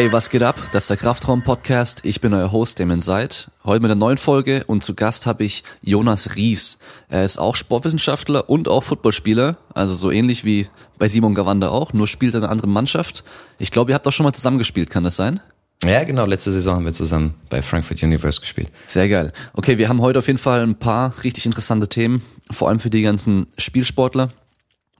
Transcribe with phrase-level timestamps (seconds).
[0.00, 0.56] Hey, was geht ab?
[0.72, 2.06] Das ist der Kraftraum-Podcast.
[2.06, 3.50] Ich bin euer Host, Damon Seid.
[3.64, 6.78] Heute mit einer neuen Folge und zu Gast habe ich Jonas Ries.
[7.10, 11.92] Er ist auch Sportwissenschaftler und auch Footballspieler, also so ähnlich wie bei Simon Gawanda auch,
[11.92, 13.24] nur spielt er in einer anderen Mannschaft.
[13.58, 15.40] Ich glaube, ihr habt auch schon mal zusammengespielt, kann das sein?
[15.84, 16.24] Ja, genau.
[16.24, 18.72] Letzte Saison haben wir zusammen bei Frankfurt Universe gespielt.
[18.86, 19.34] Sehr geil.
[19.52, 22.88] Okay, wir haben heute auf jeden Fall ein paar richtig interessante Themen, vor allem für
[22.88, 24.30] die ganzen Spielsportler.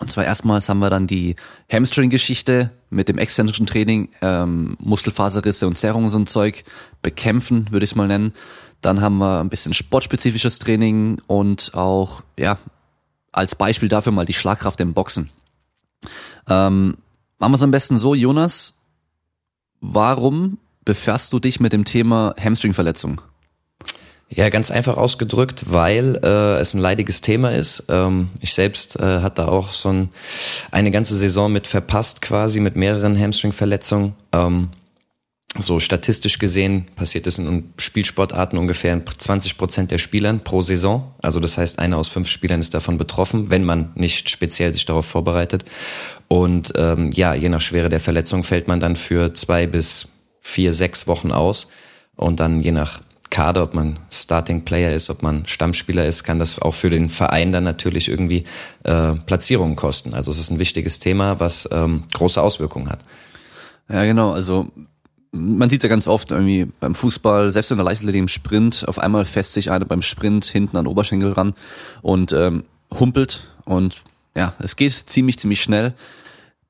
[0.01, 1.37] Und zwar erstmals haben wir dann die
[1.71, 6.65] Hamstring-Geschichte mit dem exzentrischen Training, ähm, Muskelfaserrisse und Zerrungen und so ein Zeug
[7.03, 8.33] bekämpfen, würde ich es mal nennen.
[8.81, 12.59] Dann haben wir ein bisschen sportspezifisches Training und auch, ja,
[13.31, 15.29] als Beispiel dafür mal die Schlagkraft im Boxen.
[16.48, 16.97] Ähm,
[17.39, 18.81] machen wir es am besten so, Jonas,
[19.83, 23.21] warum befasst du dich mit dem Thema Hamstring-Verletzung?
[24.33, 27.84] Ja, ganz einfach ausgedrückt, weil äh, es ein leidiges Thema ist.
[27.89, 30.09] Ähm, ich selbst äh, hatte auch so ein,
[30.70, 34.14] eine ganze Saison mit verpasst quasi, mit mehreren Hamstring-Verletzungen.
[34.33, 34.69] Ähm,
[35.58, 41.12] so statistisch gesehen passiert es in Spielsportarten ungefähr in 20 Prozent der Spielern pro Saison.
[41.20, 44.86] Also das heißt, einer aus fünf Spielern ist davon betroffen, wenn man nicht speziell sich
[44.86, 45.64] darauf vorbereitet.
[46.28, 50.06] Und ähm, ja, je nach Schwere der Verletzung fällt man dann für zwei bis
[50.41, 51.67] vier, sechs Wochen aus.
[52.14, 56.39] Und dann je nach Kader, ob man Starting Player ist, ob man Stammspieler ist, kann
[56.39, 58.45] das auch für den Verein dann natürlich irgendwie
[58.83, 60.14] äh, Platzierungen kosten.
[60.14, 63.01] Also es ist ein wichtiges Thema, was ähm, große Auswirkungen hat.
[63.89, 64.33] Ja, genau.
[64.33, 64.69] Also
[65.33, 68.98] man sieht ja ganz oft irgendwie beim Fußball, selbst in der Leichtathletik im Sprint, auf
[68.98, 71.55] einmal fässt sich einer beim Sprint hinten an den Oberschenkel ran
[72.03, 74.03] und ähm, humpelt und
[74.36, 75.95] ja, es geht ziemlich, ziemlich schnell.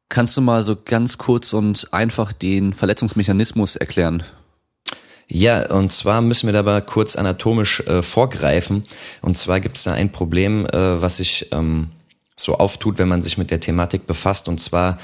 [0.08, 4.22] Kannst du mal so ganz kurz und einfach den Verletzungsmechanismus erklären?
[5.32, 8.84] Ja, und zwar müssen wir dabei kurz anatomisch äh, vorgreifen.
[9.22, 11.90] Und zwar gibt es da ein Problem, äh, was sich ähm,
[12.34, 14.48] so auftut, wenn man sich mit der Thematik befasst.
[14.48, 14.98] Und zwar,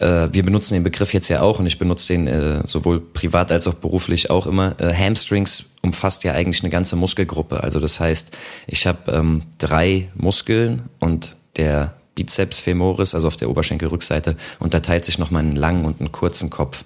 [0.00, 3.52] äh, wir benutzen den Begriff jetzt ja auch und ich benutze den äh, sowohl privat
[3.52, 4.74] als auch beruflich auch immer.
[4.80, 7.62] Äh, Hamstrings umfasst ja eigentlich eine ganze Muskelgruppe.
[7.62, 8.36] Also das heißt,
[8.66, 15.18] ich habe ähm, drei Muskeln und der Bizeps femoris, also auf der Oberschenkelrückseite, unterteilt sich
[15.18, 16.84] nochmal in einen langen und einen kurzen Kopf.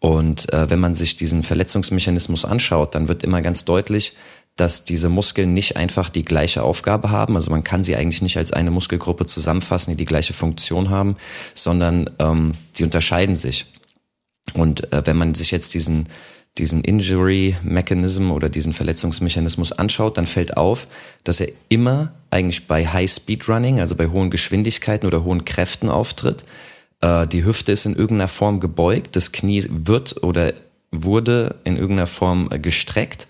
[0.00, 4.14] Und äh, wenn man sich diesen Verletzungsmechanismus anschaut, dann wird immer ganz deutlich,
[4.56, 7.36] dass diese Muskeln nicht einfach die gleiche Aufgabe haben.
[7.36, 11.16] Also man kann sie eigentlich nicht als eine Muskelgruppe zusammenfassen, die die gleiche Funktion haben,
[11.54, 13.66] sondern ähm, sie unterscheiden sich.
[14.54, 16.08] Und äh, wenn man sich jetzt diesen
[16.58, 20.86] diesen Injury Mechanism oder diesen Verletzungsmechanismus anschaut, dann fällt auf,
[21.22, 25.90] dass er immer eigentlich bei High Speed Running, also bei hohen Geschwindigkeiten oder hohen Kräften
[25.90, 26.44] auftritt
[27.00, 30.52] äh, die Hüfte ist in irgendeiner Form gebeugt, das Knie wird oder
[30.90, 33.28] wurde in irgendeiner Form äh, gestreckt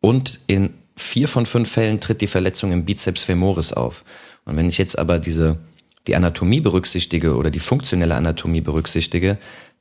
[0.00, 4.04] und in vier von fünf Fällen tritt die Verletzung im Bizeps femoris auf.
[4.44, 5.58] Und wenn ich jetzt aber diese
[6.06, 9.38] die Anatomie berücksichtige oder die funktionelle Anatomie berücksichtige,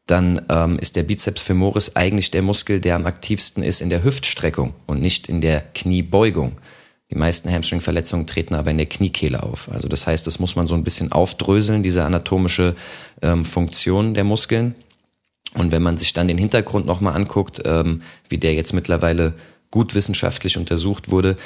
[0.08, 4.04] dann ähm, ist der Bizeps femoris eigentlich der Muskel, der am aktivsten ist in der
[4.04, 6.54] Hüftstreckung und nicht in der Kniebeugung.
[7.12, 9.70] Die meisten Hamstring-Verletzungen treten aber in der Kniekehle auf.
[9.72, 12.76] Also das heißt, das muss man so ein bisschen aufdröseln, diese anatomische
[13.22, 14.76] ähm, Funktion der Muskeln.
[15.54, 19.34] Und wenn man sich dann den Hintergrund nochmal anguckt, ähm, wie der jetzt mittlerweile
[19.70, 21.38] gut wissenschaftlich untersucht wurde,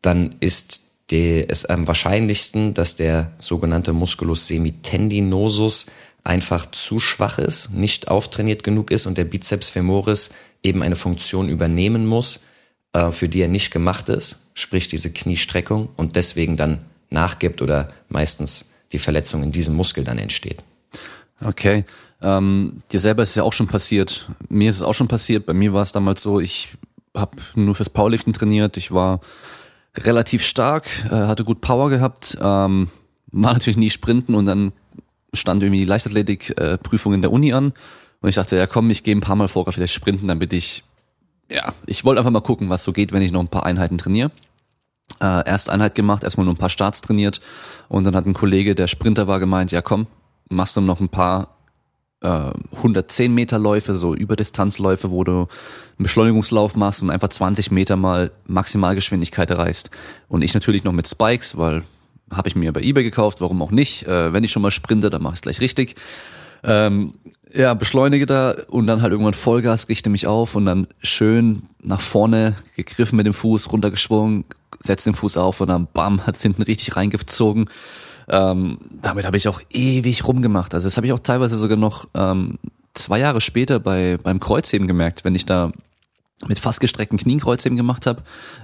[0.00, 5.86] dann ist es am wahrscheinlichsten, dass der sogenannte Musculus semitendinosus
[6.24, 10.30] einfach zu schwach ist, nicht auftrainiert genug ist und der Bizeps femoris
[10.62, 12.40] eben eine Funktion übernehmen muss,
[13.10, 18.70] für die er nicht gemacht ist, sprich diese Kniestreckung und deswegen dann nachgibt oder meistens
[18.92, 20.62] die Verletzung in diesem Muskel dann entsteht.
[21.42, 21.84] Okay.
[22.20, 24.30] Ähm, dir selber ist es ja auch schon passiert.
[24.48, 25.46] Mir ist es auch schon passiert.
[25.46, 26.76] Bei mir war es damals so, ich
[27.14, 28.76] habe nur fürs Powerliften trainiert.
[28.76, 29.20] Ich war
[29.96, 32.88] relativ stark, äh, hatte gut Power gehabt, ähm,
[33.32, 34.72] war natürlich nie sprinten und dann
[35.34, 37.72] stand irgendwie die Leichtathletik-Prüfung äh, in der Uni an.
[38.20, 40.84] Und ich dachte, ja komm, ich gehe ein paar Mal vorher vielleicht sprinten, damit ich
[41.50, 43.98] ja, ich wollte einfach mal gucken, was so geht, wenn ich noch ein paar Einheiten
[43.98, 44.30] trainiere.
[45.20, 47.40] Äh, erst Einheit gemacht, erstmal nur ein paar Starts trainiert
[47.88, 50.06] und dann hat ein Kollege, der Sprinter war, gemeint, ja komm,
[50.48, 51.56] machst du noch ein paar
[52.22, 55.48] äh, 110 Meter Läufe, so Überdistanzläufe, wo du einen
[55.98, 59.90] Beschleunigungslauf machst und einfach 20 Meter mal Maximalgeschwindigkeit erreichst.
[60.28, 61.82] Und ich natürlich noch mit Spikes, weil
[62.30, 64.06] habe ich mir bei eBay gekauft, warum auch nicht.
[64.06, 65.96] Äh, wenn ich schon mal sprinte, dann mache ich es gleich richtig.
[66.64, 67.14] Ähm,
[67.54, 72.00] ja, beschleunige da und dann halt irgendwann Vollgas, richte mich auf und dann schön nach
[72.00, 74.44] vorne gegriffen mit dem Fuß, runtergeschwungen,
[74.80, 77.68] setze den Fuß auf und dann bam, hat's hinten richtig reingezogen.
[78.28, 80.74] Ähm, damit habe ich auch ewig rumgemacht.
[80.74, 82.58] Also das habe ich auch teilweise sogar noch ähm,
[82.94, 85.72] zwei Jahre später bei beim Kreuzheben gemerkt, wenn ich da
[86.48, 88.22] mit fast gestreckten Knien Kreuzheben gemacht habe,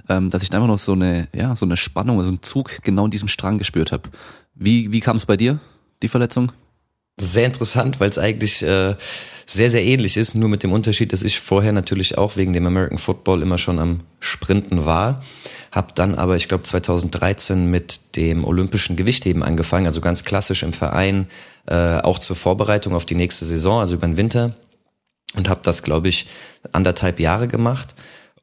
[0.09, 2.79] ähm, dass ich da einfach noch so eine, ja, so eine Spannung, so einen Zug
[2.83, 4.09] genau in diesem Strang gespürt habe.
[4.55, 5.59] Wie, wie kam es bei dir,
[6.01, 6.51] die Verletzung?
[7.19, 8.95] Sehr interessant, weil es eigentlich äh,
[9.45, 12.67] sehr, sehr ähnlich ist, nur mit dem Unterschied, dass ich vorher natürlich auch wegen dem
[12.67, 15.23] American Football immer schon am Sprinten war,
[15.71, 20.73] habe dann aber, ich glaube 2013 mit dem olympischen Gewichtheben angefangen, also ganz klassisch im
[20.73, 21.27] Verein,
[21.65, 24.55] äh, auch zur Vorbereitung auf die nächste Saison, also über den Winter
[25.35, 26.27] und habe das, glaube ich,
[26.71, 27.95] anderthalb Jahre gemacht.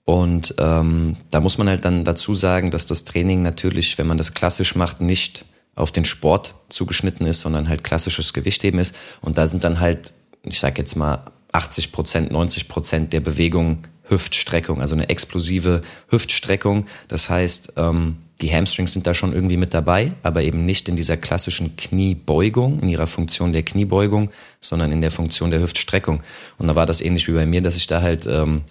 [0.05, 4.19] Und ähm, da muss man halt dann dazu sagen, dass das Training natürlich, wenn man
[4.19, 5.45] das klassisch macht, nicht
[5.77, 8.95] auf den Sport zugeschnitten ist, sondern halt klassisches Gewichtheben ist.
[9.21, 10.13] Und da sind dann halt,
[10.43, 16.87] ich sage jetzt mal, 80 Prozent, 90 Prozent der Bewegung Hüftstreckung, also eine explosive Hüftstreckung.
[17.09, 20.97] Das heißt, ähm, die Hamstrings sind da schon irgendwie mit dabei, aber eben nicht in
[20.97, 24.31] dieser klassischen Kniebeugung, in ihrer Funktion der Kniebeugung,
[24.61, 26.23] sondern in der Funktion der Hüftstreckung.
[26.59, 28.63] Und da war das ähnlich wie bei mir, dass ich da halt ähm,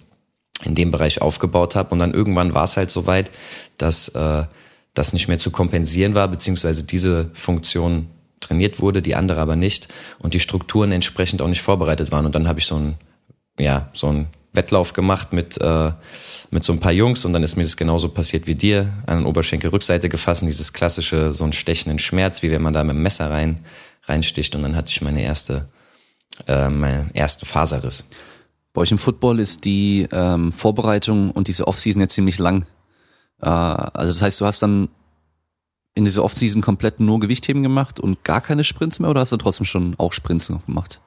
[0.64, 1.90] in dem Bereich aufgebaut habe.
[1.90, 3.30] Und dann irgendwann war es halt so weit,
[3.76, 4.44] dass äh,
[4.96, 8.08] das nicht mehr zu kompensieren war, beziehungsweise diese Funktion
[8.40, 9.88] trainiert wurde, die andere aber nicht
[10.18, 12.26] und die Strukturen entsprechend auch nicht vorbereitet waren.
[12.26, 12.94] Und dann habe ich so ein,
[13.58, 15.92] ja, so ein Wettlauf gemacht mit, äh,
[16.50, 19.18] mit so ein paar Jungs und dann ist mir das genauso passiert wie dir, an
[19.18, 23.02] den Oberschenkelrückseite gefasst, dieses klassische, so einen stechenden Schmerz, wie wenn man da mit dem
[23.02, 23.60] Messer rein,
[24.04, 25.68] reinsticht und dann hatte ich meine erste,
[26.46, 28.04] äh, meine erste Faserriss.
[28.72, 32.66] Bei euch im Football ist die ähm, Vorbereitung und diese Offseason ja ziemlich lang.
[33.40, 34.88] Äh, also das heißt, du hast dann
[35.94, 39.38] in dieser Offseason komplett nur Gewichtheben gemacht und gar keine Sprints mehr oder hast du
[39.38, 41.00] trotzdem schon auch Sprints noch gemacht?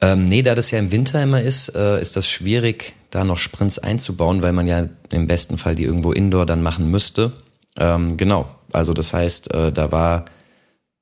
[0.00, 3.38] Ähm, nee, da das ja im Winter immer ist, äh, ist das schwierig, da noch
[3.38, 7.32] Sprints einzubauen, weil man ja im besten Fall die irgendwo indoor dann machen müsste.
[7.78, 10.26] Ähm, genau, also das heißt, äh, da war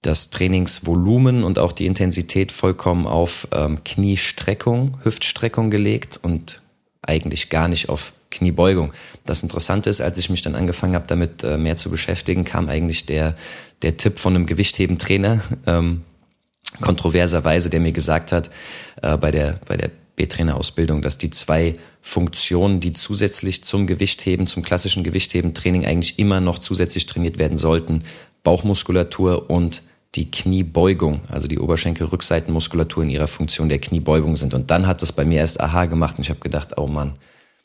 [0.03, 6.63] das Trainingsvolumen und auch die Intensität vollkommen auf ähm, Kniestreckung, Hüftstreckung gelegt und
[7.03, 8.93] eigentlich gar nicht auf Kniebeugung.
[9.25, 12.69] Das Interessante ist, als ich mich dann angefangen habe, damit äh, mehr zu beschäftigen, kam
[12.69, 13.35] eigentlich der,
[13.83, 16.03] der Tipp von einem Gewichthebentrainer, ähm,
[16.81, 18.51] kontroverserweise, der mir gesagt hat,
[19.03, 24.63] äh, bei der, bei der B-Trainer-Ausbildung, dass die zwei Funktionen, die zusätzlich zum Gewichtheben, zum
[24.63, 28.05] klassischen Gewichtheben-Training eigentlich immer noch zusätzlich trainiert werden sollten,
[28.43, 29.83] Bauchmuskulatur und
[30.15, 34.55] die Kniebeugung, also die Oberschenkelrückseitenmuskulatur in ihrer Funktion der Kniebeugung sind.
[34.55, 37.15] Und dann hat das bei mir erst Aha gemacht und ich habe gedacht, oh Mann,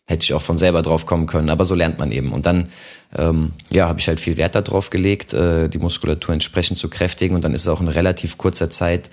[0.10, 2.34] hätte ich auch von selber drauf kommen können, aber so lernt man eben.
[2.34, 2.70] Und dann
[3.16, 7.36] ähm, ja, habe ich halt viel Wert darauf gelegt, äh, die Muskulatur entsprechend zu kräftigen
[7.36, 9.12] und dann ist auch in relativ kurzer Zeit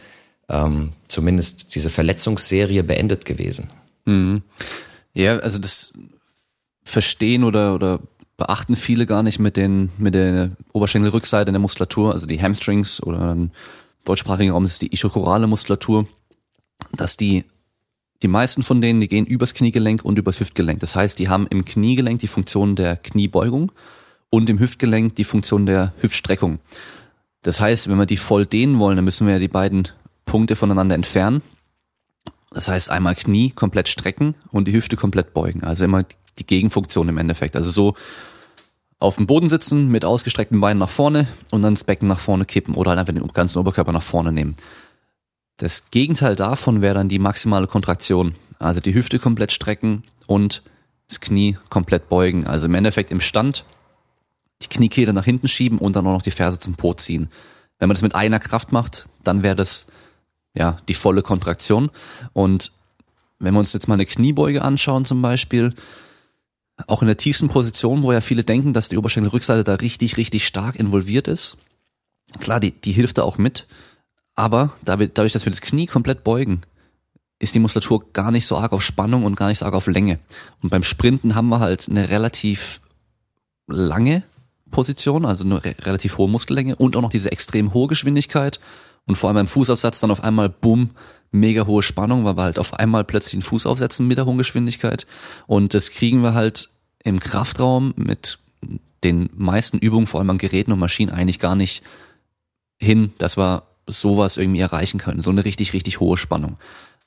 [0.49, 3.69] ähm, zumindest diese Verletzungsserie beendet gewesen.
[4.07, 4.43] Mhm.
[5.13, 5.93] Ja, also das
[6.83, 8.01] verstehen oder oder
[8.39, 13.33] beachten viele gar nicht mit den mit der Oberschenkelrückseite der Muskulatur, also die Hamstrings oder
[13.33, 13.51] im
[14.05, 16.07] deutschsprachigen Raum ist die ischochorale Muskulatur,
[16.93, 17.45] dass die
[18.23, 20.81] die meisten von denen, die gehen übers Kniegelenk und übers Hüftgelenk.
[20.81, 23.73] Das heißt, die haben im Kniegelenk die Funktion der Kniebeugung
[24.31, 26.59] und im Hüftgelenk die Funktion der Hüftstreckung.
[27.43, 29.89] Das heißt, wenn wir die voll dehnen wollen, dann müssen wir ja die beiden
[30.25, 31.43] Punkte voneinander entfernen.
[32.51, 35.63] Das heißt, einmal Knie komplett strecken und die Hüfte komplett beugen.
[35.63, 36.05] Also immer
[36.39, 37.57] die Gegenfunktion im Endeffekt.
[37.57, 37.95] Also so
[38.99, 42.47] auf dem Boden sitzen mit ausgestreckten Beinen nach vorne und dann das Becken nach vorne
[42.47, 44.57] kippen oder einfach den ganzen Oberkörper nach vorne nehmen.
[45.57, 48.35] Das Gegenteil davon wäre dann die maximale Kontraktion.
[48.59, 50.63] Also die Hüfte komplett strecken und
[51.09, 52.47] das Knie komplett beugen.
[52.47, 53.65] Also im Endeffekt im Stand
[54.63, 57.29] die Kniekehle nach hinten schieben und dann auch noch die Ferse zum Po ziehen.
[57.79, 59.87] Wenn man das mit einer Kraft macht, dann wäre das
[60.55, 61.91] ja die volle Kontraktion.
[62.33, 62.73] Und
[63.39, 65.75] wenn wir uns jetzt mal eine Kniebeuge anschauen zum Beispiel,
[66.87, 70.47] auch in der tiefsten Position, wo ja viele denken, dass die Oberschenkelrückseite da richtig, richtig
[70.47, 71.57] stark involviert ist.
[72.41, 73.67] Klar, die, die hilft da auch mit.
[74.37, 76.61] Aber dadurch, dass wir das Knie komplett beugen,
[77.39, 79.87] ist die Muskulatur gar nicht so arg auf Spannung und gar nicht so arg auf
[79.87, 80.19] Länge.
[80.63, 82.81] Und beim Sprinten haben wir halt eine relativ
[83.67, 84.23] lange
[84.71, 88.61] Position, also eine re relativ hohe Muskellänge und auch noch diese extrem hohe Geschwindigkeit.
[89.07, 90.91] Und vor allem beim Fußaufsatz dann auf einmal, bumm,
[91.31, 94.39] mega hohe Spannung, weil wir halt auf einmal plötzlich einen Fuß aufsetzen mit der hohen
[94.39, 95.07] Geschwindigkeit.
[95.47, 96.71] Und das kriegen wir halt
[97.03, 98.39] im Kraftraum mit
[99.05, 101.83] den meisten Übungen, vor allem an Geräten und Maschinen, eigentlich gar nicht
[102.79, 105.23] hin, dass wir sowas irgendwie erreichen können.
[105.23, 106.57] So eine richtig, richtig hohe Spannung.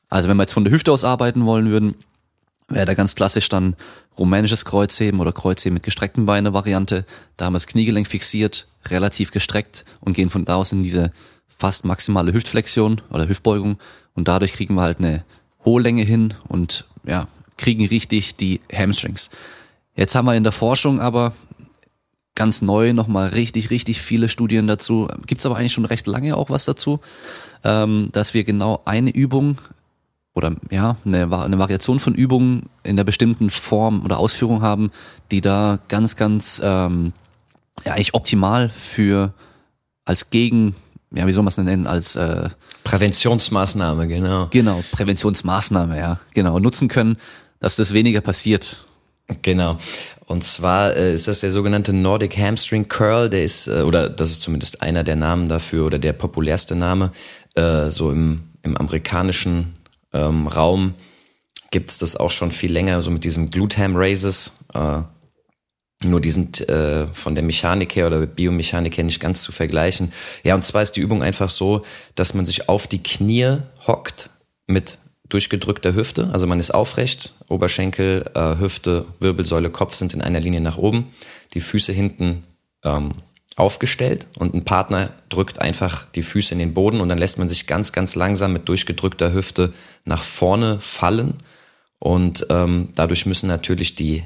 [0.10, 1.96] Also wenn wir jetzt von der Hüfte aus arbeiten wollen würden,
[2.68, 3.76] wäre da ganz klassisch dann
[4.18, 7.06] rumänisches Kreuzheben oder Kreuzheben mit gestreckten Beine Variante.
[7.38, 11.12] Da haben wir das Kniegelenk fixiert, relativ gestreckt und gehen von da aus in diese
[11.48, 13.80] fast maximale Hüftflexion oder Hüftbeugung
[14.14, 15.24] und dadurch kriegen wir halt eine
[15.66, 19.30] hohe Länge hin und ja, kriegen richtig die Hamstrings.
[19.96, 21.34] Jetzt haben wir in der Forschung aber
[22.40, 25.10] ganz neu nochmal richtig, richtig viele Studien dazu.
[25.28, 27.02] Gibt's aber eigentlich schon recht lange auch was dazu,
[27.66, 29.58] ähm, dass wir genau eine Übung
[30.34, 34.90] oder ja, eine, eine Variation von Übungen in der bestimmten Form oder Ausführung haben,
[35.32, 37.12] die da ganz, ganz ähm,
[37.84, 39.34] ja, eigentlich optimal für
[40.06, 40.76] als Gegen
[41.14, 42.50] ja, wie soll man es denn nennen, als äh,
[42.86, 44.48] Präventionsmaßnahme, genau.
[44.52, 47.18] Genau, Präventionsmaßnahme, ja, genau, nutzen können,
[47.60, 48.86] dass das weniger passiert.
[49.42, 49.78] Genau.
[50.30, 54.30] Und zwar äh, ist das der sogenannte Nordic Hamstring Curl, der ist, äh, oder das
[54.30, 57.12] ist zumindest einer der Namen dafür oder der populärste Name,
[57.56, 59.76] äh, so im, im amerikanischen
[60.14, 60.94] ähm, Raum
[61.72, 64.52] gibt's das auch schon viel länger, so mit diesem Glutham Raises.
[64.72, 65.02] Äh,
[66.04, 70.14] nur die sind äh, von der Mechanik her oder Biomechanik her nicht ganz zu vergleichen.
[70.44, 71.84] Ja, und zwar ist die Übung einfach so,
[72.14, 73.58] dass man sich auf die Knie
[73.88, 74.30] hockt
[74.68, 76.30] mit durchgedrückter Hüfte.
[76.34, 81.08] Also man ist aufrecht, Oberschenkel, äh, Hüfte, Wirbelsäule, Kopf sind in einer Linie nach oben,
[81.54, 82.44] die Füße hinten
[82.84, 83.12] ähm,
[83.56, 87.50] aufgestellt und ein Partner drückt einfach die Füße in den Boden und dann lässt man
[87.50, 89.74] sich ganz, ganz langsam mit durchgedrückter Hüfte
[90.06, 91.36] nach vorne fallen
[92.00, 94.24] und ähm, dadurch müssen natürlich die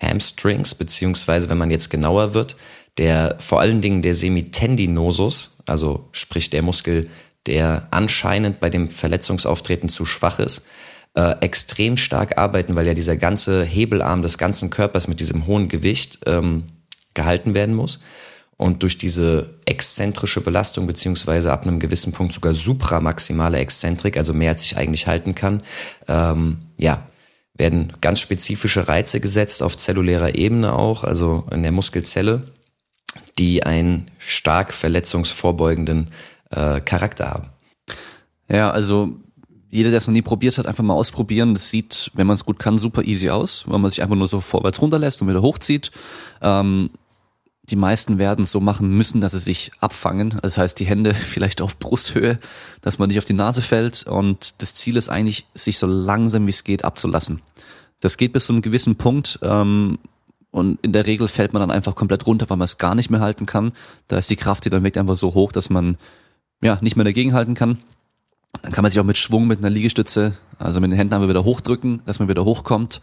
[0.00, 2.56] Hamstrings, beziehungsweise wenn man jetzt genauer wird,
[2.98, 7.08] der vor allen Dingen der Semitendinosus, also sprich der Muskel,
[7.48, 10.64] der anscheinend bei dem Verletzungsauftreten zu schwach ist,
[11.14, 15.68] äh, extrem stark arbeiten, weil ja dieser ganze Hebelarm des ganzen Körpers mit diesem hohen
[15.68, 16.64] Gewicht ähm,
[17.14, 18.00] gehalten werden muss.
[18.56, 24.50] Und durch diese exzentrische Belastung, beziehungsweise ab einem gewissen Punkt sogar supramaximale Exzentrik, also mehr
[24.50, 25.62] als ich eigentlich halten kann,
[26.08, 27.06] ähm, ja,
[27.54, 32.42] werden ganz spezifische Reize gesetzt auf zellulärer Ebene auch, also in der Muskelzelle,
[33.38, 36.10] die einen stark verletzungsvorbeugenden
[36.50, 37.50] äh, Charakter haben.
[38.48, 39.16] Ja, also
[39.70, 41.54] jeder, der es noch nie probiert hat, einfach mal ausprobieren.
[41.54, 44.28] Das sieht, wenn man es gut kann, super easy aus, weil man sich einfach nur
[44.28, 45.90] so vorwärts runterlässt und wieder hochzieht.
[46.40, 46.90] Ähm,
[47.70, 50.38] die meisten werden es so machen müssen, dass sie sich abfangen.
[50.40, 52.38] Das heißt, die Hände vielleicht auf Brusthöhe,
[52.80, 54.04] dass man nicht auf die Nase fällt.
[54.04, 57.42] Und das Ziel ist eigentlich, sich so langsam wie es geht abzulassen.
[58.00, 59.38] Das geht bis zu einem gewissen Punkt.
[59.42, 59.98] Ähm,
[60.50, 63.10] und in der Regel fällt man dann einfach komplett runter, weil man es gar nicht
[63.10, 63.72] mehr halten kann.
[64.08, 65.98] Da ist die Kraft, die dann wirkt, einfach so hoch, dass man
[66.62, 67.78] ja nicht mehr dagegen halten kann.
[68.62, 71.28] Dann kann man sich auch mit Schwung mit einer Liegestütze, also mit den Händen einfach
[71.28, 73.00] wieder hochdrücken, dass man wieder hochkommt.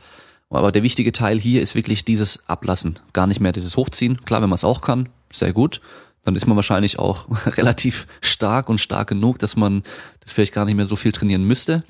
[0.49, 2.99] Aber der wichtige Teil hier ist wirklich dieses Ablassen.
[3.13, 4.21] Gar nicht mehr dieses Hochziehen.
[4.25, 5.81] Klar, wenn man es auch kann, sehr gut.
[6.23, 9.83] Dann ist man wahrscheinlich auch relativ stark und stark genug, dass man
[10.21, 11.83] das vielleicht gar nicht mehr so viel trainieren müsste.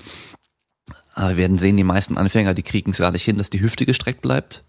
[1.13, 3.61] Aber wir werden sehen, die meisten Anfänger, die kriegen es gar nicht hin, dass die
[3.61, 4.63] Hüfte gestreckt bleibt.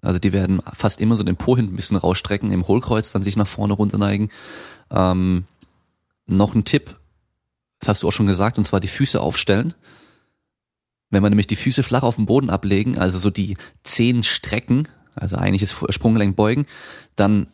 [0.00, 3.22] Also die werden fast immer so den Po hinten ein bisschen rausstrecken, im Hohlkreuz dann
[3.22, 4.30] sich nach vorne runterneigen.
[4.90, 5.44] Ähm,
[6.36, 6.96] noch ein Tipp,
[7.80, 9.74] das hast du auch schon gesagt, und zwar die Füße aufstellen.
[11.10, 14.88] Wenn man nämlich die Füße flach auf den Boden ablegen, also so die Zehen strecken,
[15.14, 16.66] also eigentlich das Sprunggelenk beugen,
[17.16, 17.48] dann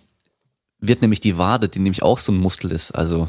[0.80, 3.28] wird nämlich die Wade, die nämlich auch so ein Muskel ist, also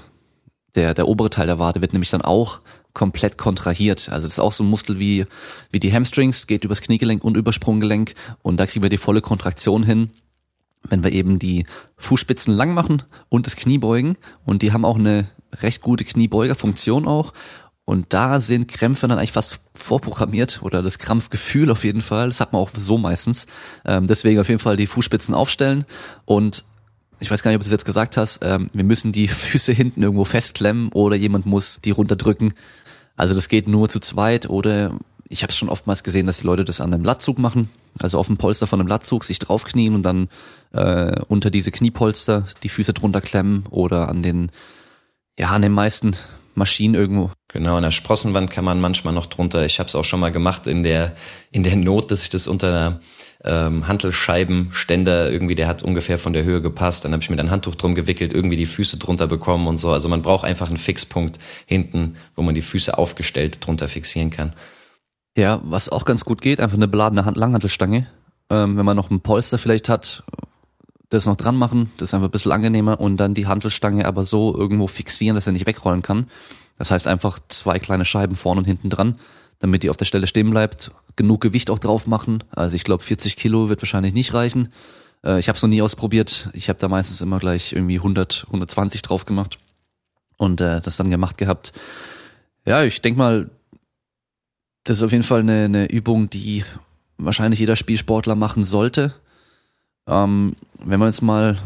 [0.76, 2.60] der, der obere Teil der Wade wird nämlich dann auch
[2.94, 4.10] komplett kontrahiert.
[4.10, 5.26] Also es ist auch so ein Muskel wie,
[5.72, 9.22] wie die Hamstrings, geht übers Kniegelenk und über Sprunggelenk und da kriegen wir die volle
[9.22, 10.12] Kontraktion hin,
[10.88, 11.66] wenn wir eben die
[11.98, 17.08] Fußspitzen lang machen und das Knie beugen und die haben auch eine recht gute Kniebeugerfunktion
[17.08, 17.34] auch
[17.86, 22.28] und da sind Krämpfe dann eigentlich fast vorprogrammiert oder das Krampfgefühl auf jeden Fall.
[22.28, 23.48] Das hat man auch so meistens.
[23.84, 25.86] Ähm, deswegen auf jeden Fall die Fußspitzen aufstellen
[26.26, 26.64] und
[27.20, 29.74] ich weiß gar nicht, ob du es jetzt gesagt hast, ähm, wir müssen die Füße
[29.74, 32.54] hinten irgendwo festklemmen oder jemand muss die runterdrücken.
[33.16, 34.94] Also das geht nur zu zweit oder
[35.30, 37.70] ich habe es schon oftmals gesehen, dass die Leute das an einem Lattzug machen,
[38.00, 40.28] also auf dem Polster von einem Lattzug sich draufknien und dann
[40.74, 44.52] äh, unter diese Kniepolster die Füße drunter klemmen oder an den,
[45.38, 46.16] ja, an den meisten
[46.56, 47.32] Maschinen irgendwo.
[47.48, 49.66] Genau, an der Sprossenwand kann man manchmal noch drunter.
[49.66, 51.16] Ich habe es auch schon mal gemacht in der
[51.52, 53.00] in der Not, dass ich das unter einer
[53.44, 57.06] ähm, Hantelscheibenständer irgendwie, der hat ungefähr von der Höhe gepasst.
[57.06, 59.92] Dann habe ich mir ein Handtuch drum gewickelt, irgendwie die Füße drunter bekommen und so.
[59.92, 64.54] Also man braucht einfach einen Fixpunkt hinten, wo man die Füße aufgestellt drunter fixieren kann.
[65.40, 68.08] Ja, was auch ganz gut geht, einfach eine beladene Hand Langhantelstange.
[68.50, 70.24] Ähm, wenn man noch ein Polster vielleicht hat,
[71.08, 74.26] das noch dran machen, das ist einfach ein bisschen angenehmer und dann die Hantelstange aber
[74.26, 76.28] so irgendwo fixieren, dass er nicht wegrollen kann.
[76.78, 79.18] Das heißt einfach zwei kleine Scheiben vorne und hinten dran,
[79.60, 80.92] damit die auf der Stelle stehen bleibt.
[81.16, 82.44] Genug Gewicht auch drauf machen.
[82.52, 84.74] Also ich glaube 40 Kilo wird wahrscheinlich nicht reichen.
[85.24, 86.50] Äh, ich habe es noch nie ausprobiert.
[86.52, 89.58] Ich habe da meistens immer gleich irgendwie 100, 120 drauf gemacht
[90.36, 91.72] und äh, das dann gemacht gehabt.
[92.66, 93.50] Ja, ich denk mal,
[94.90, 96.64] das ist auf jeden Fall eine, eine Übung, die
[97.18, 99.14] wahrscheinlich jeder Spielsportler machen sollte
[100.10, 101.58] ähm, wenn wir uns mal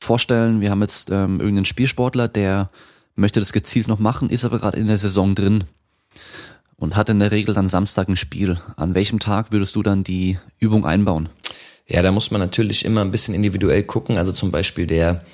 [0.00, 2.70] vorstellen, wir haben jetzt ähm, irgendeinen Spielsportler, der
[3.14, 5.64] möchte das gezielt noch machen, ist aber gerade in der Saison drin
[6.76, 8.60] und hat in der Regel dann Samstag ein Spiel.
[8.76, 11.28] An welchem Tag würdest du dann die Übung einbauen?
[11.86, 14.18] Ja, da muss man natürlich immer ein bisschen individuell gucken.
[14.18, 15.24] Also zum Beispiel der,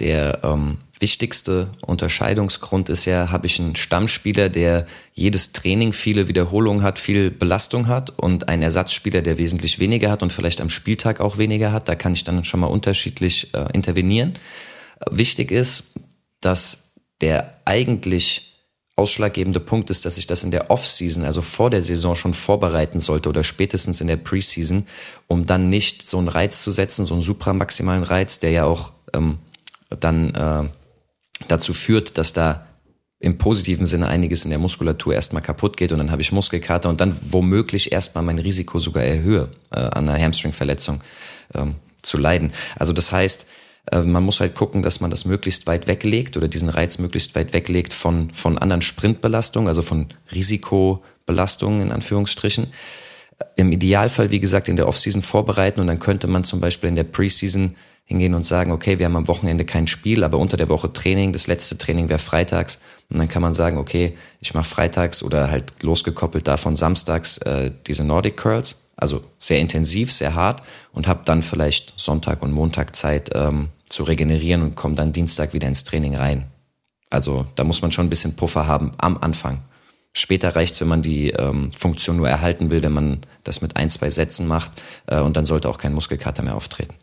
[0.00, 6.82] der ähm, wichtigste Unterscheidungsgrund ist ja, habe ich einen Stammspieler, der jedes Training viele Wiederholungen
[6.82, 11.20] hat, viel Belastung hat und einen Ersatzspieler, der wesentlich weniger hat und vielleicht am Spieltag
[11.20, 11.88] auch weniger hat.
[11.88, 14.34] Da kann ich dann schon mal unterschiedlich äh, intervenieren.
[15.10, 15.84] Wichtig ist,
[16.40, 18.48] dass der eigentlich
[18.96, 22.98] ausschlaggebende Punkt ist, dass ich das in der Off-Season, also vor der Saison schon vorbereiten
[22.98, 24.86] sollte oder spätestens in der Preseason,
[25.28, 28.90] um dann nicht so einen Reiz zu setzen, so einen supramaximalen Reiz, der ja auch
[29.14, 29.38] ähm,
[30.00, 30.68] dann äh,
[31.46, 32.66] dazu führt, dass da
[33.20, 36.88] im positiven Sinne einiges in der Muskulatur erstmal kaputt geht und dann habe ich Muskelkater
[36.88, 41.00] und dann womöglich erstmal mein Risiko sogar erhöhe, äh, an einer Hamstring-Verletzung
[41.54, 42.52] ähm, zu leiden.
[42.76, 43.46] Also das heißt,
[43.90, 47.34] äh, man muss halt gucken, dass man das möglichst weit weglegt oder diesen Reiz möglichst
[47.34, 52.68] weit weglegt von, von anderen Sprintbelastungen, also von Risikobelastungen in Anführungsstrichen.
[53.38, 56.88] Äh, Im Idealfall, wie gesagt, in der Offseason vorbereiten und dann könnte man zum Beispiel
[56.88, 57.74] in der Preseason
[58.08, 61.32] hingehen und sagen, okay, wir haben am Wochenende kein Spiel, aber unter der Woche Training,
[61.32, 65.50] das letzte Training wäre freitags und dann kann man sagen, okay, ich mache freitags oder
[65.50, 70.62] halt losgekoppelt davon samstags äh, diese Nordic Curls also sehr intensiv, sehr hart
[70.92, 75.54] und habe dann vielleicht Sonntag und Montag Zeit ähm, zu regenerieren und komme dann Dienstag
[75.54, 76.46] wieder ins Training rein.
[77.08, 79.62] Also da muss man schon ein bisschen Puffer haben am Anfang.
[80.12, 83.88] Später reicht's, wenn man die ähm, Funktion nur erhalten will, wenn man das mit ein,
[83.88, 84.72] zwei Sätzen macht
[85.06, 86.94] äh, und dann sollte auch kein Muskelkater mehr auftreten.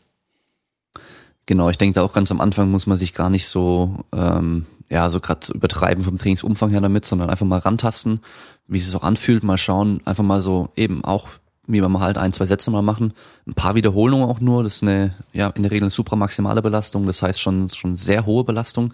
[1.45, 4.65] Genau, ich denke da auch ganz am Anfang muss man sich gar nicht so, ähm,
[4.89, 8.21] ja, so gerade übertreiben vom Trainingsumfang her damit, sondern einfach mal rantasten,
[8.67, 11.27] wie es sich auch anfühlt, mal schauen, einfach mal so eben auch
[11.67, 13.13] wie wir mal halt ein, zwei Sätze mal machen.
[13.47, 14.63] Ein paar Wiederholungen auch nur.
[14.63, 17.07] Das ist eine, ja, in der Regel eine supramaximale Belastung.
[17.07, 18.93] Das heißt schon, schon sehr hohe Belastung.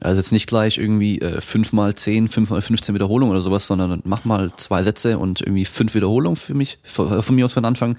[0.00, 3.66] Also jetzt nicht gleich irgendwie äh, fünf mal zehn, fünf mal 15 Wiederholungen oder sowas,
[3.66, 7.54] sondern mach mal zwei Sätze und irgendwie fünf Wiederholungen für mich, von, von mir aus
[7.54, 7.96] von Anfang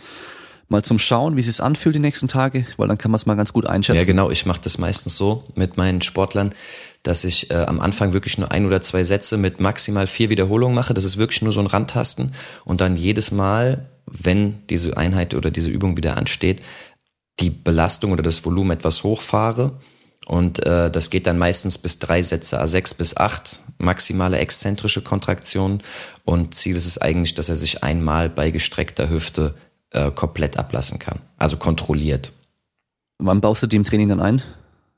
[0.69, 3.25] mal zum Schauen, wie es sich anfühlt die nächsten Tage, weil dann kann man es
[3.25, 3.99] mal ganz gut einschätzen.
[3.99, 4.29] Ja, genau.
[4.29, 6.53] Ich mache das meistens so mit meinen Sportlern,
[7.03, 10.75] dass ich äh, am Anfang wirklich nur ein oder zwei Sätze mit maximal vier Wiederholungen
[10.75, 10.93] mache.
[10.93, 12.33] Das ist wirklich nur so ein Randtasten
[12.65, 16.61] und dann jedes Mal, wenn diese Einheit oder diese Übung wieder ansteht,
[17.39, 19.79] die Belastung oder das Volumen etwas hochfahre.
[20.25, 25.81] Und äh, das geht dann meistens bis drei Sätze, A6 bis acht, maximale exzentrische Kontraktion.
[26.25, 29.55] Und Ziel ist es eigentlich, dass er sich einmal bei gestreckter Hüfte
[29.91, 31.19] äh, komplett ablassen kann.
[31.37, 32.31] Also kontrolliert.
[33.19, 34.41] Wann baust du die im Training dann ein?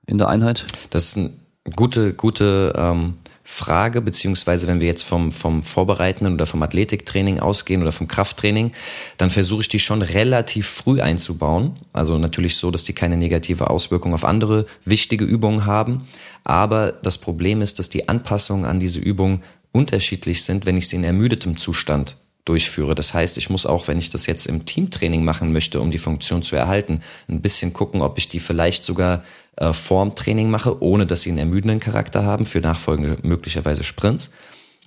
[0.06, 0.66] In der Einheit?
[0.90, 1.32] Das ist eine
[1.76, 7.82] gute, gute ähm, Frage, beziehungsweise wenn wir jetzt vom, vom Vorbereitenden oder vom Athletiktraining ausgehen
[7.82, 8.74] oder vom Krafttraining,
[9.18, 11.74] dann versuche ich die schon relativ früh einzubauen.
[11.92, 16.08] Also natürlich so, dass die keine negative Auswirkung auf andere wichtige Übungen haben.
[16.44, 20.98] Aber das Problem ist, dass die Anpassungen an diese Übung unterschiedlich sind, wenn ich sie
[20.98, 22.18] in ermüdetem Zustand
[22.50, 22.96] durchführe.
[22.96, 26.00] Das heißt, ich muss auch, wenn ich das jetzt im Teamtraining machen möchte, um die
[26.00, 29.24] Funktion zu erhalten, ein bisschen gucken, ob ich die vielleicht sogar
[29.58, 34.32] äh, vorm Training mache, ohne dass sie einen ermüdenden Charakter haben für nachfolgende möglicherweise Sprints.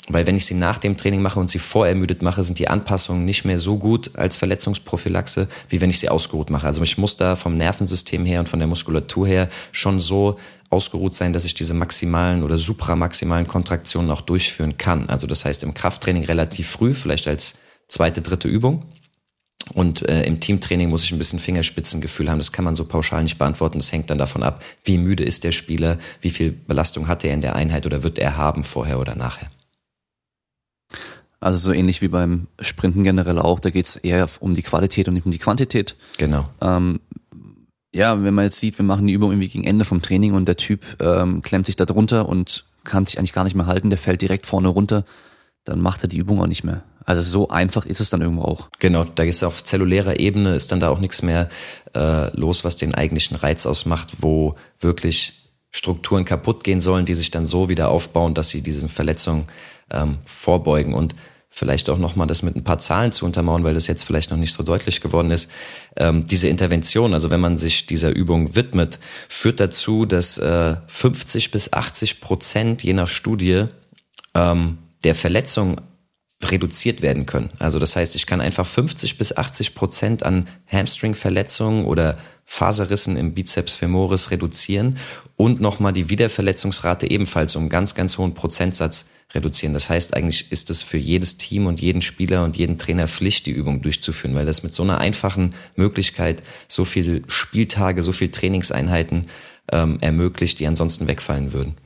[0.08, 3.24] Weil wenn ich sie nach dem Training mache und sie vorermüdet mache, sind die Anpassungen
[3.24, 6.66] nicht mehr so gut als Verletzungsprophylaxe, wie wenn ich sie ausgeruht mache.
[6.66, 10.40] Also ich muss da vom Nervensystem her und von der Muskulatur her schon so
[10.72, 15.08] ausgeruht sein, dass ich diese maximalen oder supramaximalen Kontraktionen auch durchführen kann.
[15.08, 17.58] Also das heißt im Krafttraining relativ früh, vielleicht als
[17.88, 18.84] zweite, dritte Übung.
[19.74, 22.38] Und äh, im Teamtraining muss ich ein bisschen Fingerspitzengefühl haben.
[22.38, 23.78] Das kann man so pauschal nicht beantworten.
[23.78, 27.32] Das hängt dann davon ab, wie müde ist der Spieler, wie viel Belastung hat er
[27.32, 29.48] in der Einheit oder wird er haben vorher oder nachher.
[31.38, 35.14] Also so ähnlich wie beim Sprinten generell auch, da geht's eher um die Qualität und
[35.14, 35.96] nicht um die Quantität.
[36.16, 36.48] Genau.
[36.60, 37.00] Ähm,
[37.94, 40.46] ja, wenn man jetzt sieht, wir machen die Übung irgendwie gegen Ende vom Training und
[40.46, 43.90] der Typ ähm, klemmt sich da drunter und kann sich eigentlich gar nicht mehr halten,
[43.90, 45.04] der fällt direkt vorne runter,
[45.64, 46.82] dann macht er die Übung auch nicht mehr.
[47.04, 48.68] Also so einfach ist es dann irgendwo auch.
[48.78, 51.48] Genau, da ist auf zellulärer Ebene ist dann da auch nichts mehr
[51.94, 55.34] äh, los, was den eigentlichen Reiz ausmacht, wo wirklich
[55.70, 59.46] Strukturen kaputt gehen sollen, die sich dann so wieder aufbauen, dass sie diesen Verletzungen
[59.90, 60.94] ähm, vorbeugen.
[60.94, 61.14] Und
[61.54, 64.38] vielleicht auch nochmal das mit ein paar Zahlen zu untermauern, weil das jetzt vielleicht noch
[64.38, 65.50] nicht so deutlich geworden ist.
[65.96, 71.50] Ähm, diese Intervention, also wenn man sich dieser Übung widmet, führt dazu, dass äh, 50
[71.50, 73.66] bis 80 Prozent je nach Studie
[74.34, 75.82] ähm, der Verletzung
[76.42, 77.50] reduziert werden können.
[77.58, 83.34] Also das heißt, ich kann einfach 50 bis 80 Prozent an Hamstring-Verletzungen oder Faserrissen im
[83.34, 84.98] Bizeps femoris reduzieren
[85.36, 89.74] und nochmal die Wiederverletzungsrate ebenfalls um einen ganz, ganz hohen Prozentsatz reduzieren.
[89.74, 93.46] Das heißt, eigentlich ist es für jedes Team und jeden Spieler und jeden Trainer Pflicht,
[93.46, 98.30] die Übung durchzuführen, weil das mit so einer einfachen Möglichkeit so viel Spieltage, so viel
[98.30, 99.26] Trainingseinheiten
[99.70, 101.76] ähm, ermöglicht, die ansonsten wegfallen würden.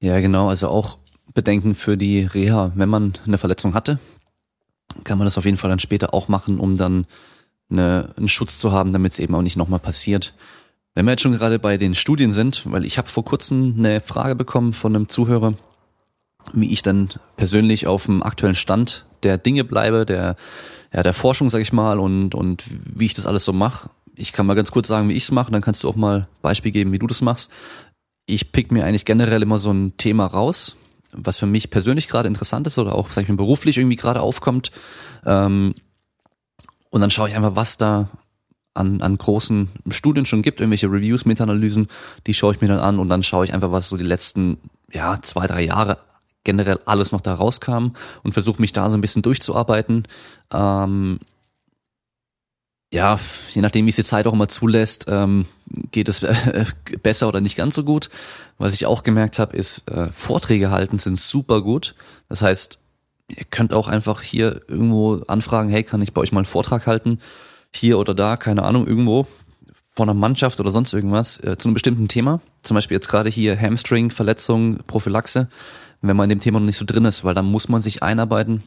[0.00, 0.48] Ja, genau.
[0.48, 0.98] Also auch
[1.34, 2.72] Bedenken für die Reha.
[2.74, 3.98] Wenn man eine Verletzung hatte,
[5.04, 7.06] kann man das auf jeden Fall dann später auch machen, um dann
[7.70, 10.34] eine, einen Schutz zu haben, damit es eben auch nicht nochmal passiert.
[10.94, 14.00] Wenn wir jetzt schon gerade bei den Studien sind, weil ich habe vor kurzem eine
[14.00, 15.54] Frage bekommen von einem Zuhörer,
[16.52, 20.36] wie ich dann persönlich auf dem aktuellen Stand der Dinge bleibe, der,
[20.92, 23.90] ja, der Forschung, sag ich mal, und, und wie ich das alles so mache.
[24.16, 26.28] Ich kann mal ganz kurz sagen, wie ich es mache, dann kannst du auch mal
[26.42, 27.50] Beispiel geben, wie du das machst.
[28.26, 30.76] ich pick mir eigentlich generell immer so ein Thema raus,
[31.12, 34.20] was für mich persönlich gerade interessant ist oder auch, sag ich mal, beruflich irgendwie gerade
[34.20, 34.70] aufkommt.
[35.24, 35.74] Ähm,
[36.90, 38.08] und dann schaue ich einfach, was da
[38.74, 41.88] an, an großen Studien schon gibt, irgendwelche Reviews, Meta-Analysen,
[42.26, 44.58] die schaue ich mir dann an und dann schaue ich einfach, was so die letzten
[44.92, 45.98] ja, zwei, drei Jahre
[46.44, 47.90] generell alles noch da rauskam
[48.22, 50.04] und versuche mich da so ein bisschen durchzuarbeiten.
[50.52, 51.18] Ähm,
[52.92, 53.20] ja,
[53.52, 55.46] je nachdem, wie es die Zeit auch immer zulässt, ähm,
[55.92, 56.64] geht es äh,
[57.02, 58.10] besser oder nicht ganz so gut.
[58.58, 61.94] Was ich auch gemerkt habe, ist, äh, Vorträge halten sind super gut.
[62.28, 62.78] Das heißt,
[63.30, 66.86] ihr könnt auch einfach hier irgendwo anfragen, hey, kann ich bei euch mal einen Vortrag
[66.86, 67.20] halten?
[67.72, 69.26] Hier oder da, keine Ahnung, irgendwo
[69.94, 72.40] vor einer Mannschaft oder sonst irgendwas äh, zu einem bestimmten Thema.
[72.62, 75.48] Zum Beispiel jetzt gerade hier Hamstring, Verletzung, Prophylaxe,
[76.00, 78.02] wenn man in dem Thema noch nicht so drin ist, weil dann muss man sich
[78.02, 78.62] einarbeiten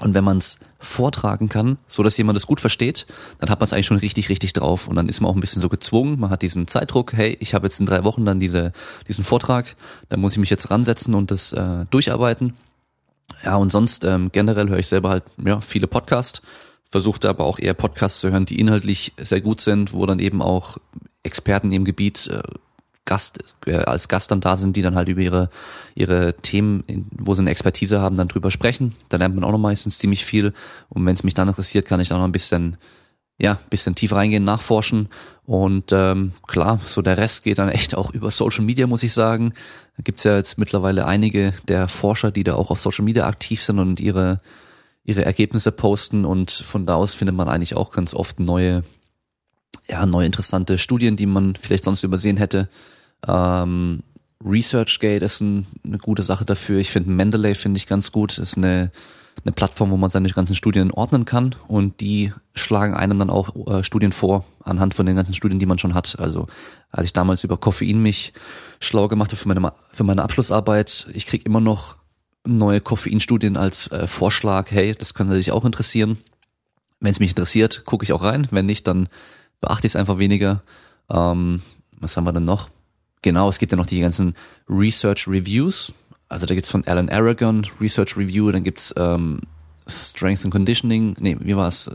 [0.00, 3.06] und wenn man es vortragen kann, so dass jemand es gut versteht,
[3.38, 4.88] dann hat man es eigentlich schon richtig, richtig drauf.
[4.88, 6.20] Und dann ist man auch ein bisschen so gezwungen.
[6.20, 8.72] Man hat diesen Zeitdruck, hey, ich habe jetzt in drei Wochen dann diese,
[9.08, 9.74] diesen Vortrag,
[10.10, 12.52] da muss ich mich jetzt ransetzen und das äh, durcharbeiten.
[13.44, 16.42] Ja, und sonst ähm, generell höre ich selber halt ja, viele Podcasts,
[16.90, 20.42] versuchte aber auch eher Podcasts zu hören, die inhaltlich sehr gut sind, wo dann eben
[20.42, 20.78] auch
[21.22, 22.42] Experten im Gebiet äh,
[23.04, 25.48] Gast, äh, als Gast dann da sind, die dann halt über ihre,
[25.94, 28.94] ihre Themen, wo sie eine Expertise haben, dann drüber sprechen.
[29.08, 30.52] Da lernt man auch noch meistens ziemlich viel.
[30.88, 32.76] Und wenn es mich dann interessiert, kann ich da noch ein bisschen,
[33.38, 35.08] ja, bisschen tief reingehen, nachforschen.
[35.44, 39.12] Und ähm, klar, so der Rest geht dann echt auch über Social Media, muss ich
[39.12, 39.52] sagen.
[39.96, 43.62] Da gibt's ja jetzt mittlerweile einige der Forscher, die da auch auf Social Media aktiv
[43.62, 44.40] sind und ihre,
[45.04, 46.24] ihre Ergebnisse posten.
[46.24, 48.82] Und von da aus findet man eigentlich auch ganz oft neue,
[49.88, 52.68] ja, neue interessante Studien, die man vielleicht sonst übersehen hätte.
[53.26, 54.02] Ähm,
[54.44, 56.78] ResearchGate ist ein, eine gute Sache dafür.
[56.78, 58.38] Ich finde Mendeley finde ich ganz gut.
[58.38, 58.90] Ist eine,
[59.44, 63.54] eine Plattform, wo man seine ganzen Studien ordnen kann und die schlagen einem dann auch
[63.68, 66.18] äh, Studien vor anhand von den ganzen Studien, die man schon hat.
[66.18, 66.46] Also
[66.90, 68.32] als ich damals über Koffein mich
[68.80, 71.96] schlau gemacht habe für meine, für meine Abschlussarbeit, ich krieg immer noch
[72.44, 74.70] neue Koffeinstudien als äh, Vorschlag.
[74.70, 76.18] Hey, das könnte sich auch interessieren.
[77.00, 78.48] Wenn es mich interessiert, gucke ich auch rein.
[78.50, 79.08] Wenn nicht, dann
[79.60, 80.62] beachte ich es einfach weniger.
[81.10, 81.60] Ähm,
[81.98, 82.68] was haben wir denn noch?
[83.22, 84.34] Genau, es gibt ja noch die ganzen
[84.68, 85.92] Research Reviews.
[86.28, 89.40] Also da gibt's von Alan Aragon Research Review, dann gibt's ähm,
[89.88, 91.90] Strength and Conditioning, nee, wie war's?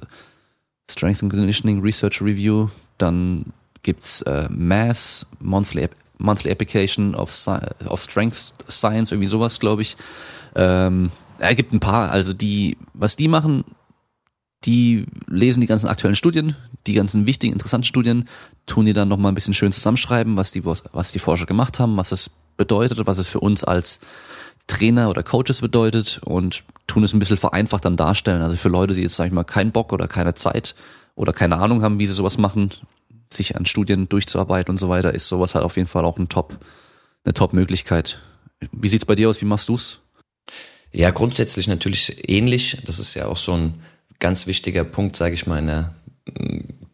[0.89, 7.31] Strength and Conditioning Research Review, dann gibt's äh, Mass, Monthly, Monthly Application of,
[7.85, 9.97] of Strength Science, irgendwie sowas, glaube ich.
[10.55, 13.63] Ähm, er gibt ein paar, also die, was die machen,
[14.63, 16.55] die lesen die ganzen aktuellen Studien,
[16.87, 18.29] die ganzen wichtigen, interessanten Studien,
[18.67, 21.97] tun die dann nochmal ein bisschen schön zusammenschreiben, was die, was die Forscher gemacht haben,
[21.97, 23.99] was es bedeutet, was es für uns als
[24.67, 28.41] Trainer oder Coaches bedeutet und tun es ein bisschen vereinfacht dann darstellen.
[28.41, 30.75] Also für Leute, die jetzt, sag ich mal, keinen Bock oder keine Zeit
[31.15, 32.71] oder keine Ahnung haben, wie sie sowas machen,
[33.29, 36.29] sich an Studien durchzuarbeiten und so weiter, ist sowas halt auf jeden Fall auch ein
[36.29, 36.57] Top,
[37.23, 38.21] eine Top-Möglichkeit.
[38.71, 39.41] Wie sieht's bei dir aus?
[39.41, 40.01] Wie machst du's?
[40.91, 42.77] Ja, grundsätzlich natürlich ähnlich.
[42.85, 43.81] Das ist ja auch so ein
[44.19, 45.95] ganz wichtiger Punkt, sage ich mal, in der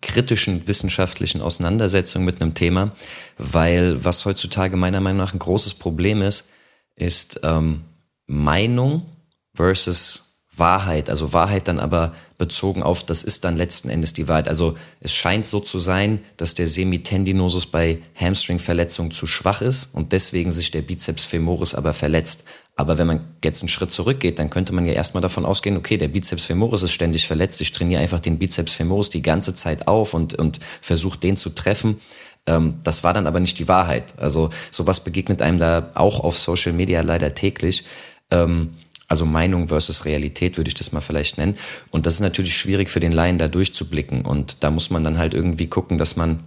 [0.01, 2.91] kritischen wissenschaftlichen Auseinandersetzung mit einem Thema,
[3.37, 6.47] weil was heutzutage meiner Meinung nach ein großes Problem ist,
[6.95, 7.85] ist ähm,
[8.25, 9.05] Meinung
[9.53, 11.09] versus Wahrheit.
[11.09, 14.47] Also Wahrheit dann aber bezogen auf, das ist dann letzten Endes die Wahrheit.
[14.47, 20.11] Also es scheint so zu sein, dass der Semitendinosus bei Hamstring-Verletzungen zu schwach ist und
[20.11, 22.43] deswegen sich der Bizeps femoris aber verletzt.
[22.77, 25.97] Aber wenn man jetzt einen Schritt zurückgeht, dann könnte man ja erstmal davon ausgehen, okay,
[25.97, 29.87] der Bizeps femoris ist ständig verletzt, ich trainiere einfach den Bizeps femoris die ganze Zeit
[29.87, 31.99] auf und, und versuche den zu treffen.
[32.45, 34.13] Ähm, das war dann aber nicht die Wahrheit.
[34.17, 37.83] Also sowas begegnet einem da auch auf Social Media leider täglich.
[38.29, 38.75] Ähm,
[39.07, 41.57] also Meinung versus Realität würde ich das mal vielleicht nennen.
[41.89, 44.21] Und das ist natürlich schwierig für den Laien da durchzublicken.
[44.21, 46.43] Und da muss man dann halt irgendwie gucken, dass man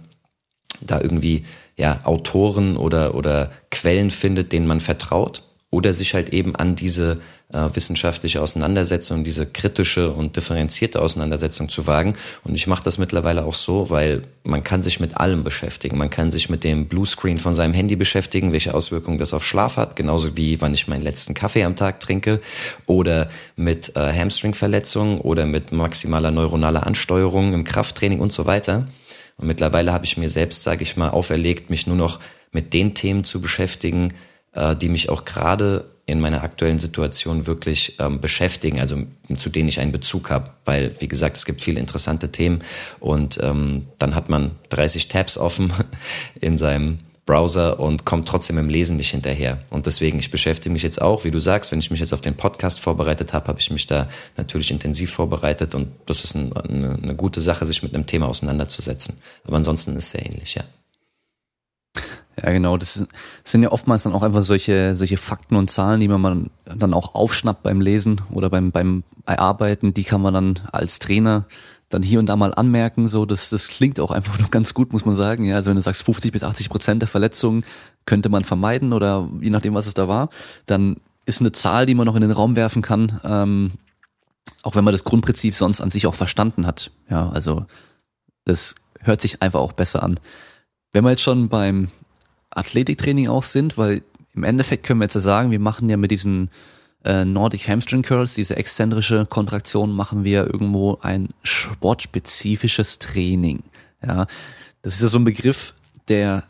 [0.79, 1.43] da irgendwie
[1.75, 7.19] ja Autoren oder oder Quellen findet, denen man vertraut oder sich halt eben an diese
[7.53, 12.15] äh, wissenschaftliche Auseinandersetzung, diese kritische und differenzierte Auseinandersetzung zu wagen.
[12.43, 15.97] Und ich mache das mittlerweile auch so, weil man kann sich mit allem beschäftigen.
[15.97, 19.77] Man kann sich mit dem Bluescreen von seinem Handy beschäftigen, welche Auswirkungen das auf Schlaf
[19.77, 22.41] hat, genauso wie wann ich meinen letzten Kaffee am Tag trinke,
[22.85, 28.89] oder mit äh, Hamstringverletzungen oder mit maximaler neuronaler Ansteuerung im Krafttraining und so weiter.
[29.37, 32.19] Und mittlerweile habe ich mir selbst, sage ich mal, auferlegt, mich nur noch
[32.51, 34.13] mit den Themen zu beschäftigen,
[34.53, 39.03] äh, die mich auch gerade in meiner aktuellen Situation wirklich ähm, beschäftigen, also
[39.35, 40.51] zu denen ich einen Bezug habe.
[40.65, 42.59] Weil, wie gesagt, es gibt viele interessante Themen
[42.99, 45.71] und ähm, dann hat man 30 Tabs offen
[46.41, 49.59] in seinem Browser und kommt trotzdem im Lesen nicht hinterher.
[49.69, 52.19] Und deswegen, ich beschäftige mich jetzt auch, wie du sagst, wenn ich mich jetzt auf
[52.19, 56.51] den Podcast vorbereitet habe, habe ich mich da natürlich intensiv vorbereitet und das ist ein,
[56.53, 59.19] eine, eine gute Sache, sich mit einem Thema auseinanderzusetzen.
[59.45, 60.63] Aber ansonsten ist es sehr ähnlich, ja.
[62.43, 62.77] Ja, genau.
[62.77, 63.05] Das
[63.43, 67.13] sind ja oftmals dann auch einfach solche, solche Fakten und Zahlen, die man dann auch
[67.13, 69.93] aufschnappt beim Lesen oder beim, beim Erarbeiten.
[69.93, 71.45] Die kann man dann als Trainer
[71.89, 73.07] dann hier und da mal anmerken.
[73.07, 75.45] So, das, das klingt auch einfach nur ganz gut, muss man sagen.
[75.45, 77.63] Ja, also wenn du sagst, 50 bis 80 Prozent der Verletzungen
[78.05, 80.29] könnte man vermeiden oder je nachdem, was es da war,
[80.65, 83.71] dann ist eine Zahl, die man noch in den Raum werfen kann, ähm,
[84.63, 86.91] auch wenn man das Grundprinzip sonst an sich auch verstanden hat.
[87.09, 87.65] Ja, also
[88.45, 90.19] das hört sich einfach auch besser an.
[90.93, 91.89] Wenn wir jetzt schon beim
[92.51, 96.11] Athletiktraining auch sind, weil im Endeffekt können wir jetzt ja sagen, wir machen ja mit
[96.11, 96.49] diesen
[97.03, 103.63] äh, Nordic Hamstring Curls, diese exzentrische Kontraktion, machen wir irgendwo ein sportspezifisches Training.
[104.05, 104.27] Ja,
[104.81, 105.73] das ist ja so ein Begriff,
[106.07, 106.43] der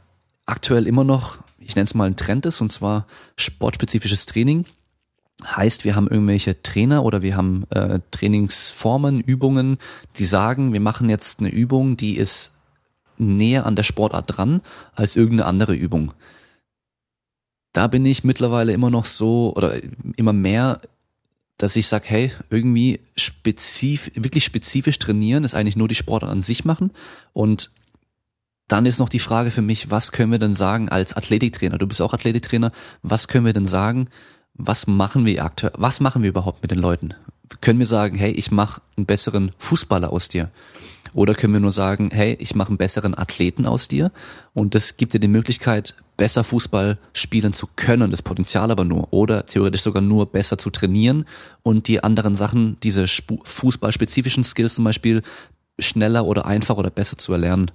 [0.45, 4.65] aktuell immer noch, ich nenne es mal ein Trend ist, und zwar sportspezifisches Training.
[5.43, 9.77] Heißt, wir haben irgendwelche Trainer oder wir haben äh, Trainingsformen, Übungen,
[10.17, 12.53] die sagen, wir machen jetzt eine Übung, die ist
[13.21, 14.61] näher an der Sportart dran
[14.95, 16.13] als irgendeine andere Übung.
[17.73, 19.75] Da bin ich mittlerweile immer noch so oder
[20.17, 20.81] immer mehr,
[21.57, 26.41] dass ich sage, hey, irgendwie spezif wirklich spezifisch trainieren ist eigentlich nur die Sportart an
[26.41, 26.91] sich machen
[27.33, 27.71] und
[28.71, 31.77] dann ist noch die Frage für mich, was können wir denn sagen als Athletiktrainer?
[31.77, 32.71] Du bist auch Athletiktrainer.
[33.03, 34.07] Was können wir denn sagen?
[34.53, 35.73] Was machen wir aktuell?
[35.75, 37.13] Was machen wir überhaupt mit den Leuten?
[37.59, 40.51] Können wir sagen, hey, ich mache einen besseren Fußballer aus dir?
[41.13, 44.11] Oder können wir nur sagen, hey, ich mache einen besseren Athleten aus dir
[44.53, 49.11] und das gibt dir die Möglichkeit, besser Fußball spielen zu können, das Potenzial aber nur.
[49.11, 51.25] Oder theoretisch sogar nur besser zu trainieren
[51.63, 55.21] und die anderen Sachen, diese fußballspezifischen Skills zum Beispiel,
[55.79, 57.71] schneller oder einfacher oder besser zu erlernen.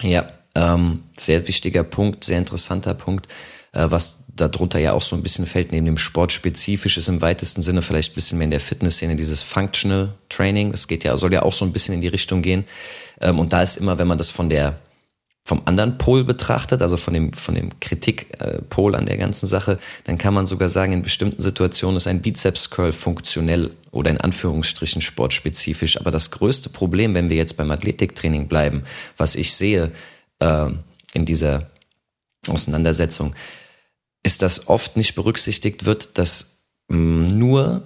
[0.00, 3.26] Ja, ähm, sehr wichtiger Punkt, sehr interessanter Punkt.
[3.72, 7.62] Äh, was darunter ja auch so ein bisschen fällt, neben dem Sportspezifisch ist im weitesten
[7.62, 10.72] Sinne vielleicht ein bisschen mehr in der Fitnessszene dieses Functional Training.
[10.72, 12.64] Das geht ja, soll ja auch so ein bisschen in die Richtung gehen.
[13.20, 14.78] Ähm, und da ist immer, wenn man das von der
[15.44, 20.16] vom anderen Pol betrachtet, also von dem, von dem Kritikpol an der ganzen Sache, dann
[20.16, 25.98] kann man sogar sagen, in bestimmten Situationen ist ein Bizeps-Curl funktionell oder in Anführungsstrichen sportspezifisch.
[25.98, 28.84] Aber das größte Problem, wenn wir jetzt beim Athletiktraining bleiben,
[29.16, 29.90] was ich sehe
[30.38, 30.66] äh,
[31.12, 31.70] in dieser
[32.46, 33.34] Auseinandersetzung,
[34.22, 37.82] ist, dass oft nicht berücksichtigt wird, dass mm, nur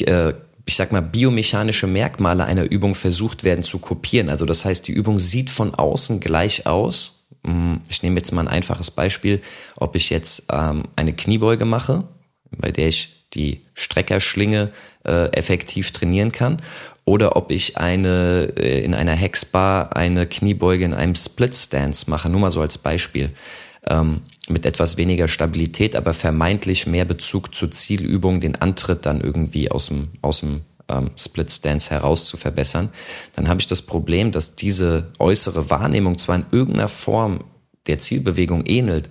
[0.00, 0.34] äh,
[0.68, 4.28] ich sag mal, biomechanische Merkmale einer Übung versucht werden zu kopieren.
[4.28, 7.28] Also das heißt, die Übung sieht von außen gleich aus.
[7.44, 9.40] Mm, ich nehme jetzt mal ein einfaches Beispiel,
[9.76, 12.08] ob ich jetzt ähm, eine Kniebeuge mache,
[12.50, 14.72] bei der ich die Streckerschlinge
[15.04, 16.62] äh, effektiv trainieren kann,
[17.04, 22.28] oder ob ich eine äh, in einer Hexbar eine Kniebeuge in einem Split Stance mache,
[22.28, 23.30] nur mal so als Beispiel.
[23.88, 29.70] Ähm, mit etwas weniger Stabilität, aber vermeintlich mehr Bezug zur Zielübung, den Antritt dann irgendwie
[29.70, 32.90] aus dem, aus dem ähm, Split Stance heraus zu verbessern,
[33.34, 37.44] dann habe ich das Problem, dass diese äußere Wahrnehmung zwar in irgendeiner Form
[37.86, 39.10] der Zielbewegung ähnelt,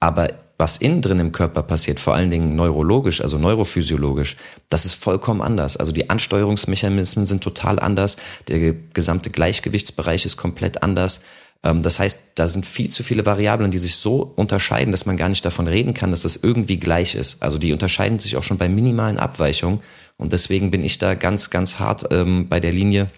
[0.00, 4.36] aber was innen drin im Körper passiert, vor allen Dingen neurologisch, also neurophysiologisch,
[4.70, 5.76] das ist vollkommen anders.
[5.76, 8.16] Also die Ansteuerungsmechanismen sind total anders,
[8.48, 11.20] der gesamte Gleichgewichtsbereich ist komplett anders.
[11.62, 15.16] Ähm, das heißt, da sind viel zu viele Variablen, die sich so unterscheiden, dass man
[15.16, 17.42] gar nicht davon reden kann, dass das irgendwie gleich ist.
[17.42, 19.80] Also die unterscheiden sich auch schon bei minimalen Abweichungen.
[20.16, 23.10] Und deswegen bin ich da ganz, ganz hart ähm, bei der Linie,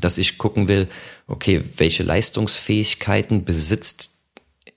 [0.00, 0.88] dass ich gucken will,
[1.28, 4.10] okay, welche Leistungsfähigkeiten besitzt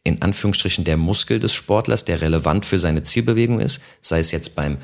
[0.04, 4.56] in Anführungsstrichen der Muskel des Sportlers, der relevant für seine Zielbewegung ist, sei es jetzt
[4.56, 4.78] beim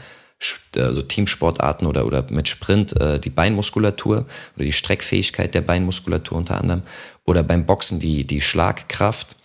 [0.75, 6.59] also Teamsportarten oder, oder mit Sprint äh, die Beinmuskulatur oder die Streckfähigkeit der Beinmuskulatur unter
[6.59, 6.83] anderem
[7.25, 9.37] oder beim Boxen die, die Schlagkraft.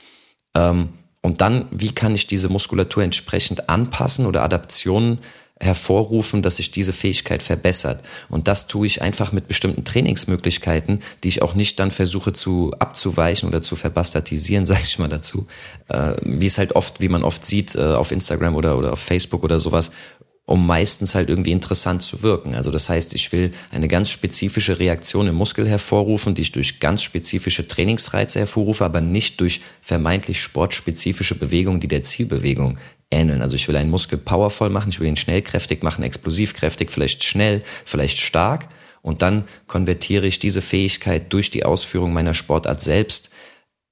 [0.54, 0.90] Ähm,
[1.22, 5.18] und dann, wie kann ich diese Muskulatur entsprechend anpassen oder Adaptionen
[5.60, 8.02] hervorrufen, dass sich diese Fähigkeit verbessert.
[8.30, 12.72] Und das tue ich einfach mit bestimmten Trainingsmöglichkeiten, die ich auch nicht dann versuche zu
[12.78, 15.46] abzuweichen oder zu verbastardisieren, sage ich mal dazu.
[15.88, 19.00] Äh, wie es halt oft, wie man oft sieht äh, auf Instagram oder, oder auf
[19.00, 19.90] Facebook oder sowas,
[20.50, 22.56] um meistens halt irgendwie interessant zu wirken.
[22.56, 26.80] Also das heißt, ich will eine ganz spezifische Reaktion im Muskel hervorrufen, die ich durch
[26.80, 32.78] ganz spezifische Trainingsreize hervorrufe, aber nicht durch vermeintlich sportspezifische Bewegungen, die der Zielbewegung
[33.12, 33.42] ähneln.
[33.42, 37.62] Also ich will einen Muskel powervoll machen, ich will ihn schnellkräftig machen, explosivkräftig, vielleicht schnell,
[37.84, 38.66] vielleicht stark.
[39.02, 43.30] Und dann konvertiere ich diese Fähigkeit durch die Ausführung meiner Sportart selbst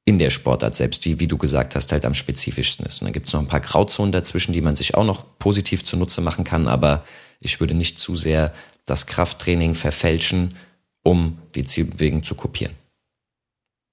[0.09, 3.03] in der Sportart selbst, die, wie du gesagt hast, halt am spezifischsten ist.
[3.03, 5.85] Und dann gibt es noch ein paar Grauzonen dazwischen, die man sich auch noch positiv
[5.85, 7.05] zunutze machen kann, aber
[7.41, 8.55] ich würde nicht zu sehr
[8.87, 10.57] das Krafttraining verfälschen,
[11.03, 12.73] um die Zielbewegung zu kopieren.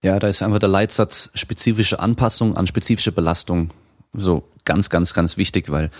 [0.05, 3.73] Ja, da ist einfach der Leitsatz spezifische Anpassung an spezifische Belastung
[4.13, 5.91] so ganz, ganz, ganz wichtig, weil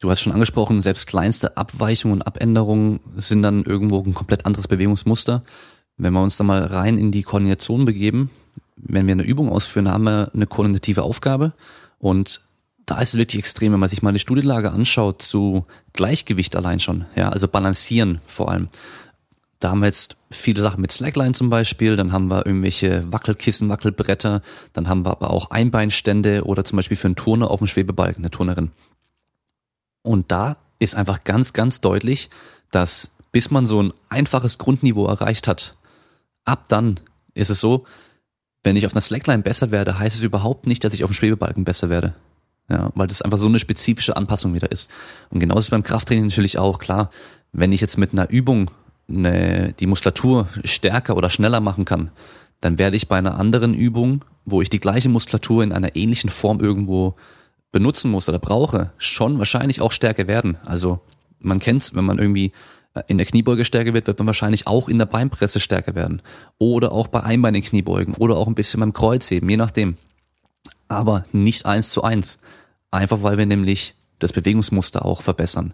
[0.00, 4.66] du hast schon angesprochen, selbst kleinste Abweichungen und Abänderungen sind dann irgendwo ein komplett anderes
[4.66, 5.44] Bewegungsmuster.
[5.96, 8.30] Wenn wir uns da mal rein in die Koordination begeben,
[8.76, 11.52] wenn wir eine Übung ausführen, haben wir eine koordinative Aufgabe
[11.98, 12.40] und
[12.86, 16.80] da ist es wirklich extrem, wenn man sich mal die Studienlage anschaut zu Gleichgewicht allein
[16.80, 18.68] schon, ja, also balancieren vor allem.
[19.60, 23.70] Da haben wir jetzt viele Sachen mit Slackline zum Beispiel, dann haben wir irgendwelche Wackelkissen,
[23.70, 24.42] Wackelbretter,
[24.74, 28.22] dann haben wir aber auch Einbeinstände oder zum Beispiel für einen Turner auf dem Schwebebalken,
[28.22, 28.72] eine Turnerin.
[30.02, 32.28] Und da ist einfach ganz, ganz deutlich,
[32.70, 35.74] dass bis man so ein einfaches Grundniveau erreicht hat,
[36.44, 37.00] ab dann
[37.32, 37.84] ist es so,
[38.64, 41.14] wenn ich auf einer Slackline besser werde, heißt es überhaupt nicht, dass ich auf dem
[41.14, 42.14] Schwebebalken besser werde.
[42.70, 44.90] Ja, weil das einfach so eine spezifische Anpassung wieder ist.
[45.28, 47.10] Und genauso ist beim Krafttraining natürlich auch klar,
[47.52, 48.70] wenn ich jetzt mit einer Übung
[49.06, 52.10] eine, die Muskulatur stärker oder schneller machen kann,
[52.62, 56.30] dann werde ich bei einer anderen Übung, wo ich die gleiche Muskulatur in einer ähnlichen
[56.30, 57.16] Form irgendwo
[57.70, 60.56] benutzen muss oder brauche, schon wahrscheinlich auch stärker werden.
[60.64, 61.00] Also
[61.40, 62.52] man kennt's, wenn man irgendwie
[63.06, 66.22] in der Kniebeuge stärker wird, wird man wahrscheinlich auch in der Beinpresse stärker werden.
[66.58, 69.96] Oder auch bei einbeinigen Kniebeugen oder auch ein bisschen beim Kreuzheben, je nachdem.
[70.88, 72.38] Aber nicht eins zu eins.
[72.90, 75.72] Einfach weil wir nämlich das Bewegungsmuster auch verbessern.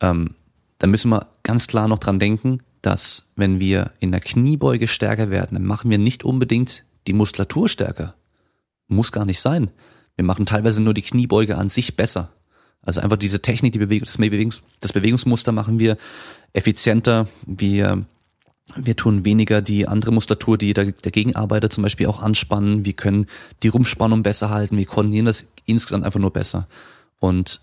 [0.00, 0.34] Ähm,
[0.78, 5.30] da müssen wir ganz klar noch dran denken, dass wenn wir in der Kniebeuge stärker
[5.30, 8.14] werden, dann machen wir nicht unbedingt die Muskulatur stärker.
[8.86, 9.70] Muss gar nicht sein.
[10.16, 12.30] Wir machen teilweise nur die Kniebeuge an sich besser.
[12.88, 15.98] Also einfach diese Technik, die Bewegung, das, Bewegungs, das Bewegungsmuster machen wir
[16.54, 17.28] effizienter.
[17.44, 18.06] Wir,
[18.76, 22.86] wir tun weniger die andere Muskulatur, die dagegen arbeitet, zum Beispiel auch anspannen.
[22.86, 23.26] Wir können
[23.62, 24.78] die Rumpfspannung besser halten.
[24.78, 26.66] Wir koordinieren das insgesamt einfach nur besser.
[27.20, 27.60] Und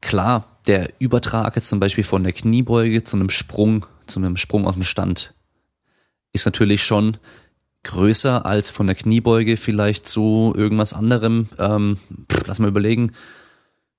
[0.00, 4.68] klar, der Übertrag jetzt zum Beispiel von der Kniebeuge zu einem Sprung, zu einem Sprung
[4.68, 5.34] aus dem Stand,
[6.32, 7.16] ist natürlich schon
[7.82, 11.48] größer als von der Kniebeuge vielleicht zu irgendwas anderem.
[11.58, 11.98] Ähm,
[12.46, 13.10] lass mal überlegen.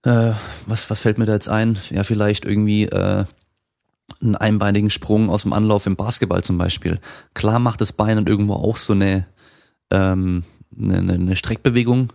[0.03, 0.33] Äh,
[0.65, 1.77] was, was fällt mir da jetzt ein?
[1.89, 3.25] Ja, vielleicht irgendwie äh,
[4.21, 6.99] einen einbeinigen Sprung aus dem Anlauf im Basketball zum Beispiel.
[7.33, 9.27] Klar macht das Bein dann irgendwo auch so eine,
[9.91, 10.43] ähm,
[10.77, 12.13] eine, eine Streckbewegung,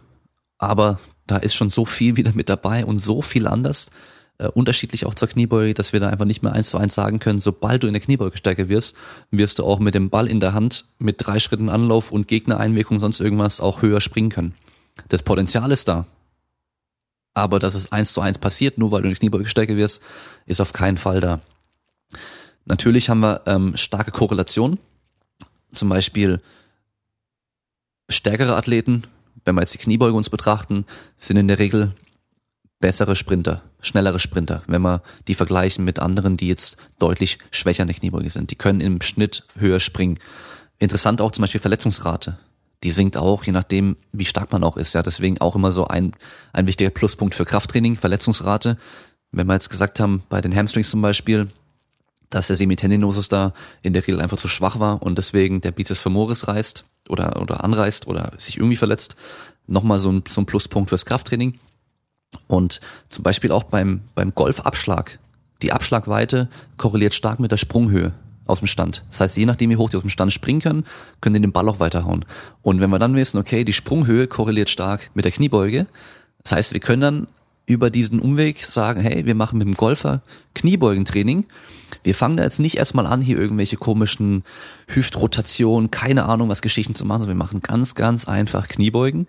[0.59, 3.91] aber da ist schon so viel wieder mit dabei und so viel anders
[4.39, 7.19] äh, unterschiedlich auch zur Kniebeuge, dass wir da einfach nicht mehr eins zu eins sagen
[7.19, 8.97] können, sobald du in der Kniebeuge stärker wirst,
[9.31, 12.99] wirst du auch mit dem Ball in der Hand mit drei Schritten Anlauf und Gegnereinwirkung
[12.99, 14.55] sonst irgendwas auch höher springen können.
[15.09, 16.07] Das Potenzial ist da.
[17.35, 20.03] Aber dass es eins zu eins passiert, nur weil du in der Kniebeuge stärker wirst,
[20.47, 21.41] ist auf keinen Fall da.
[22.65, 24.79] Natürlich haben wir ähm, starke Korrelationen.
[25.73, 26.41] Zum Beispiel
[28.09, 29.05] stärkere Athleten,
[29.45, 30.85] wenn wir jetzt die Kniebeuge uns betrachten,
[31.17, 31.95] sind in der Regel
[32.81, 37.89] bessere Sprinter, schnellere Sprinter, wenn wir die vergleichen mit anderen, die jetzt deutlich schwächer in
[37.89, 38.51] der Kniebeuge sind.
[38.51, 40.19] Die können im Schnitt höher springen.
[40.79, 42.39] Interessant auch zum Beispiel Verletzungsrate.
[42.83, 44.93] Die sinkt auch, je nachdem, wie stark man auch ist.
[44.95, 46.13] Ja, deswegen auch immer so ein,
[46.53, 48.77] ein wichtiger Pluspunkt für Krafttraining, Verletzungsrate.
[49.31, 51.49] Wenn wir jetzt gesagt haben, bei den Hamstrings zum Beispiel,
[52.31, 56.01] dass der Semitendinosus da in der Regel einfach zu schwach war und deswegen der Biceps
[56.01, 59.17] femoris reißt oder, oder anreißt oder sich irgendwie verletzt,
[59.67, 61.59] nochmal so ein, so ein Pluspunkt fürs Krafttraining.
[62.49, 65.19] Und zum Beispiel auch beim, beim Golfabschlag.
[65.61, 68.13] Die Abschlagweite korreliert stark mit der Sprunghöhe
[68.53, 69.05] aus dem Stand.
[69.11, 70.85] Das heißt, je nachdem, wie hoch die aus dem Stand springen können,
[71.21, 72.25] können die den Ball auch weiterhauen.
[72.63, 75.87] Und wenn wir dann wissen, okay, die Sprunghöhe korreliert stark mit der Kniebeuge,
[76.43, 77.27] das heißt, wir können dann
[77.67, 80.23] über diesen Umweg sagen, hey, wir machen mit dem Golfer
[80.55, 81.45] Kniebeugentraining.
[82.03, 84.43] Wir fangen da jetzt nicht erstmal an, hier irgendwelche komischen
[84.89, 89.29] Hüftrotationen, keine Ahnung, was Geschichten zu machen, sondern wir machen ganz, ganz einfach Kniebeugen.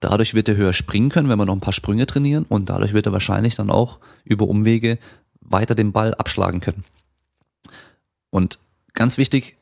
[0.00, 2.94] Dadurch wird er höher springen können, wenn wir noch ein paar Sprünge trainieren und dadurch
[2.94, 4.98] wird er wahrscheinlich dann auch über Umwege
[5.40, 6.84] weiter den Ball abschlagen können.
[8.30, 8.58] Und
[8.94, 9.56] ganz wichtig,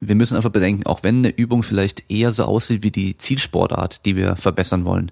[0.00, 4.04] wir müssen einfach bedenken, auch wenn eine Übung vielleicht eher so aussieht wie die Zielsportart,
[4.04, 5.10] die wir verbessern wollen,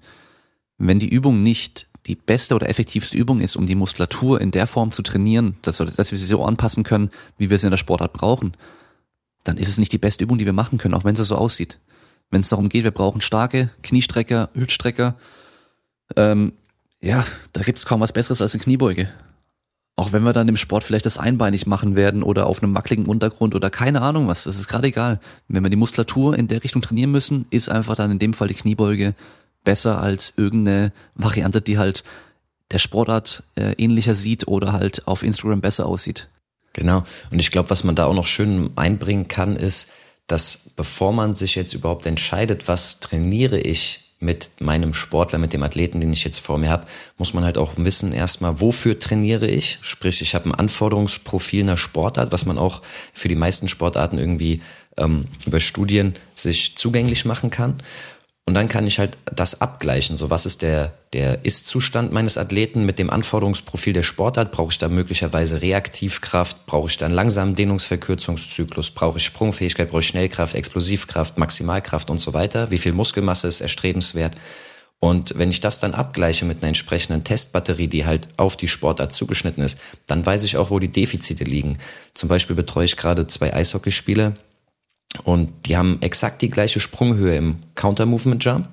[0.78, 4.68] wenn die Übung nicht die beste oder effektivste Übung ist, um die Muskulatur in der
[4.68, 7.78] Form zu trainieren, dass, dass wir sie so anpassen können, wie wir sie in der
[7.78, 8.52] Sportart brauchen,
[9.42, 11.36] dann ist es nicht die beste Übung, die wir machen können, auch wenn sie so
[11.36, 11.80] aussieht
[12.30, 15.14] wenn es darum geht, wir brauchen starke Kniestrecker, Hüftstrecker.
[16.16, 16.52] Ähm,
[17.00, 19.08] ja, da gibt's kaum was Besseres als eine Kniebeuge.
[19.98, 23.06] Auch wenn wir dann im Sport vielleicht das einbeinig machen werden oder auf einem wackeligen
[23.06, 25.20] Untergrund oder keine Ahnung was, das ist gerade egal.
[25.48, 28.48] Wenn wir die Muskulatur in der Richtung trainieren müssen, ist einfach dann in dem Fall
[28.48, 29.14] die Kniebeuge
[29.64, 32.04] besser als irgendeine Variante, die halt
[32.70, 36.28] der Sportart äh, ähnlicher sieht oder halt auf Instagram besser aussieht.
[36.74, 37.04] Genau.
[37.30, 39.90] Und ich glaube, was man da auch noch schön einbringen kann, ist,
[40.26, 45.62] dass bevor man sich jetzt überhaupt entscheidet, was trainiere ich mit meinem Sportler, mit dem
[45.62, 46.86] Athleten, den ich jetzt vor mir habe,
[47.18, 49.78] muss man halt auch wissen erstmal, wofür trainiere ich.
[49.82, 52.80] Sprich, ich habe ein Anforderungsprofil einer Sportart, was man auch
[53.12, 54.62] für die meisten Sportarten irgendwie
[54.96, 57.82] ähm, über Studien sich zugänglich machen kann.
[58.48, 60.16] Und dann kann ich halt das abgleichen.
[60.16, 64.52] So, was ist der, der Ist-Zustand meines Athleten mit dem Anforderungsprofil der Sportart?
[64.52, 66.64] Brauche ich da möglicherweise Reaktivkraft?
[66.64, 68.92] Brauche ich da einen langsamen Dehnungsverkürzungszyklus?
[68.92, 69.90] Brauche ich Sprungfähigkeit?
[69.90, 72.70] Brauche ich Schnellkraft, Explosivkraft, Maximalkraft und so weiter?
[72.70, 74.36] Wie viel Muskelmasse ist erstrebenswert?
[75.00, 79.12] Und wenn ich das dann abgleiche mit einer entsprechenden Testbatterie, die halt auf die Sportart
[79.12, 79.76] zugeschnitten ist,
[80.06, 81.78] dann weiß ich auch, wo die Defizite liegen.
[82.14, 84.36] Zum Beispiel betreue ich gerade zwei Eishockeyspiele,
[85.24, 88.68] und die haben exakt die gleiche Sprunghöhe im Counter-Movement Jump,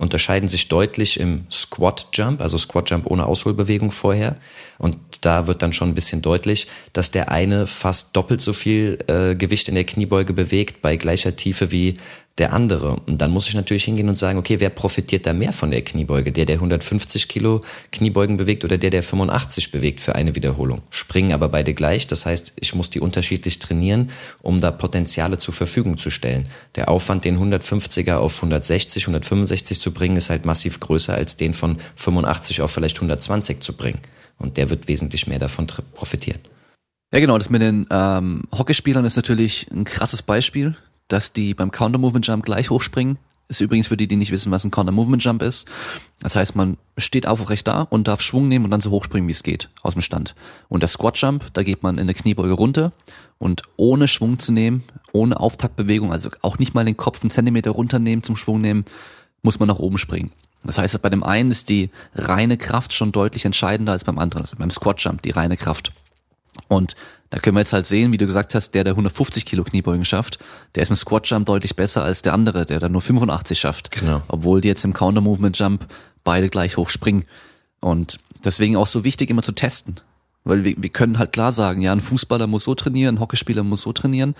[0.00, 4.36] unterscheiden sich deutlich im Squat Jump, also Squat Jump ohne Ausholbewegung vorher.
[4.78, 8.98] Und da wird dann schon ein bisschen deutlich, dass der eine fast doppelt so viel
[9.08, 11.98] äh, Gewicht in der Kniebeuge bewegt bei gleicher Tiefe wie
[12.38, 12.96] der andere.
[13.06, 15.82] Und dann muss ich natürlich hingehen und sagen, okay, wer profitiert da mehr von der
[15.82, 16.32] Kniebeuge?
[16.32, 17.62] Der, der 150 Kilo
[17.92, 20.82] Kniebeugen bewegt oder der, der 85 bewegt für eine Wiederholung?
[20.90, 22.06] Springen aber beide gleich.
[22.06, 24.10] Das heißt, ich muss die unterschiedlich trainieren,
[24.40, 26.46] um da Potenziale zur Verfügung zu stellen.
[26.76, 31.52] Der Aufwand, den 150er auf 160, 165 zu bringen, ist halt massiv größer als den
[31.52, 33.98] von 85 auf vielleicht 120 zu bringen.
[34.38, 36.40] Und der wird wesentlich mehr davon profitieren.
[37.12, 40.76] Ja, genau, das mit den ähm, Hockeyspielern ist natürlich ein krasses Beispiel
[41.12, 43.18] dass die beim Counter Movement Jump gleich hochspringen.
[43.48, 45.66] Ist übrigens für die, die nicht wissen, was ein Counter Movement Jump ist.
[46.20, 49.32] Das heißt, man steht aufrecht da und darf Schwung nehmen und dann so hochspringen, wie
[49.32, 50.36] es geht, aus dem Stand.
[50.68, 52.92] Und der Squat Jump, da geht man in der Kniebeuge runter
[53.38, 57.72] und ohne Schwung zu nehmen, ohne Auftaktbewegung, also auch nicht mal den Kopf einen Zentimeter
[57.72, 58.84] runternehmen zum Schwung nehmen,
[59.42, 60.30] muss man nach oben springen.
[60.62, 64.42] Das heißt, bei dem einen ist die reine Kraft schon deutlich entscheidender als beim anderen,
[64.44, 65.92] also beim Squat Jump, die reine Kraft.
[66.68, 66.94] Und
[67.30, 70.04] da können wir jetzt halt sehen, wie du gesagt hast, der, der 150 Kilo Kniebeugen
[70.04, 70.38] schafft,
[70.74, 73.90] der ist im Squat Jump deutlich besser als der andere, der dann nur 85 schafft.
[73.92, 74.22] Genau.
[74.28, 75.86] Obwohl die jetzt im Counter Movement Jump
[76.24, 77.24] beide gleich hoch springen.
[77.80, 79.96] Und deswegen auch so wichtig, immer zu testen.
[80.44, 83.62] Weil wir, wir können halt klar sagen, ja, ein Fußballer muss so trainieren, ein Hockeyspieler
[83.62, 84.34] muss so trainieren.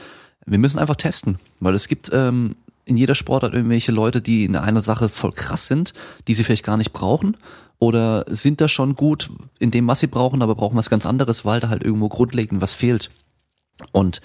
[0.47, 2.57] Wir müssen einfach testen, weil es gibt ähm,
[2.87, 5.93] in jeder Sportart irgendwelche Leute, die in einer Sache voll krass sind,
[6.27, 7.37] die sie vielleicht gar nicht brauchen
[7.81, 11.45] oder sind da schon gut in dem, was sie brauchen, aber brauchen was ganz anderes,
[11.45, 13.11] weil da halt irgendwo grundlegend was fehlt.
[13.91, 14.21] Und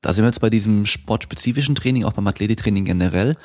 [0.00, 3.36] da sind wir jetzt bei diesem sportspezifischen Training, auch beim Athletiktraining generell,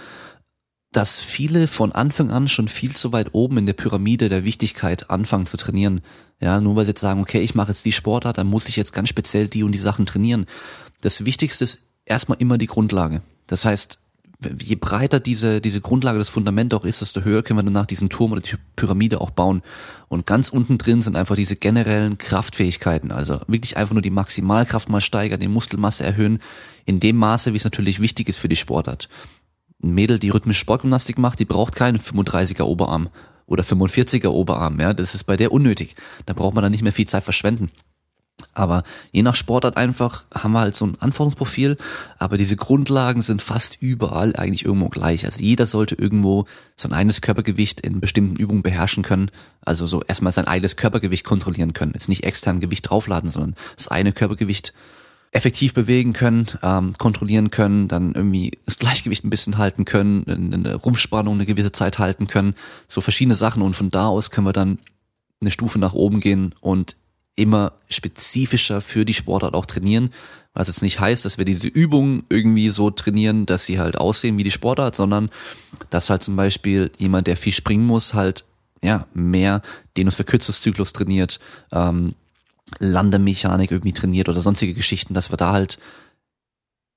[0.94, 5.10] dass viele von Anfang an schon viel zu weit oben in der Pyramide der Wichtigkeit
[5.10, 6.02] anfangen zu trainieren.
[6.40, 8.78] Ja, nur weil sie jetzt sagen, okay, ich mache jetzt die Sportart, dann muss ich
[8.78, 10.46] jetzt ganz speziell die und die Sachen trainieren.
[11.02, 13.22] Das Wichtigste ist erstmal immer die Grundlage.
[13.48, 14.00] Das heißt,
[14.60, 18.10] je breiter diese, diese Grundlage, das Fundament auch ist, desto höher können wir danach diesen
[18.10, 19.62] Turm oder die Pyramide auch bauen.
[20.08, 23.12] Und ganz unten drin sind einfach diese generellen Kraftfähigkeiten.
[23.12, 26.40] Also wirklich einfach nur die Maximalkraft mal steigern, die Muskelmasse erhöhen,
[26.86, 29.10] in dem Maße, wie es natürlich wichtig ist für die Sportart.
[29.84, 33.10] Ein Mädel, die rhythmisch Sportgymnastik macht, die braucht keinen 35er Oberarm
[33.46, 34.80] oder 45er Oberarm.
[34.80, 35.96] Ja, das ist bei der unnötig.
[36.26, 37.70] Da braucht man dann nicht mehr viel Zeit verschwenden.
[38.54, 41.78] Aber je nach Sportart einfach haben wir halt so ein Anforderungsprofil,
[42.18, 45.26] aber diese Grundlagen sind fast überall eigentlich irgendwo gleich.
[45.26, 49.32] Also jeder sollte irgendwo sein eigenes Körpergewicht in bestimmten Übungen beherrschen können.
[49.62, 51.94] Also so erstmal sein eigenes Körpergewicht kontrollieren können.
[51.94, 54.74] Jetzt nicht extern Gewicht draufladen, sondern das eine Körpergewicht
[55.32, 60.76] effektiv bewegen können, ähm, kontrollieren können, dann irgendwie das Gleichgewicht ein bisschen halten können, eine
[60.76, 62.54] Rumpfspannung eine gewisse Zeit halten können,
[62.88, 64.80] so verschiedene Sachen und von da aus können wir dann
[65.40, 66.98] eine Stufe nach oben gehen und
[67.36, 70.12] immer spezifischer für die Sportart auch trainieren.
[70.54, 74.38] Was jetzt nicht heißt, dass wir diese Übungen irgendwie so trainieren, dass sie halt aussehen
[74.38, 75.30] wie die Sportart, sondern
[75.90, 78.44] dass halt zum Beispiel jemand, der viel springen muss, halt
[78.84, 79.62] ja mehr
[79.96, 81.40] Dehnungsverkürzungszyklus trainiert,
[81.72, 82.16] ähm,
[82.80, 85.78] Landemechanik irgendwie trainiert oder sonstige Geschichten, dass wir da halt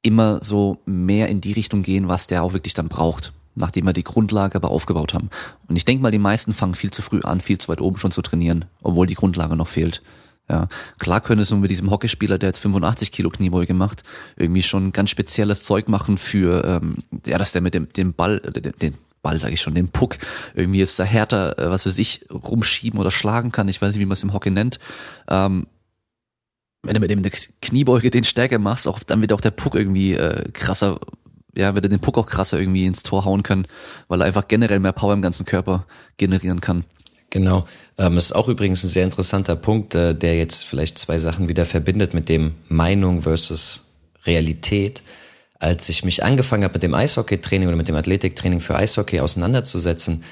[0.03, 3.93] immer so mehr in die Richtung gehen, was der auch wirklich dann braucht, nachdem wir
[3.93, 5.30] die Grundlage aber aufgebaut haben.
[5.68, 7.97] Und ich denke mal, die meisten fangen viel zu früh an, viel zu weit oben
[7.97, 10.03] schon zu trainieren, obwohl die Grundlage noch fehlt.
[10.49, 10.68] Ja,
[10.99, 14.03] klar können es mit diesem Hockeyspieler, der jetzt 85 Kilo Kniebeuge macht,
[14.36, 18.42] irgendwie schon ganz spezielles Zeug machen für, ähm, ja, dass der mit dem, dem Ball,
[18.45, 20.18] äh, den, den Ball sage ich schon, den Puck
[20.55, 23.68] irgendwie ist da härter, äh, was weiß ich, rumschieben oder schlagen kann.
[23.68, 24.78] Ich weiß nicht, wie man es im Hockey nennt.
[25.28, 25.66] Ähm,
[26.82, 27.22] wenn du mit dem
[27.62, 31.01] Kniebeuge den stärker machst, auch, dann wird auch der Puck irgendwie äh, krasser,
[31.57, 33.66] ja, wird er den Puck auch krasser irgendwie ins Tor hauen können,
[34.09, 35.86] weil er einfach generell mehr Power im ganzen Körper
[36.18, 36.84] generieren kann.
[37.35, 37.66] Genau.
[37.99, 41.66] Ähm, ist auch übrigens ein sehr interessanter Punkt, äh, der jetzt vielleicht zwei Sachen wieder
[41.66, 43.93] verbindet mit dem Meinung versus
[44.24, 45.03] Realität.
[45.59, 50.22] Als ich mich angefangen habe mit dem Eishockey-Training oder mit dem Athletiktraining für Eishockey auseinanderzusetzen,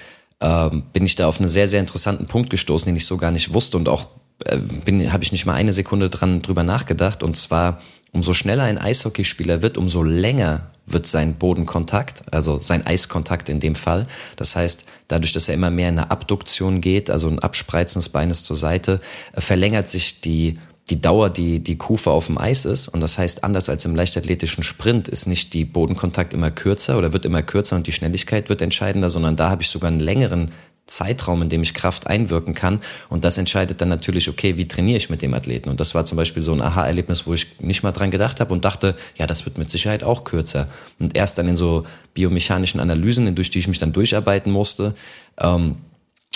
[0.41, 3.33] ähm, bin ich da auf einen sehr, sehr interessanten Punkt gestoßen, den ich so gar
[3.33, 4.11] nicht wusste und auch
[4.45, 7.25] äh, habe ich nicht mal eine Sekunde dran drüber nachgedacht.
[7.25, 7.81] Und zwar,
[8.13, 13.75] umso schneller ein Eishockeyspieler wird, umso länger wird sein Bodenkontakt, also sein Eiskontakt in dem
[13.75, 14.07] Fall.
[14.37, 18.11] Das heißt, dadurch, dass er immer mehr in eine Abduktion geht, also ein Abspreizen des
[18.11, 19.01] Beines zur Seite,
[19.33, 20.59] äh, verlängert sich die,
[20.91, 22.89] die Dauer, die die Kufe auf dem Eis ist.
[22.89, 27.13] Und das heißt, anders als im leichtathletischen Sprint ist nicht die Bodenkontakt immer kürzer oder
[27.13, 30.51] wird immer kürzer und die Schnelligkeit wird entscheidender, sondern da habe ich sogar einen längeren
[30.87, 32.81] Zeitraum, in dem ich Kraft einwirken kann.
[33.09, 35.69] Und das entscheidet dann natürlich, okay, wie trainiere ich mit dem Athleten?
[35.69, 38.53] Und das war zum Beispiel so ein Aha-Erlebnis, wo ich nicht mal dran gedacht habe
[38.53, 40.69] und dachte, ja, das wird mit Sicherheit auch kürzer.
[40.99, 44.95] Und erst dann in so biomechanischen Analysen, durch die ich mich dann durcharbeiten musste,
[45.39, 45.77] ähm,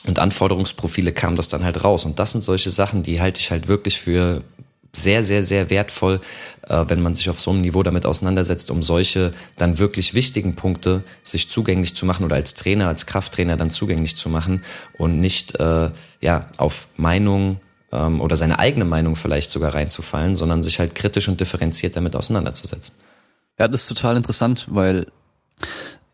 [0.06, 2.04] und Anforderungsprofile kam das dann halt raus.
[2.04, 4.42] Und das sind solche Sachen, die halte ich halt wirklich für
[4.96, 6.20] sehr, sehr, sehr wertvoll,
[6.68, 10.56] äh, wenn man sich auf so einem Niveau damit auseinandersetzt, um solche dann wirklich wichtigen
[10.56, 14.62] Punkte sich zugänglich zu machen oder als Trainer, als Krafttrainer dann zugänglich zu machen
[14.98, 15.90] und nicht äh,
[16.20, 17.60] ja auf Meinung
[17.92, 22.16] ähm, oder seine eigene Meinung vielleicht sogar reinzufallen, sondern sich halt kritisch und differenziert damit
[22.16, 22.94] auseinanderzusetzen.
[23.58, 25.06] Ja, das ist total interessant, weil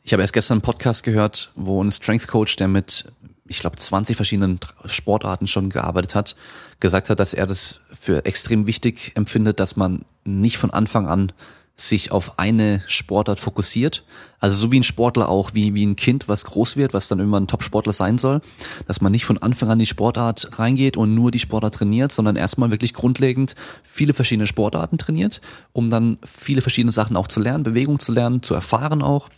[0.04, 3.04] ich habe erst gestern einen Podcast gehört, wo ein Strength Coach, der mit
[3.53, 6.36] ich glaube, 20 verschiedenen Sportarten schon gearbeitet hat,
[6.80, 11.32] gesagt hat, dass er das für extrem wichtig empfindet, dass man nicht von Anfang an
[11.74, 14.05] sich auf eine Sportart fokussiert.
[14.40, 17.18] Also so wie ein Sportler auch, wie, wie ein Kind, was groß wird, was dann
[17.18, 18.40] irgendwann ein Top-Sportler sein soll,
[18.86, 22.36] dass man nicht von Anfang an die Sportart reingeht und nur die Sportart trainiert, sondern
[22.36, 25.40] erstmal wirklich grundlegend viele verschiedene Sportarten trainiert,
[25.72, 29.28] um dann viele verschiedene Sachen auch zu lernen, Bewegung zu lernen, zu erfahren auch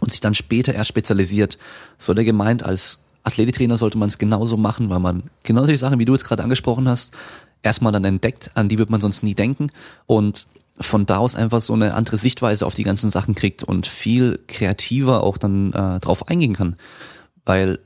[0.00, 1.58] und sich dann später erst spezialisiert.
[1.98, 5.98] So der gemeint als Athletiktrainer sollte man es genauso machen, weil man genau solche Sachen,
[5.98, 7.14] wie du jetzt gerade angesprochen hast,
[7.62, 9.70] erstmal dann entdeckt, an die wird man sonst nie denken
[10.06, 10.46] und
[10.78, 14.40] von da aus einfach so eine andere Sichtweise auf die ganzen Sachen kriegt und viel
[14.48, 16.76] kreativer auch dann äh, drauf eingehen kann.
[17.44, 17.78] Weil,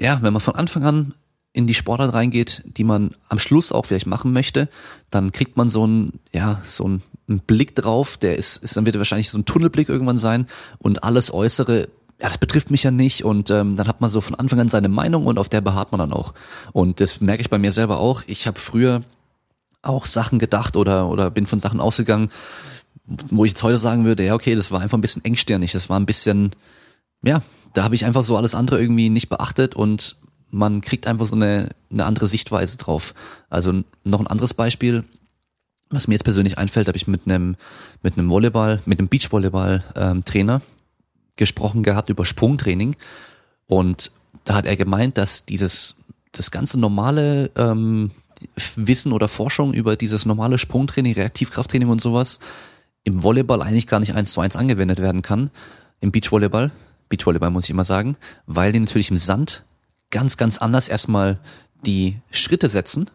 [0.00, 1.14] ja, wenn man von Anfang an
[1.52, 4.68] in die Sportart reingeht, die man am Schluss auch vielleicht machen möchte,
[5.10, 8.86] dann kriegt man so einen, ja, so einen, einen Blick drauf, der ist, ist dann
[8.86, 10.46] wird wahrscheinlich so ein Tunnelblick irgendwann sein
[10.78, 11.88] und alles Äußere
[12.24, 14.70] ja, das betrifft mich ja nicht und ähm, dann hat man so von Anfang an
[14.70, 16.32] seine Meinung und auf der beharrt man dann auch.
[16.72, 18.22] Und das merke ich bei mir selber auch.
[18.26, 19.02] Ich habe früher
[19.82, 22.30] auch Sachen gedacht oder oder bin von Sachen ausgegangen,
[23.28, 25.90] wo ich jetzt heute sagen würde, ja okay, das war einfach ein bisschen engstirnig, das
[25.90, 26.52] war ein bisschen,
[27.22, 27.42] ja,
[27.74, 30.16] da habe ich einfach so alles andere irgendwie nicht beachtet und
[30.50, 33.12] man kriegt einfach so eine, eine andere Sichtweise drauf.
[33.50, 35.04] Also noch ein anderes Beispiel,
[35.90, 37.56] was mir jetzt persönlich einfällt, habe ich mit einem
[38.02, 40.24] mit einem Volleyball, mit einem Beachvolleyball ähm,
[41.36, 42.96] gesprochen gehabt über Sprungtraining
[43.66, 44.12] und
[44.44, 45.96] da hat er gemeint, dass dieses
[46.32, 48.10] das ganze normale ähm,
[48.76, 52.40] Wissen oder Forschung über dieses normale Sprungtraining, Reaktivkrafttraining und sowas
[53.04, 55.50] im Volleyball eigentlich gar nicht eins zu eins angewendet werden kann.
[56.00, 56.72] Im Beachvolleyball,
[57.08, 58.16] Beachvolleyball muss ich immer sagen,
[58.46, 59.64] weil die natürlich im Sand
[60.10, 61.38] ganz, ganz anders erstmal
[61.86, 63.10] die Schritte setzen.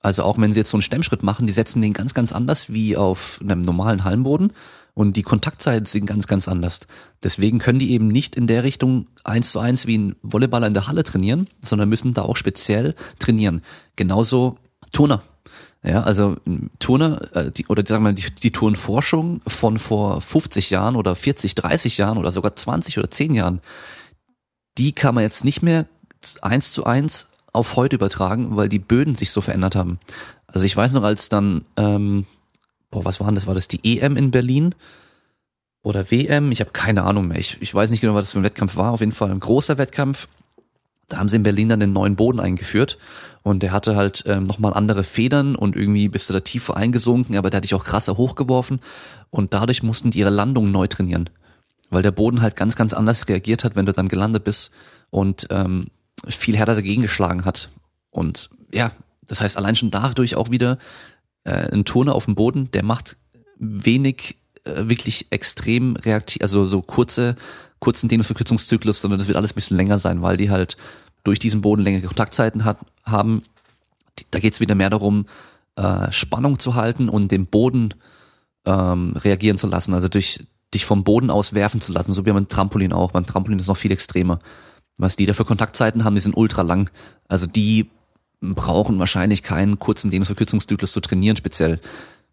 [0.00, 2.72] Also auch wenn sie jetzt so einen Stemmschritt machen, die setzen den ganz, ganz anders
[2.72, 4.52] wie auf einem normalen Hallenboden
[4.96, 6.80] und die Kontaktzeiten sind ganz, ganz anders.
[7.22, 10.72] Deswegen können die eben nicht in der Richtung eins zu eins wie ein Volleyballer in
[10.72, 13.62] der Halle trainieren, sondern müssen da auch speziell trainieren.
[13.96, 14.56] Genauso
[14.92, 15.22] Turner.
[15.82, 16.36] Ja, also
[16.78, 21.14] Turner, äh, die, oder sagen wir mal, die, die Turnforschung von vor 50 Jahren oder
[21.14, 23.60] 40, 30 Jahren oder sogar 20 oder 10 Jahren,
[24.78, 25.84] die kann man jetzt nicht mehr
[26.40, 30.00] eins zu eins auf heute übertragen, weil die Böden sich so verändert haben.
[30.46, 32.24] Also ich weiß noch, als dann ähm,
[32.90, 33.46] boah, was war denn das?
[33.46, 34.74] War das die EM in Berlin?
[35.82, 36.50] Oder WM?
[36.50, 37.38] Ich habe keine Ahnung mehr.
[37.38, 38.92] Ich, ich weiß nicht genau, was das für ein Wettkampf war.
[38.92, 40.28] Auf jeden Fall ein großer Wettkampf.
[41.08, 42.98] Da haben sie in Berlin dann den neuen Boden eingeführt
[43.44, 47.36] und der hatte halt ähm, nochmal andere Federn und irgendwie bist du da tiefer eingesunken,
[47.36, 48.80] aber der hat dich auch krasser hochgeworfen
[49.30, 51.30] und dadurch mussten die ihre Landung neu trainieren,
[51.90, 54.72] weil der Boden halt ganz, ganz anders reagiert hat, wenn du dann gelandet bist
[55.10, 55.86] und ähm,
[56.26, 57.68] viel härter dagegen geschlagen hat.
[58.10, 58.90] Und ja,
[59.28, 60.78] das heißt allein schon dadurch auch wieder,
[61.46, 63.16] äh, ein Turner auf dem Boden, der macht
[63.58, 67.36] wenig äh, wirklich extrem reaktiv, also so kurze,
[67.78, 70.76] kurzen Dehnungsverkürzungszyklus, sondern das wird alles ein bisschen länger sein, weil die halt
[71.24, 73.42] durch diesen Boden längere Kontaktzeiten hat, haben.
[74.30, 75.26] Da geht es wieder mehr darum,
[75.76, 77.94] äh, Spannung zu halten und den Boden
[78.64, 80.40] ähm, reagieren zu lassen, also durch
[80.74, 83.12] dich vom Boden aus werfen zu lassen, so wie beim Trampolin auch.
[83.12, 84.40] Beim Trampolin ist noch viel extremer.
[84.98, 86.90] Was die da für Kontaktzeiten haben, die sind ultra lang.
[87.28, 87.90] Also die
[88.54, 91.80] brauchen wahrscheinlich keinen kurzen Dehnungsverkürzungszyklus zu trainieren, speziell.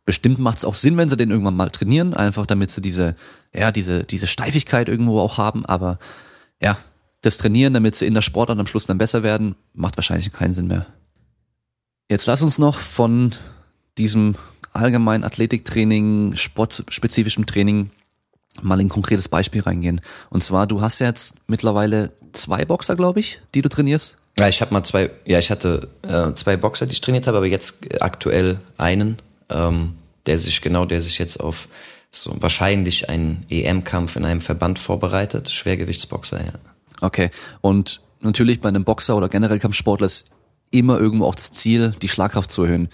[0.06, 3.16] Bestimmt macht es auch Sinn, wenn sie den irgendwann mal trainieren, einfach damit sie diese,
[3.54, 5.98] ja, diese, diese Steifigkeit irgendwo auch haben, aber
[6.62, 6.78] ja,
[7.22, 10.54] das Trainieren, damit sie in der Sportart am Schluss dann besser werden, macht wahrscheinlich keinen
[10.54, 10.86] Sinn mehr.
[12.10, 13.34] Jetzt lass uns noch von
[13.98, 14.36] diesem
[14.74, 17.92] allgemeinen Athletiktraining, sportspezifischem Training
[18.62, 20.02] mal in ein konkretes Beispiel reingehen.
[20.30, 24.18] Und zwar, du hast jetzt mittlerweile zwei Boxer, glaube ich, die du trainierst.
[24.38, 27.38] Ja, ich habe mal zwei, ja, ich hatte äh, zwei Boxer, die ich trainiert habe,
[27.38, 29.18] aber jetzt aktuell einen,
[29.50, 31.68] ähm, der sich genau, der sich jetzt auf
[32.10, 36.54] so wahrscheinlich einen EM-Kampf in einem Verband vorbereitet, Schwergewichtsboxer, ja.
[37.02, 37.30] Okay.
[37.62, 40.32] Und natürlich bei einem Boxer oder generell Kampfsportler ist
[40.72, 42.90] immer irgendwo auch das Ziel, die Schlagkraft zu erhöhen.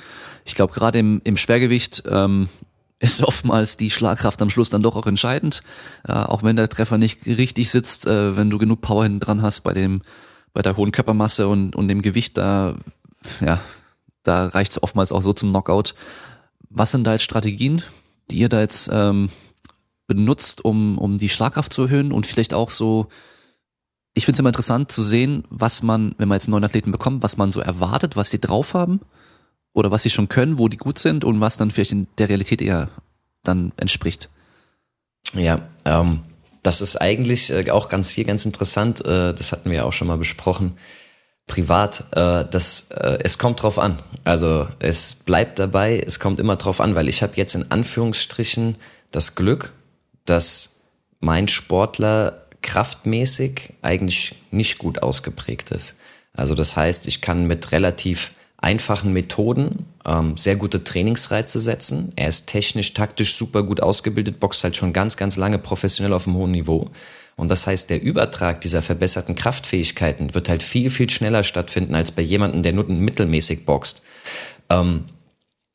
[0.46, 2.50] Ich glaube, gerade im, im Schwergewicht ähm,
[3.00, 5.62] ist oftmals die Schlagkraft am Schluss dann doch auch entscheidend.
[6.06, 9.42] Äh, auch wenn der Treffer nicht richtig sitzt, äh, wenn du genug Power hinten dran
[9.42, 10.02] hast bei dem,
[10.54, 12.76] bei der hohen Körpermasse und, und dem Gewicht, da,
[13.42, 13.60] ja,
[14.24, 15.96] da reicht es oftmals auch so zum Knockout.
[16.70, 17.82] Was sind da jetzt Strategien,
[18.30, 19.30] die ihr da jetzt ähm,
[20.08, 23.08] benutzt, um, um die Schlagkraft zu erhöhen und vielleicht auch so,
[24.14, 26.92] ich finde es immer interessant zu sehen, was man, wenn man jetzt einen neuen Athleten
[26.92, 29.02] bekommt, was man so erwartet, was die drauf haben
[29.74, 32.30] oder was sie schon können, wo die gut sind und was dann vielleicht in der
[32.30, 32.90] Realität eher
[33.44, 34.30] dann entspricht.
[35.34, 36.22] Ja, ähm,
[36.64, 39.02] das ist eigentlich äh, auch ganz hier ganz interessant.
[39.02, 40.78] Äh, das hatten wir auch schon mal besprochen.
[41.48, 43.98] Privat, äh, das, es kommt drauf an.
[44.24, 48.76] Also es bleibt dabei, es kommt immer drauf an, weil ich habe jetzt in Anführungsstrichen
[49.12, 49.74] das Glück,
[50.26, 50.82] dass
[51.20, 55.96] mein Sportler kraftmäßig eigentlich nicht gut ausgeprägt ist.
[56.34, 58.32] Also das heißt, ich kann mit relativ
[58.62, 62.12] einfachen Methoden ähm, sehr gute Trainingsreize setzen.
[62.16, 66.28] Er ist technisch, taktisch super gut ausgebildet, boxt halt schon ganz, ganz lange professionell auf
[66.28, 66.90] einem hohen Niveau.
[67.36, 72.12] Und das heißt, der Übertrag dieser verbesserten Kraftfähigkeiten wird halt viel, viel schneller stattfinden als
[72.12, 74.02] bei jemandem, der nur mittelmäßig boxt.
[74.70, 75.06] Ähm,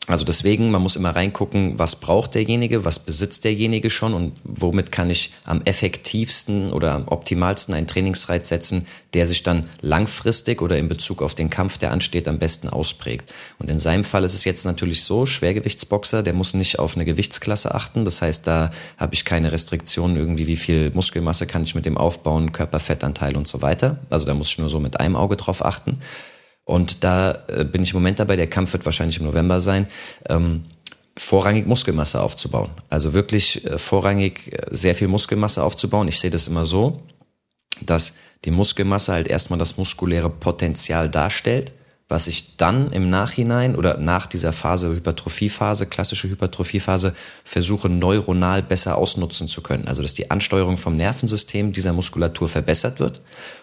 [0.07, 4.93] also deswegen, man muss immer reingucken, was braucht derjenige, was besitzt derjenige schon und womit
[4.93, 10.77] kann ich am effektivsten oder am optimalsten einen Trainingsreiz setzen, der sich dann langfristig oder
[10.77, 13.33] in Bezug auf den Kampf, der ansteht, am besten ausprägt.
[13.59, 17.07] Und in seinem Fall ist es jetzt natürlich so, Schwergewichtsboxer, der muss nicht auf eine
[17.07, 18.05] Gewichtsklasse achten.
[18.05, 21.97] Das heißt, da habe ich keine Restriktionen irgendwie, wie viel Muskelmasse kann ich mit dem
[21.97, 24.01] aufbauen, Körperfettanteil und so weiter.
[24.11, 25.99] Also da muss ich nur so mit einem Auge drauf achten.
[26.65, 29.87] Und da äh, bin ich im Moment dabei, der Kampf wird wahrscheinlich im November sein,
[30.29, 30.65] ähm,
[31.17, 32.71] vorrangig Muskelmasse aufzubauen.
[32.91, 36.09] Also wirklich äh, vorrangig äh, sehr viel Muskelmasse aufzubauen.
[36.09, 37.03] Ich sehe das immer so,
[37.81, 41.73] dass die Muskelmasse halt erstmal das muskuläre Potenzial darstellt,
[42.09, 48.99] was ich dann im Nachhinein oder nach dieser Phase, Hypertrophiephase, klassische Hypertrophiephase, versuche neuronal besser
[48.99, 49.89] ausnutzen zu können.
[49.89, 53.23] Also dass die Ansteuerung vom Nervensystem dieser Muskulatur verbessert wird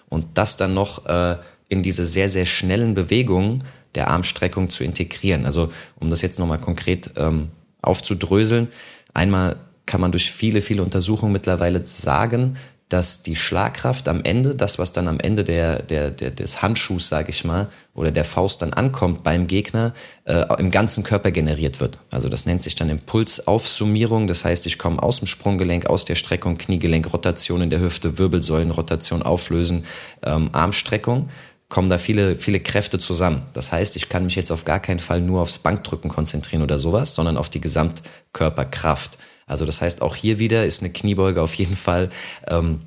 [0.10, 1.38] und das dann noch äh,
[1.72, 3.64] in diese sehr, sehr schnellen Bewegungen
[3.96, 5.46] der Armstreckung zu integrieren.
[5.46, 7.48] Also um das jetzt nochmal konkret ähm,
[7.82, 8.68] aufzudröseln,
[9.14, 9.56] einmal
[9.86, 12.58] kann man durch viele, viele Untersuchungen mittlerweile sagen,
[12.92, 17.08] dass die Schlagkraft am Ende, das, was dann am Ende der, der, der, des Handschuhs,
[17.08, 19.94] sage ich mal, oder der Faust dann ankommt beim Gegner,
[20.26, 22.00] äh, im ganzen Körper generiert wird.
[22.12, 24.28] Also das nennt sich dann Impulsaufsummierung.
[24.28, 28.18] Das heißt, ich komme aus dem Sprunggelenk, aus der Streckung, Kniegelenk, Rotation in der Hüfte,
[28.18, 29.86] Wirbelsäulenrotation auflösen,
[30.22, 31.30] ähm, Armstreckung
[31.72, 33.44] kommen da viele, viele Kräfte zusammen.
[33.54, 36.78] Das heißt, ich kann mich jetzt auf gar keinen Fall nur aufs Bankdrücken konzentrieren oder
[36.78, 39.18] sowas, sondern auf die Gesamtkörperkraft.
[39.48, 42.10] Also das heißt, auch hier wieder ist eine Kniebeuge auf jeden Fall
[42.48, 42.82] ähm,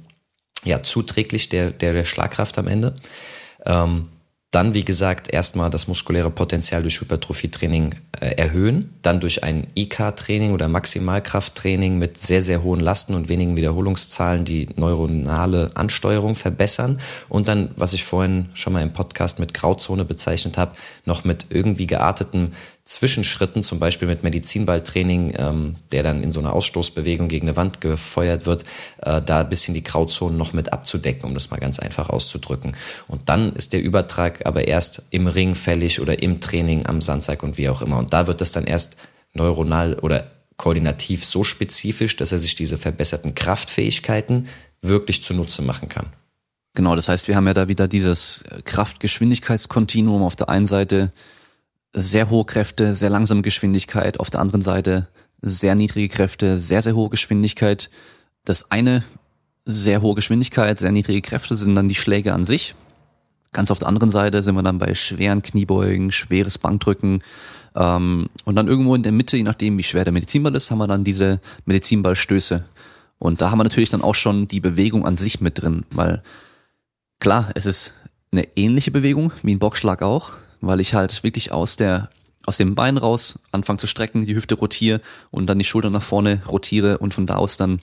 [0.64, 2.95] ja, zuträglich der, der, der Schlagkraft am Ende.
[3.64, 4.11] Ähm,
[4.55, 10.52] dann, wie gesagt, erstmal das muskuläre Potenzial durch Hypertrophietraining äh, erhöhen, dann durch ein IK-Training
[10.52, 17.48] oder Maximalkrafttraining mit sehr, sehr hohen Lasten und wenigen Wiederholungszahlen die neuronale Ansteuerung verbessern und
[17.48, 21.86] dann, was ich vorhin schon mal im Podcast mit Grauzone bezeichnet habe, noch mit irgendwie
[21.86, 22.52] gearteten
[22.85, 27.80] Zwischenschritten, zum Beispiel mit Medizinballtraining, ähm, der dann in so einer Ausstoßbewegung gegen eine Wand
[27.80, 28.64] gefeuert wird,
[29.01, 32.76] äh, da ein bisschen die Grauzonen noch mit abzudecken, um das mal ganz einfach auszudrücken.
[33.09, 37.43] Und dann ist der Übertrag aber erst im Ring fällig oder im Training am Sandsack
[37.43, 37.97] und wie auch immer.
[37.97, 38.97] Und da wird das dann erst
[39.32, 44.47] neuronal oder koordinativ so spezifisch, dass er sich diese verbesserten Kraftfähigkeiten
[44.82, 46.12] wirklich zunutze machen kann.
[46.74, 51.12] Genau, das heißt, wir haben ja da wieder dieses Kraft-Geschwindigkeitskontinuum auf der einen Seite
[51.95, 55.09] sehr hohe Kräfte, sehr langsame Geschwindigkeit, auf der anderen Seite
[55.40, 57.90] sehr niedrige Kräfte, sehr, sehr hohe Geschwindigkeit.
[58.45, 59.05] Das eine,
[59.64, 62.74] sehr hohe Geschwindigkeit, sehr niedrige Kräfte sind dann die Schläge an sich.
[63.53, 67.22] Ganz auf der anderen Seite sind wir dann bei schweren Kniebeugen, schweres Bankdrücken.
[67.76, 70.78] Ähm, und dann irgendwo in der Mitte, je nachdem wie schwer der Medizinball ist, haben
[70.78, 72.64] wir dann diese Medizinballstöße.
[73.18, 76.22] Und da haben wir natürlich dann auch schon die Bewegung an sich mit drin, weil
[77.20, 77.92] klar, es ist
[78.32, 80.32] eine ähnliche Bewegung wie ein Boxschlag auch,
[80.67, 82.11] weil ich halt wirklich aus der
[82.47, 85.01] aus dem Bein raus anfange zu strecken, die Hüfte rotiere
[85.31, 87.81] und dann die Schulter nach vorne rotiere und von da aus dann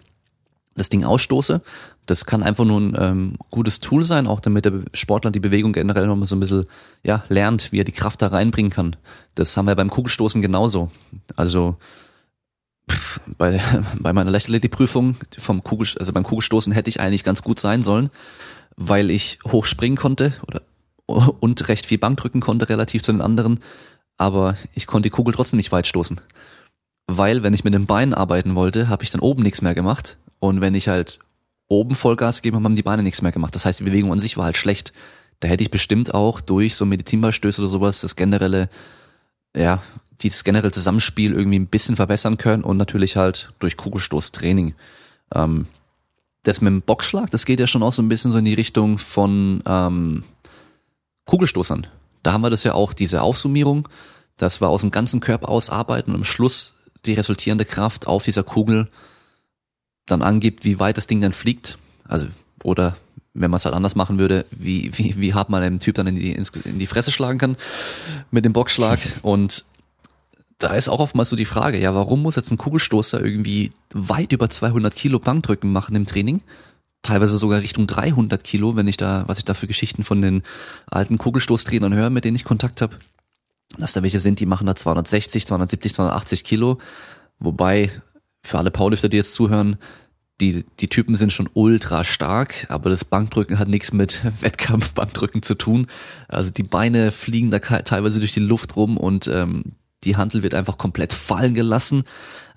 [0.75, 1.61] das Ding ausstoße.
[2.05, 5.73] Das kann einfach nur ein ähm, gutes Tool sein, auch damit der Sportler die Bewegung
[5.73, 6.65] generell nochmal so ein bisschen
[7.03, 8.95] ja, lernt, wie er die Kraft da reinbringen kann.
[9.35, 10.91] Das haben wir beim Kugelstoßen genauso.
[11.35, 11.77] Also
[13.37, 13.61] bei,
[13.99, 18.09] bei meiner Leichtathletikprüfung vom Kugel, also beim Kugelstoßen hätte ich eigentlich ganz gut sein sollen,
[18.77, 20.61] weil ich hoch springen konnte oder
[21.11, 23.59] und recht viel Bank drücken konnte relativ zu den anderen,
[24.17, 26.21] aber ich konnte die Kugel trotzdem nicht weit stoßen.
[27.07, 30.17] Weil, wenn ich mit dem Bein arbeiten wollte, habe ich dann oben nichts mehr gemacht.
[30.39, 31.19] Und wenn ich halt
[31.67, 33.55] oben Vollgas gegeben habe, haben die Beine nichts mehr gemacht.
[33.55, 34.93] Das heißt, die Bewegung an sich war halt schlecht.
[35.39, 38.69] Da hätte ich bestimmt auch durch so Medizinballstöße oder sowas das generelle,
[39.55, 39.81] ja,
[40.21, 44.75] dieses generelle Zusammenspiel irgendwie ein bisschen verbessern können und natürlich halt durch Kugelstoßtraining.
[45.33, 45.65] Ähm,
[46.43, 48.53] das mit dem Boxschlag, das geht ja schon auch so ein bisschen so in die
[48.53, 50.23] Richtung von ähm,
[51.31, 51.87] Kugelstoßern.
[52.23, 53.87] Da haben wir das ja auch, diese Aufsummierung,
[54.35, 56.73] dass wir aus dem ganzen Körper ausarbeiten und am Schluss
[57.05, 58.89] die resultierende Kraft auf dieser Kugel
[60.05, 61.77] dann angibt, wie weit das Ding dann fliegt.
[62.05, 62.27] Also,
[62.65, 62.97] oder
[63.33, 66.07] wenn man es halt anders machen würde, wie, wie, wie hart man einem Typ dann
[66.07, 67.55] in die, in die Fresse schlagen kann
[68.29, 68.99] mit dem Boxschlag.
[69.21, 69.63] Und
[70.57, 74.33] da ist auch oftmals so die Frage, ja, warum muss jetzt ein Kugelstoßer irgendwie weit
[74.33, 76.41] über 200 Kilo Bankdrücken machen im Training?
[77.03, 80.43] Teilweise sogar Richtung 300 Kilo, wenn ich da, was ich da für Geschichten von den
[80.87, 82.95] alten Kugelstoßtrainern höre, mit denen ich Kontakt habe.
[83.77, 86.77] Dass da welche sind, die machen da 260, 270, 280 Kilo.
[87.39, 87.89] Wobei,
[88.43, 89.77] für alle Powerlifter, die jetzt zuhören,
[90.41, 95.55] die, die Typen sind schon ultra stark, aber das Bankdrücken hat nichts mit Wettkampfbankdrücken zu
[95.55, 95.87] tun.
[96.27, 99.73] Also die Beine fliegen da teilweise durch die Luft rum und ähm,
[100.03, 102.03] die Handel wird einfach komplett fallen gelassen.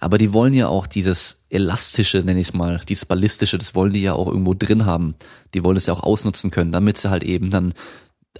[0.04, 3.94] Aber die wollen ja auch dieses elastische, nenne ich es mal, dieses ballistische, das wollen
[3.94, 5.14] die ja auch irgendwo drin haben.
[5.54, 7.72] Die wollen es ja auch ausnutzen können, damit sie halt eben dann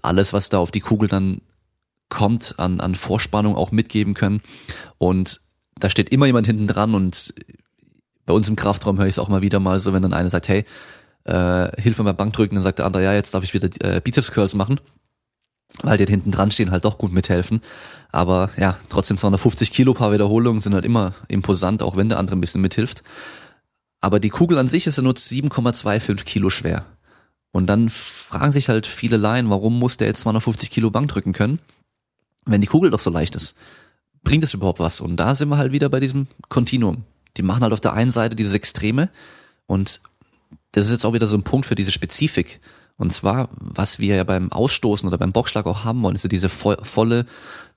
[0.02, 1.40] alles, was da auf die Kugel dann
[2.10, 4.42] kommt, an, an Vorspannung auch mitgeben können.
[4.98, 5.40] Und
[5.80, 7.32] da steht immer jemand hinten dran und
[8.26, 10.28] bei uns im Kraftraum höre ich es auch mal wieder mal so, wenn dann einer
[10.28, 10.66] sagt, hey,
[11.24, 14.02] äh, hilf mir beim Bankdrücken, dann sagt der andere, ja, jetzt darf ich wieder äh,
[14.02, 14.80] Bizeps Curls machen
[15.82, 17.60] weil die hinten dran stehen halt doch gut mithelfen.
[18.10, 22.36] Aber ja, trotzdem 250 Kilo paar Wiederholungen sind halt immer imposant, auch wenn der andere
[22.36, 23.02] ein bisschen mithilft.
[24.00, 26.86] Aber die Kugel an sich ist ja nur 7,25 Kilo schwer.
[27.52, 31.32] Und dann fragen sich halt viele Laien, warum muss der jetzt 250 Kilo Bank drücken
[31.32, 31.60] können,
[32.44, 33.56] wenn die Kugel doch so leicht ist?
[34.22, 35.00] Bringt es überhaupt was?
[35.00, 37.04] Und da sind wir halt wieder bei diesem Kontinuum.
[37.36, 39.08] Die machen halt auf der einen Seite dieses Extreme
[39.66, 40.00] und
[40.72, 42.60] das ist jetzt auch wieder so ein Punkt für diese Spezifik.
[42.97, 46.28] Und zwar, was wir ja beim Ausstoßen oder beim Boxschlag auch haben wollen, ist ja
[46.28, 47.26] diese vo volle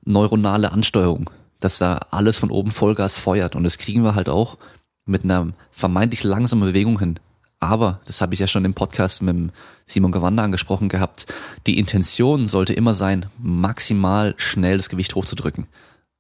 [0.04, 3.56] neuronale Ansteuerung, dass da alles von oben Vollgas feuert.
[3.56, 4.58] Und das kriegen wir halt auch
[5.06, 7.20] mit einer vermeintlich langsamen Bewegung hin.
[7.60, 9.52] Aber, das habe ich ja schon im Podcast mit
[9.88, 11.26] Simon Gewander angesprochen gehabt,
[11.66, 15.66] die Intention sollte immer sein, maximal schnell das Gewicht hochzudrücken.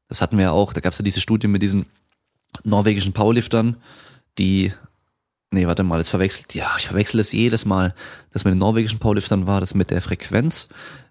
[0.08, 1.86] Das hatten wir ja auch, da gab es ja diese Studie mit diesen
[2.64, 3.78] norwegischen Powerliftern,
[4.40, 4.72] die
[5.52, 6.56] Nee, warte mal, es verwechselt.
[6.56, 7.96] Ja, ich verwechsel es jedes Mal.
[8.34, 10.68] Das mit den norwegischen Powerliftern war das mit der Frequenz.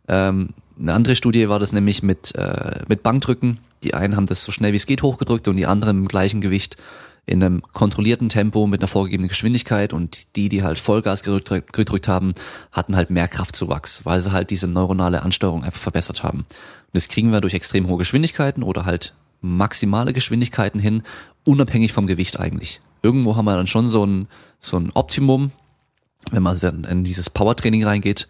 [0.08, 3.58] Ähm, eine andere Studie war das nämlich mit, äh, mit Bankdrücken.
[3.82, 6.40] Die einen haben das so schnell wie es geht hochgedrückt und die anderen im gleichen
[6.42, 6.76] Gewicht
[7.24, 12.06] in einem kontrollierten Tempo mit einer vorgegebenen Geschwindigkeit und die, die halt Vollgas gedrückt, gedrückt
[12.06, 12.34] haben,
[12.70, 16.40] hatten halt mehr Kraftzuwachs, weil sie halt diese neuronale Ansteuerung einfach verbessert haben.
[16.40, 21.02] Und das kriegen wir durch extrem hohe Geschwindigkeiten oder halt maximale Geschwindigkeiten hin,
[21.44, 24.26] unabhängig vom Gewicht eigentlich irgendwo haben wir dann schon so ein,
[24.58, 25.52] so ein Optimum,
[26.32, 26.56] wenn man
[26.88, 28.26] in dieses Powertraining reingeht.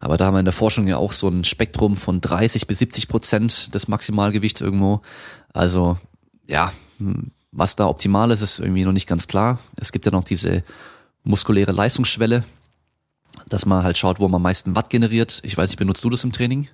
[0.00, 2.78] Aber da haben wir in der Forschung ja auch so ein Spektrum von 30 bis
[2.78, 5.02] 70 Prozent des Maximalgewichts irgendwo.
[5.52, 5.98] Also
[6.46, 6.72] ja,
[7.52, 9.58] was da optimal ist, ist irgendwie noch nicht ganz klar.
[9.76, 10.64] Es gibt ja noch diese
[11.22, 12.44] muskuläre Leistungsschwelle,
[13.46, 15.40] dass man halt schaut, wo man am meisten Watt generiert.
[15.44, 16.68] Ich weiß nicht, benutzt du das im Training?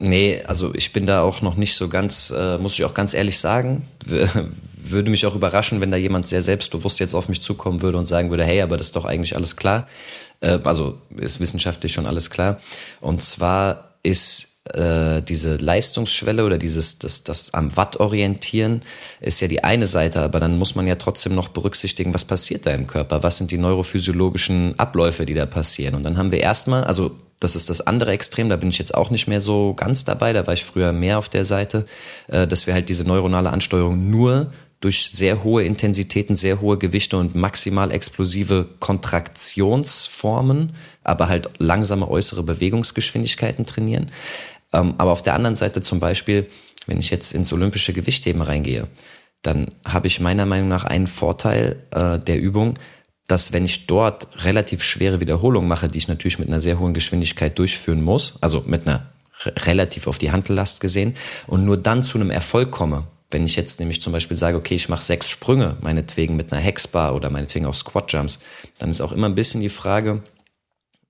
[0.00, 3.14] Nee, also ich bin da auch noch nicht so ganz, äh, muss ich auch ganz
[3.14, 3.88] ehrlich sagen.
[4.86, 8.06] würde mich auch überraschen, wenn da jemand sehr selbstbewusst jetzt auf mich zukommen würde und
[8.06, 9.86] sagen würde, hey, aber das ist doch eigentlich alles klar.
[10.40, 12.60] Äh, also ist wissenschaftlich schon alles klar.
[13.00, 18.80] Und zwar ist äh, diese Leistungsschwelle oder dieses das, das am Watt orientieren
[19.20, 22.66] ist ja die eine Seite, aber dann muss man ja trotzdem noch berücksichtigen, was passiert
[22.66, 25.94] da im Körper, was sind die neurophysiologischen Abläufe, die da passieren.
[25.94, 28.94] Und dann haben wir erstmal, also das ist das andere Extrem, da bin ich jetzt
[28.94, 31.86] auch nicht mehr so ganz dabei, da war ich früher mehr auf der Seite,
[32.28, 37.16] äh, dass wir halt diese neuronale Ansteuerung nur durch sehr hohe Intensitäten, sehr hohe Gewichte
[37.16, 44.10] und maximal explosive Kontraktionsformen, aber halt langsame äußere Bewegungsgeschwindigkeiten trainieren.
[44.74, 46.48] Ähm, aber auf der anderen Seite zum Beispiel,
[46.86, 48.88] wenn ich jetzt ins olympische Gewichtheben reingehe,
[49.40, 52.74] dann habe ich meiner Meinung nach einen Vorteil äh, der Übung,
[53.26, 56.94] dass wenn ich dort relativ schwere Wiederholungen mache, die ich natürlich mit einer sehr hohen
[56.94, 59.10] Geschwindigkeit durchführen muss, also mit einer
[59.46, 61.14] relativ auf die Handellast gesehen,
[61.46, 64.74] und nur dann zu einem Erfolg komme, wenn ich jetzt nämlich zum Beispiel sage, okay,
[64.74, 68.38] ich mache sechs Sprünge, meinetwegen mit einer Hexbar oder meinetwegen auch Squat Jumps,
[68.78, 70.22] dann ist auch immer ein bisschen die Frage,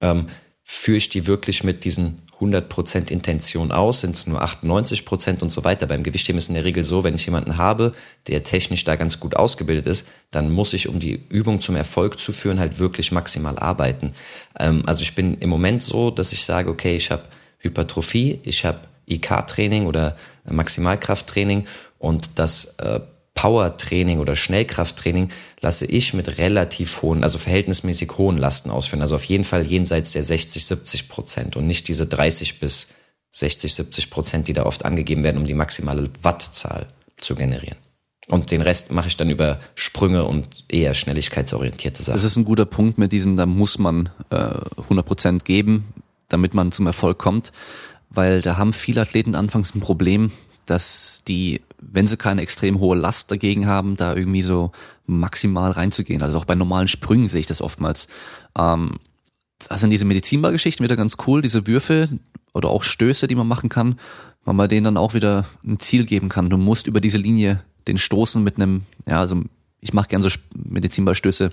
[0.00, 0.28] ähm,
[0.62, 5.64] führe ich die wirklich mit diesen 100% Intention aus, sind es nur 98% und so
[5.64, 5.86] weiter.
[5.86, 7.92] Beim Gewichtheben ist in der Regel so, wenn ich jemanden habe,
[8.26, 12.18] der technisch da ganz gut ausgebildet ist, dann muss ich, um die Übung zum Erfolg
[12.18, 14.14] zu führen, halt wirklich maximal arbeiten.
[14.58, 17.24] Ähm, also ich bin im Moment so, dass ich sage, okay, ich habe
[17.58, 20.16] Hypertrophie, ich habe IK-Training oder
[20.48, 21.66] Maximalkrafttraining
[21.98, 23.00] und das äh,
[23.34, 25.30] Power-Training oder Schnellkrafttraining
[25.60, 29.02] lasse ich mit relativ hohen, also verhältnismäßig hohen Lasten ausführen.
[29.02, 32.88] Also auf jeden Fall jenseits der 60, 70 Prozent und nicht diese 30 bis
[33.32, 37.78] 60, 70 Prozent, die da oft angegeben werden, um die maximale Wattzahl zu generieren.
[38.28, 42.16] Und den Rest mache ich dann über Sprünge und eher schnelligkeitsorientierte Sachen.
[42.16, 44.54] Das ist ein guter Punkt mit diesem, da muss man äh,
[44.84, 45.92] 100 Prozent geben,
[46.28, 47.52] damit man zum Erfolg kommt,
[48.08, 50.30] weil da haben viele Athleten anfangs ein Problem,
[50.64, 51.60] dass die,
[51.90, 54.72] wenn sie keine extrem hohe Last dagegen haben, da irgendwie so
[55.06, 56.22] maximal reinzugehen.
[56.22, 58.08] Also auch bei normalen Sprüngen sehe ich das oftmals.
[58.56, 58.98] Ähm,
[59.68, 62.08] das sind diese Medizinballgeschichten wieder ganz cool, diese Würfe
[62.52, 63.98] oder auch Stöße, die man machen kann,
[64.44, 66.50] weil man denen dann auch wieder ein Ziel geben kann.
[66.50, 69.42] Du musst über diese Linie den stoßen mit einem, ja, also
[69.80, 71.52] ich mache gern so Medizinballstöße,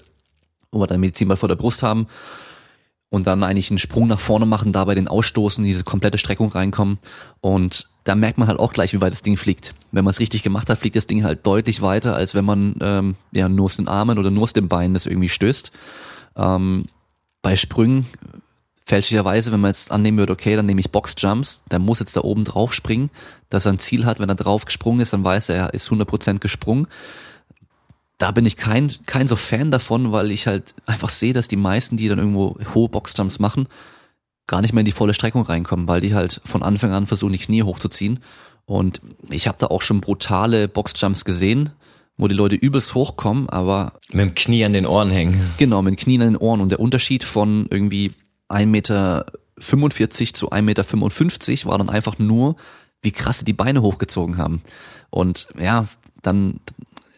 [0.72, 2.08] wo wir dann Medizinball vor der Brust haben
[3.10, 6.98] und dann eigentlich einen Sprung nach vorne machen, dabei den ausstoßen, diese komplette Streckung reinkommen
[7.42, 9.76] und da merkt man halt auch gleich, wie weit das Ding fliegt.
[9.92, 12.76] Wenn man es richtig gemacht hat, fliegt das Ding halt deutlich weiter, als wenn man
[12.82, 15.72] ähm, ja nur aus den Armen oder nur aus den Beinen das irgendwie stößt.
[16.36, 16.86] Ähm,
[17.42, 18.06] bei Sprüngen
[18.86, 22.22] fälschlicherweise, wenn man jetzt annehmen würde, okay, dann nehme ich Boxjumps, der muss jetzt da
[22.22, 23.10] oben drauf springen,
[23.50, 25.90] dass er ein Ziel hat, wenn er drauf gesprungen ist, dann weiß er, er ist
[25.90, 26.88] 100% gesprungen.
[28.18, 31.56] Da bin ich kein, kein so Fan davon, weil ich halt einfach sehe, dass die
[31.56, 33.68] meisten, die dann irgendwo hohe Boxjumps machen,
[34.52, 37.32] gar nicht mehr in die volle Streckung reinkommen, weil die halt von Anfang an versuchen,
[37.32, 38.20] die Knie hochzuziehen.
[38.66, 39.00] Und
[39.30, 41.70] ich habe da auch schon brutale Boxjumps gesehen,
[42.18, 43.94] wo die Leute übelst hochkommen, aber.
[44.12, 45.40] Mit dem Knie an den Ohren hängen.
[45.58, 46.60] Genau, mit dem Knie an den Ohren.
[46.60, 48.12] Und der Unterschied von irgendwie
[48.50, 49.26] 1,45 Meter
[50.34, 52.58] zu 1,55 Meter war dann einfach nur,
[53.02, 54.62] wie krass sie die Beine hochgezogen haben.
[55.10, 55.88] Und ja,
[56.22, 56.60] dann,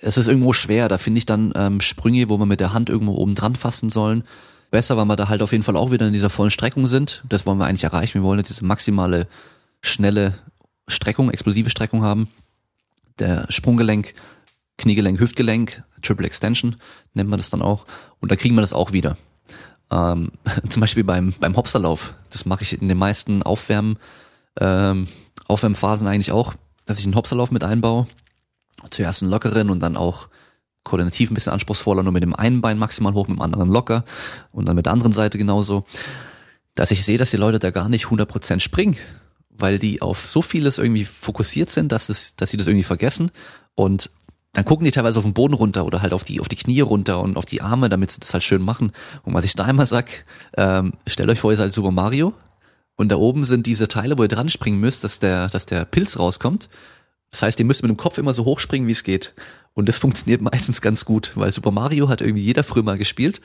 [0.01, 0.87] es ist irgendwo schwer.
[0.87, 3.89] Da finde ich dann ähm, Sprünge, wo wir mit der Hand irgendwo oben dran fassen
[3.89, 4.23] sollen.
[4.73, 7.23] Besser, weil wir da halt auf jeden Fall auch wieder in dieser vollen Streckung sind.
[7.29, 8.15] Das wollen wir eigentlich erreichen.
[8.15, 9.27] Wir wollen diese maximale,
[9.81, 10.33] schnelle
[10.87, 12.27] Streckung, explosive Streckung haben.
[13.19, 14.15] Der Sprunggelenk,
[14.79, 16.77] Kniegelenk, Hüftgelenk, Triple Extension
[17.13, 17.85] nennt man das dann auch.
[18.19, 19.15] Und da kriegen wir das auch wieder.
[19.91, 20.31] Ähm,
[20.69, 22.15] zum Beispiel beim, beim Hopserlauf.
[22.31, 23.99] Das mache ich in den meisten Aufwärmen,
[24.59, 25.07] ähm,
[25.47, 26.55] Aufwärmphasen eigentlich auch,
[26.87, 28.07] dass ich einen Hopserlauf mit einbaue.
[28.89, 30.29] Zuerst einen lockeren und dann auch
[30.83, 34.03] koordinativ ein bisschen anspruchsvoller, nur mit dem einen Bein maximal hoch, mit dem anderen locker
[34.51, 35.85] und dann mit der anderen Seite genauso.
[36.75, 38.97] Dass ich sehe, dass die Leute da gar nicht 100% springen,
[39.49, 43.31] weil die auf so vieles irgendwie fokussiert sind, dass, es, dass sie das irgendwie vergessen
[43.75, 44.09] und
[44.53, 46.81] dann gucken die teilweise auf den Boden runter oder halt auf die, auf die Knie
[46.81, 48.91] runter und auf die Arme, damit sie das halt schön machen.
[49.23, 50.25] Und was ich da immer sag,
[50.55, 52.33] ähm, stellt euch vor, ihr seid Super Mario
[52.95, 55.85] und da oben sind diese Teile, wo ihr dran springen müsst, dass der, dass der
[55.85, 56.69] Pilz rauskommt.
[57.31, 59.33] Das heißt, ihr müsst mit dem Kopf immer so hoch springen, wie es geht.
[59.73, 63.41] Und das funktioniert meistens ganz gut, weil Super Mario hat irgendwie jeder früher mal gespielt.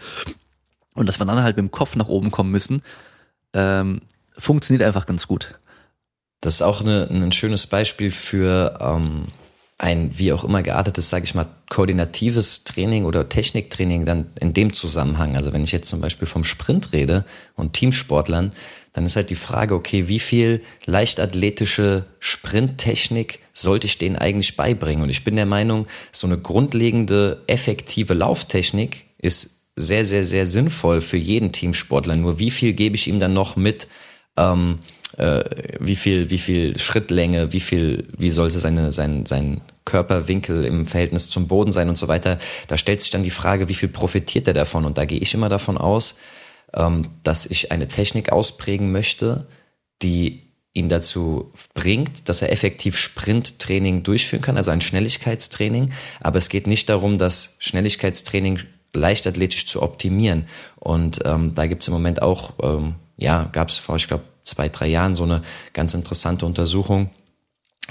[0.95, 2.83] Und dass wir dann halt mit dem Kopf nach oben kommen müssen,
[3.53, 4.03] ähm,
[4.37, 5.59] funktioniert einfach ganz gut.
[6.41, 9.27] Das ist auch eine, ein schönes Beispiel für ähm,
[9.79, 14.73] ein wie auch immer geartetes, sage ich mal, koordinatives Training oder Techniktraining dann in dem
[14.73, 15.37] Zusammenhang.
[15.37, 17.25] Also wenn ich jetzt zum Beispiel vom Sprint rede
[17.55, 18.53] und Teamsportlern,
[18.99, 25.05] dann ist halt die Frage, okay, wie viel leichtathletische Sprinttechnik sollte ich denen eigentlich beibringen?
[25.05, 31.01] Und ich bin der Meinung, so eine grundlegende, effektive Lauftechnik ist sehr, sehr, sehr sinnvoll
[31.01, 32.17] für jeden Teamsportler.
[32.17, 33.87] Nur wie viel gebe ich ihm dann noch mit?
[34.37, 34.81] Ähm,
[35.17, 35.45] äh,
[35.79, 41.31] wie viel, wie viel Schrittlänge, wie viel, wie sollte seine, sein, sein Körperwinkel im Verhältnis
[41.31, 42.39] zum Boden sein und so weiter.
[42.67, 44.85] Da stellt sich dann die Frage, wie viel profitiert er davon?
[44.85, 46.17] Und da gehe ich immer davon aus,
[46.73, 49.47] dass ich eine Technik ausprägen möchte,
[50.03, 55.93] die ihn dazu bringt, dass er effektiv Sprinttraining durchführen kann, also ein Schnelligkeitstraining.
[56.21, 58.61] Aber es geht nicht darum, das Schnelligkeitstraining
[58.95, 60.47] leichtathletisch zu optimieren.
[60.77, 64.25] Und ähm, da gibt es im Moment auch, ähm, ja, gab es vor, ich glaube,
[64.45, 65.43] zwei, drei Jahren so eine
[65.73, 67.11] ganz interessante Untersuchung,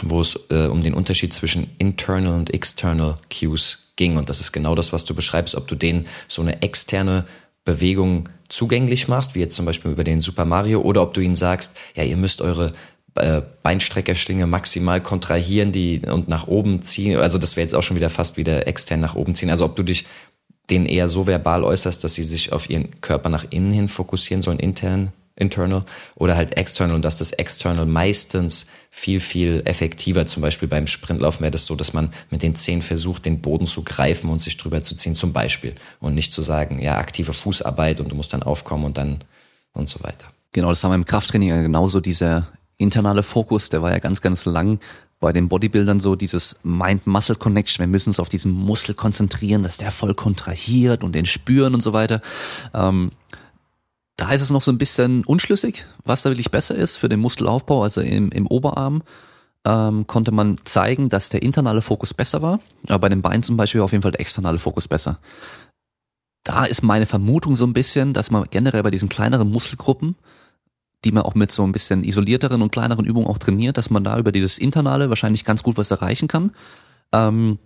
[0.01, 4.17] wo es äh, um den Unterschied zwischen internal und external Cues ging.
[4.17, 7.25] Und das ist genau das, was du beschreibst, ob du denen so eine externe
[7.65, 11.35] Bewegung zugänglich machst, wie jetzt zum Beispiel über den Super Mario, oder ob du ihnen
[11.35, 12.73] sagst, ja, ihr müsst eure
[13.15, 17.17] äh, Beinstreckerschlinge maximal kontrahieren die und nach oben ziehen.
[17.17, 19.49] Also das wäre jetzt auch schon wieder fast wieder extern nach oben ziehen.
[19.49, 20.05] Also ob du dich
[20.69, 24.41] denen eher so verbal äußerst, dass sie sich auf ihren Körper nach innen hin fokussieren
[24.41, 25.85] sollen, intern internal
[26.15, 31.41] oder halt external und dass das external meistens viel, viel effektiver, zum Beispiel beim Sprintlaufen
[31.41, 34.57] wäre das so, dass man mit den Zehen versucht, den Boden zu greifen und sich
[34.57, 35.75] drüber zu ziehen, zum Beispiel.
[35.99, 39.19] Und nicht zu sagen, ja, aktive Fußarbeit und du musst dann aufkommen und dann
[39.73, 40.25] und so weiter.
[40.51, 44.21] Genau, das haben wir im Krafttraining ja genauso, dieser internale Fokus, der war ja ganz,
[44.21, 44.79] ganz lang
[45.19, 47.83] bei den Bodybuildern so dieses Mind-Muscle-Connection.
[47.83, 51.81] Wir müssen uns auf diesen Muskel konzentrieren, dass der voll kontrahiert und den spüren und
[51.81, 52.21] so weiter.
[52.73, 53.11] Ähm,
[54.17, 57.19] da ist es noch so ein bisschen unschlüssig, was da wirklich besser ist für den
[57.19, 59.03] Muskelaufbau, also im, im Oberarm.
[59.63, 63.57] ähm, konnte man zeigen, dass der internale Fokus besser war, aber bei den Beinen zum
[63.57, 65.19] Beispiel auf jeden Fall der externe Fokus besser.
[66.43, 70.15] Da ist meine Vermutung so ein bisschen, dass man generell bei diesen kleineren Muskelgruppen,
[71.03, 74.03] die man auch mit so ein bisschen isolierteren und kleineren Übungen auch trainiert, dass man
[74.03, 76.51] da über dieses Internale wahrscheinlich ganz gut was erreichen kann.
[77.11, 77.59] Ähm,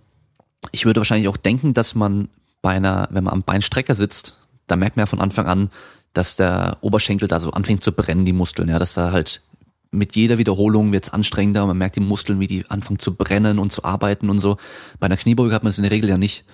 [0.70, 2.28] ich würde wahrscheinlich auch denken, dass man
[2.60, 4.36] bei einer, wenn man am Beinstrecker sitzt,
[4.66, 5.70] da merkt man ja von Anfang an,
[6.12, 9.42] dass der Oberschenkel da so anfängt zu brennen, die Muskeln, ja, dass da halt
[9.90, 13.72] mit jeder Wiederholung wird's anstrengender, man merkt die Muskeln, wie die anfangen zu brennen und
[13.72, 14.56] zu arbeiten und so.
[14.98, 16.44] Bei einer Kniebeuge hat man es in der Regel ja nicht,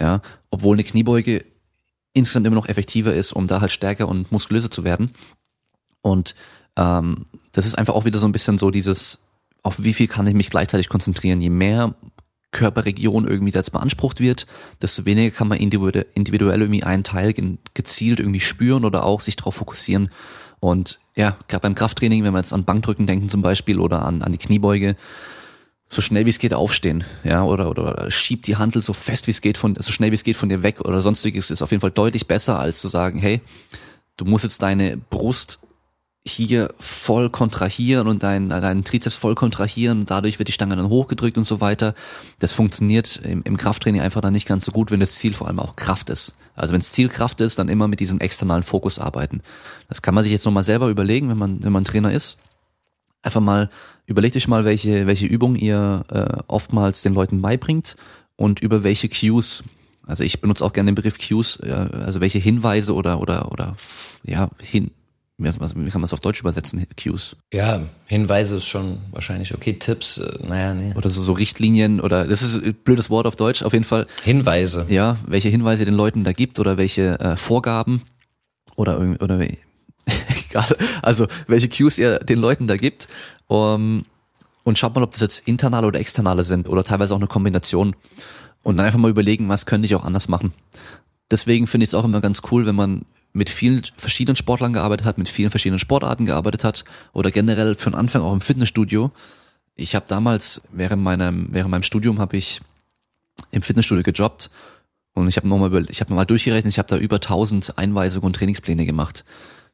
[0.00, 1.44] ja, obwohl eine Kniebeuge
[2.14, 5.12] insgesamt immer noch effektiver ist, um da halt stärker und muskulöser zu werden.
[6.00, 6.34] Und
[6.76, 9.20] ähm, das ist einfach auch wieder so ein bisschen so dieses,
[9.62, 11.40] auf wie viel kann ich mich gleichzeitig konzentrieren.
[11.42, 11.94] Je mehr
[12.50, 14.46] Körperregion irgendwie jetzt beansprucht wird,
[14.80, 17.34] desto weniger kann man individuell irgendwie einen Teil
[17.74, 20.10] gezielt irgendwie spüren oder auch sich darauf fokussieren.
[20.60, 24.22] Und ja, gerade beim Krafttraining, wenn wir jetzt an Bankdrücken denken zum Beispiel oder an,
[24.22, 24.96] an die Kniebeuge,
[25.88, 29.30] so schnell wie es geht aufstehen, ja, oder, oder schiebt die Handel so fest wie
[29.30, 31.70] es geht von, so schnell wie es geht von dir weg oder sonstiges ist auf
[31.70, 33.40] jeden Fall deutlich besser, als zu sagen, hey,
[34.16, 35.60] du musst jetzt deine Brust
[36.30, 41.36] hier voll kontrahieren und deinen dein Trizeps voll kontrahieren dadurch wird die Stange dann hochgedrückt
[41.36, 41.94] und so weiter.
[42.38, 45.46] Das funktioniert im, im Krafttraining einfach dann nicht ganz so gut, wenn das Ziel vor
[45.46, 46.36] allem auch Kraft ist.
[46.54, 49.42] Also wenn das Ziel Kraft ist, dann immer mit diesem externalen Fokus arbeiten.
[49.88, 52.38] Das kann man sich jetzt nochmal selber überlegen, wenn man, wenn man Trainer ist.
[53.22, 53.70] Einfach mal,
[54.06, 57.96] überlegt euch mal, welche, welche Übung ihr äh, oftmals den Leuten beibringt
[58.36, 59.62] und über welche Cues
[60.08, 63.76] also ich benutze auch gerne den Begriff Cues, also welche Hinweise oder oder oder
[64.24, 64.90] ja hin,
[65.38, 67.36] wie kann man es auf Deutsch übersetzen, Cues?
[67.52, 70.92] Ja, Hinweise ist schon wahrscheinlich okay, Tipps, äh, naja, nee.
[70.96, 74.08] Oder so, so Richtlinien oder, das ist ein blödes Wort auf Deutsch, auf jeden Fall.
[74.24, 74.86] Hinweise.
[74.88, 78.02] Ja, welche Hinweise den Leuten da gibt oder welche äh, Vorgaben
[78.74, 79.40] oder, oder
[80.50, 83.06] egal, also welche Cues ihr den Leuten da gibt.
[83.46, 84.04] Um,
[84.64, 87.96] und schaut mal, ob das jetzt internale oder externe sind oder teilweise auch eine Kombination.
[88.64, 90.52] Und dann einfach mal überlegen, was könnte ich auch anders machen.
[91.30, 93.06] Deswegen finde ich es auch immer ganz cool, wenn man
[93.38, 97.90] mit vielen verschiedenen Sportlern gearbeitet hat, mit vielen verschiedenen Sportarten gearbeitet hat oder generell für
[97.90, 99.10] den Anfang auch im Fitnessstudio.
[99.74, 102.60] Ich habe damals während meinem während meinem Studium habe ich
[103.52, 104.50] im Fitnessstudio gejobbt
[105.14, 108.36] und ich habe nochmal ich habe mal durchgerechnet, ich habe da über 1000 Einweisungen und
[108.36, 109.24] Trainingspläne gemacht.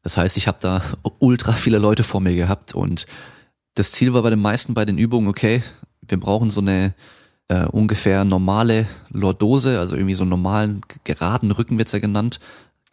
[0.03, 0.83] Das heißt, ich habe da
[1.19, 3.07] ultra viele Leute vor mir gehabt und
[3.75, 5.63] das Ziel war bei den meisten bei den Übungen, okay,
[6.07, 6.95] wir brauchen so eine
[7.49, 12.41] äh, ungefähr normale Lordose, also irgendwie so einen normalen geraden Rücken wird's ja genannt,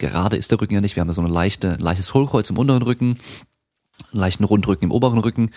[0.10, 0.96] gerade ist der Rücken ja nicht.
[0.96, 3.18] Wir haben da so ein leichte, leichtes Hohlkreuz im unteren Rücken,
[4.12, 5.52] leichten Rundrücken im oberen Rücken,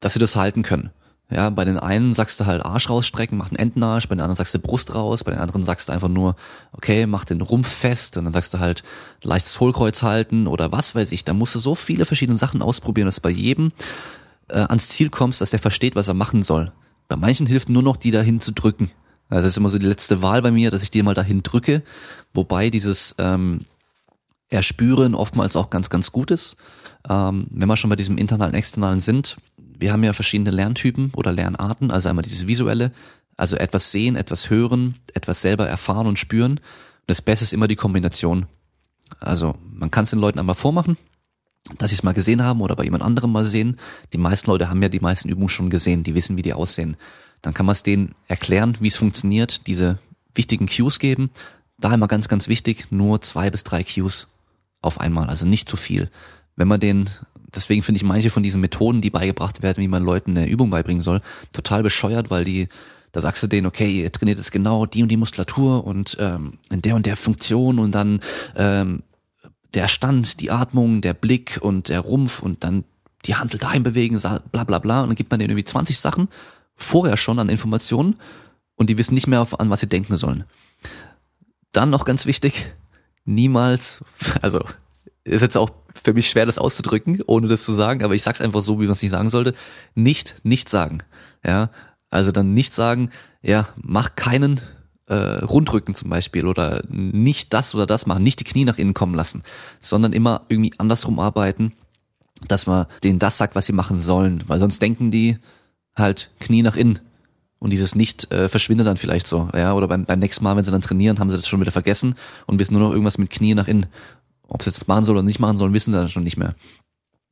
[0.00, 0.90] dass sie das halten können.
[1.30, 4.36] Ja, bei den einen sagst du halt Arsch rausstrecken, mach einen Entenarsch, bei den anderen
[4.36, 6.36] sagst du Brust raus, bei den anderen sagst du einfach nur,
[6.72, 8.82] okay, mach den Rumpf fest und dann sagst du halt
[9.22, 11.24] leichtes Hohlkreuz halten oder was weiß ich.
[11.24, 13.72] Da musst du so viele verschiedene Sachen ausprobieren, dass du bei jedem
[14.48, 16.70] äh, ans Ziel kommst, dass der versteht, was er machen soll.
[17.08, 18.90] Bei manchen hilft nur noch, die dahin zu drücken.
[19.32, 21.42] Also das ist immer so die letzte Wahl bei mir, dass ich die mal dahin
[21.42, 21.82] drücke,
[22.34, 23.64] wobei dieses ähm,
[24.50, 26.56] Erspüren oftmals auch ganz, ganz gut ist.
[27.08, 31.32] Ähm, wenn wir schon bei diesem internalen, externalen sind, wir haben ja verschiedene Lerntypen oder
[31.32, 32.92] Lernarten, also einmal dieses visuelle,
[33.38, 36.52] also etwas sehen, etwas hören, etwas selber erfahren und spüren.
[36.52, 36.60] Und
[37.06, 38.44] das Beste ist immer die Kombination.
[39.18, 40.98] Also man kann es den Leuten einmal vormachen,
[41.78, 43.78] dass sie es mal gesehen haben oder bei jemand anderem mal sehen.
[44.12, 46.98] Die meisten Leute haben ja die meisten Übungen schon gesehen, die wissen, wie die aussehen.
[47.42, 49.98] Dann kann man es denen erklären, wie es funktioniert, diese
[50.34, 51.30] wichtigen Cues geben.
[51.78, 54.28] Da immer ganz, ganz wichtig, nur zwei bis drei Cues
[54.80, 56.10] auf einmal, also nicht zu viel.
[56.56, 57.10] Wenn man den,
[57.54, 60.70] deswegen finde ich manche von diesen Methoden, die beigebracht werden, wie man Leuten eine Übung
[60.70, 61.20] beibringen soll,
[61.52, 62.68] total bescheuert, weil die,
[63.10, 66.58] da sagst du denen, okay, ihr trainiert jetzt genau die und die Muskulatur und ähm,
[66.70, 68.20] in der und der Funktion und dann
[68.56, 69.02] ähm,
[69.74, 72.84] der Stand, die Atmung, der Blick und der Rumpf und dann
[73.24, 76.28] die Handel dahin bewegen, bla bla bla und dann gibt man denen irgendwie 20 Sachen
[76.82, 78.16] vorher schon an Informationen
[78.76, 80.44] und die wissen nicht mehr, an was sie denken sollen.
[81.72, 82.72] Dann noch ganz wichtig,
[83.24, 84.04] niemals,
[84.42, 84.60] also
[85.24, 85.70] ist jetzt auch
[86.02, 88.84] für mich schwer, das auszudrücken, ohne das zu sagen, aber ich sag's einfach so, wie
[88.84, 89.54] man es nicht sagen sollte,
[89.94, 90.98] nicht, nicht sagen.
[91.44, 91.70] Ja,
[92.10, 93.10] also dann nicht sagen,
[93.42, 94.60] ja, mach keinen
[95.06, 98.94] äh, Rundrücken zum Beispiel oder nicht das oder das machen, nicht die Knie nach innen
[98.94, 99.42] kommen lassen,
[99.80, 101.72] sondern immer irgendwie andersrum arbeiten,
[102.48, 105.38] dass man denen das sagt, was sie machen sollen, weil sonst denken die,
[105.94, 107.00] halt Knie nach innen.
[107.58, 110.64] Und dieses nicht äh, verschwindet dann vielleicht so, ja, oder beim, beim nächsten Mal, wenn
[110.64, 112.16] sie dann trainieren, haben sie das schon wieder vergessen
[112.46, 113.86] und wissen nur noch irgendwas mit Knie nach innen.
[114.48, 116.56] Ob sie das machen sollen oder nicht machen sollen, wissen sie dann schon nicht mehr.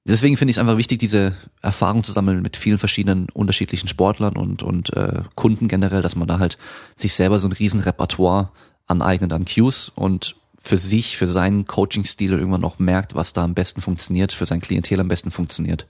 [0.07, 4.37] Deswegen finde ich es einfach wichtig, diese Erfahrung zu sammeln mit vielen verschiedenen unterschiedlichen Sportlern
[4.37, 6.59] und, und äh, Kunden generell, dass man da halt
[6.97, 8.51] sich selber so ein riesen Repertoire
[8.87, 13.55] aneignet an Cues und für sich, für seinen Coaching-Stil irgendwann auch merkt, was da am
[13.55, 15.87] besten funktioniert, für sein Klientel am besten funktioniert.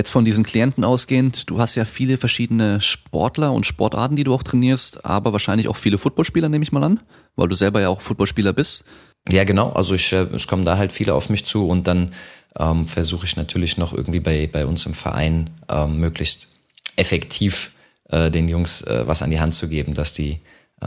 [0.00, 4.32] Jetzt von diesen Klienten ausgehend, du hast ja viele verschiedene Sportler und Sportarten, die du
[4.32, 7.00] auch trainierst, aber wahrscheinlich auch viele Footballspieler, nehme ich mal an,
[7.36, 8.86] weil du selber ja auch Footballspieler bist.
[9.28, 9.72] Ja, genau.
[9.74, 12.14] Also ich, äh, es kommen da halt viele auf mich zu und dann
[12.58, 16.48] ähm, versuche ich natürlich noch irgendwie bei, bei uns im Verein ähm, möglichst
[16.96, 17.72] effektiv
[18.08, 20.40] äh, den Jungs äh, was an die Hand zu geben, dass die
[20.80, 20.86] äh,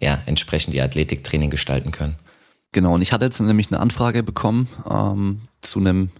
[0.00, 2.14] ja entsprechend ihr Athletiktraining gestalten können.
[2.70, 6.10] Genau, und ich hatte jetzt nämlich eine Anfrage bekommen ähm, zu einem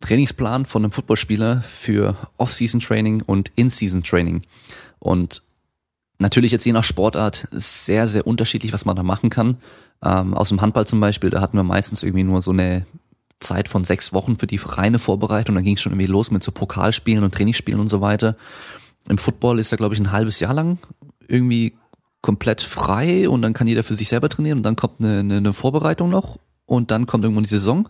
[0.00, 4.42] Trainingsplan von einem Footballspieler für Off-Season-Training und In-Season-Training.
[4.98, 5.42] Und
[6.18, 9.58] natürlich jetzt je nach Sportart sehr, sehr unterschiedlich, was man da machen kann.
[10.02, 12.86] Ähm, aus dem Handball zum Beispiel, da hatten wir meistens irgendwie nur so eine
[13.40, 15.54] Zeit von sechs Wochen für die reine Vorbereitung.
[15.54, 18.36] Dann ging es schon irgendwie los mit so Pokalspielen und Trainingsspielen und so weiter.
[19.08, 20.78] Im Football ist er, glaube ich, ein halbes Jahr lang
[21.28, 21.74] irgendwie
[22.20, 25.36] komplett frei und dann kann jeder für sich selber trainieren und dann kommt eine, eine,
[25.36, 27.88] eine Vorbereitung noch und dann kommt irgendwann die Saison.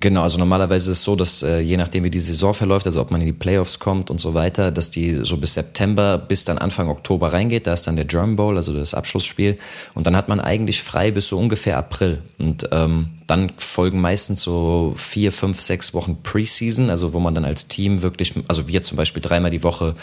[0.00, 3.00] Genau, also normalerweise ist es so, dass äh, je nachdem wie die Saison verläuft, also
[3.00, 6.44] ob man in die Playoffs kommt und so weiter, dass die so bis September bis
[6.44, 9.56] dann Anfang Oktober reingeht, da ist dann der German Bowl, also das Abschlussspiel.
[9.94, 12.20] Und dann hat man eigentlich frei bis so ungefähr April.
[12.38, 17.46] Und ähm, dann folgen meistens so vier, fünf, sechs Wochen Preseason, also wo man dann
[17.46, 19.94] als Team wirklich, also wir zum Beispiel dreimal die Woche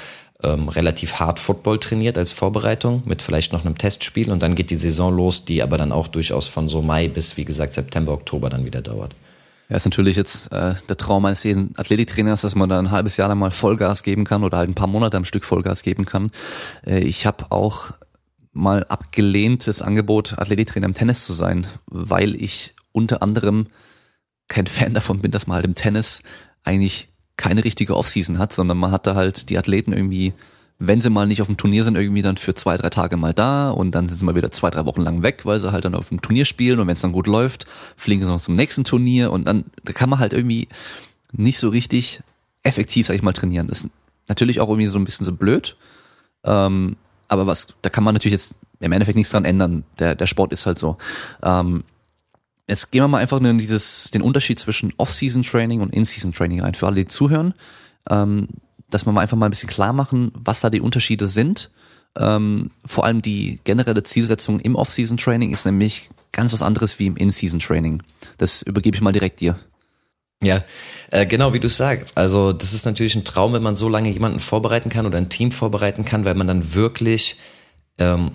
[0.41, 4.31] ähm, relativ hart Football trainiert als Vorbereitung mit vielleicht noch einem Testspiel.
[4.31, 7.37] Und dann geht die Saison los, die aber dann auch durchaus von so Mai bis
[7.37, 9.13] wie gesagt September, Oktober dann wieder dauert.
[9.71, 13.15] Ja, ist natürlich jetzt äh, der Traum eines jeden Athletiktrainers, dass man da ein halbes
[13.15, 16.03] Jahr lang mal Vollgas geben kann oder halt ein paar Monate am Stück Vollgas geben
[16.03, 16.31] kann.
[16.85, 17.93] Äh, ich habe auch
[18.51, 23.67] mal abgelehnt, das Angebot, Athletiktrainer im Tennis zu sein, weil ich unter anderem
[24.49, 26.21] kein Fan davon bin, dass man halt im Tennis
[26.63, 27.07] eigentlich
[27.37, 30.33] keine richtige Offseason hat, sondern man hat da halt die Athleten irgendwie
[30.83, 33.35] wenn sie mal nicht auf dem Turnier sind, irgendwie dann für zwei, drei Tage mal
[33.35, 35.85] da und dann sind sie mal wieder zwei, drei Wochen lang weg, weil sie halt
[35.85, 38.55] dann auf dem Turnier spielen und wenn es dann gut läuft, fliegen sie noch zum
[38.55, 40.67] nächsten Turnier und dann da kann man halt irgendwie
[41.33, 42.23] nicht so richtig
[42.63, 43.67] effektiv, sag ich mal, trainieren.
[43.67, 43.91] Das ist
[44.27, 45.77] natürlich auch irgendwie so ein bisschen so blöd,
[46.43, 49.83] ähm, aber was, da kann man natürlich jetzt im Endeffekt nichts dran ändern.
[49.99, 50.97] Der, der Sport ist halt so.
[51.43, 51.83] Ähm,
[52.67, 56.73] jetzt gehen wir mal einfach in dieses, den Unterschied zwischen Off-Season-Training und In-Season-Training rein.
[56.73, 57.53] Für alle, die zuhören,
[58.09, 58.47] ähm,
[58.93, 61.71] dass mal einfach mal ein bisschen klar machen, was da die Unterschiede sind.
[62.17, 67.15] Ähm, vor allem die generelle Zielsetzung im Off-Season-Training ist nämlich ganz was anderes wie im
[67.15, 68.03] In-Season-Training.
[68.37, 69.55] Das übergebe ich mal direkt dir.
[70.43, 70.63] Ja,
[71.11, 72.17] äh, genau wie du sagst.
[72.17, 75.29] Also das ist natürlich ein Traum, wenn man so lange jemanden vorbereiten kann oder ein
[75.29, 77.37] Team vorbereiten kann, weil man dann wirklich
[77.99, 78.31] ähm,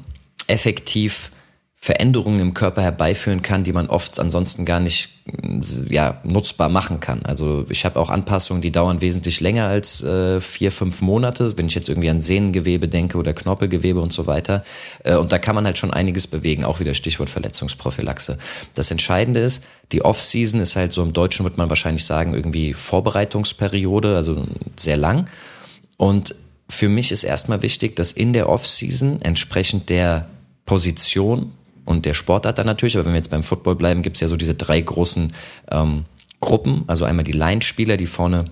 [0.46, 1.32] effektiv
[1.78, 5.10] Veränderungen im Körper herbeiführen kann, die man oft ansonsten gar nicht
[5.88, 7.22] ja, nutzbar machen kann.
[7.24, 11.66] Also ich habe auch Anpassungen, die dauern wesentlich länger als äh, vier, fünf Monate, wenn
[11.66, 14.64] ich jetzt irgendwie an Sehnengewebe denke oder Knorpelgewebe und so weiter.
[15.04, 18.38] Äh, und da kann man halt schon einiges bewegen, auch wieder Stichwort Verletzungsprophylaxe.
[18.74, 19.62] Das Entscheidende ist,
[19.92, 24.44] die Off-Season ist halt so im Deutschen, wird man wahrscheinlich sagen, irgendwie Vorbereitungsperiode, also
[24.76, 25.28] sehr lang.
[25.96, 26.34] Und
[26.68, 30.26] für mich ist erstmal wichtig, dass in der Off-Season entsprechend der
[30.64, 31.52] Position
[31.86, 32.96] und der Sportart dann natürlich.
[32.96, 35.32] Aber wenn wir jetzt beim Football bleiben, gibt es ja so diese drei großen
[35.70, 36.04] ähm,
[36.40, 36.84] Gruppen.
[36.86, 38.44] Also einmal die Line-Spieler, die vorne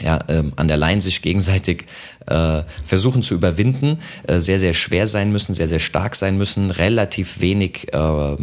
[0.00, 1.84] ja, ähm, an der Line sich gegenseitig
[2.26, 6.70] äh, versuchen zu überwinden, äh, sehr, sehr schwer sein müssen, sehr, sehr stark sein müssen,
[6.70, 8.36] relativ wenig äh,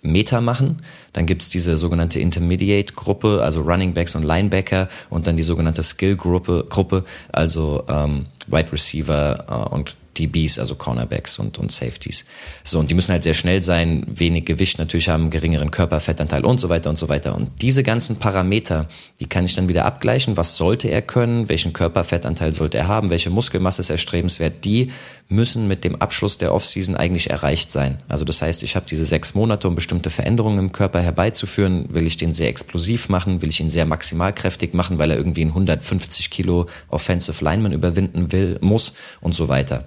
[0.00, 0.82] Meter machen.
[1.12, 6.66] Dann gibt's diese sogenannte Intermediate-Gruppe, also Running Backs und Linebacker und dann die sogenannte Skill-Gruppe,
[6.70, 12.24] Gruppe, also ähm, Wide Receiver äh, und DBs, also Cornerbacks und, und Safeties.
[12.64, 16.58] So, und die müssen halt sehr schnell sein, wenig Gewicht natürlich haben, geringeren Körperfettanteil und
[16.58, 17.34] so weiter und so weiter.
[17.34, 18.86] Und diese ganzen Parameter,
[19.20, 20.36] die kann ich dann wieder abgleichen.
[20.36, 21.48] Was sollte er können?
[21.48, 23.10] Welchen Körperfettanteil sollte er haben?
[23.10, 24.64] Welche Muskelmasse ist erstrebenswert?
[24.64, 24.88] Die
[25.28, 27.98] müssen mit dem Abschluss der Offseason eigentlich erreicht sein.
[28.08, 31.86] Also das heißt, ich habe diese sechs Monate, um bestimmte Veränderungen im Körper herbeizuführen.
[31.94, 33.42] Will ich den sehr explosiv machen?
[33.42, 38.32] Will ich ihn sehr maximalkräftig machen, weil er irgendwie einen 150 Kilo Offensive Lineman überwinden
[38.32, 39.84] will, muss und so weiter.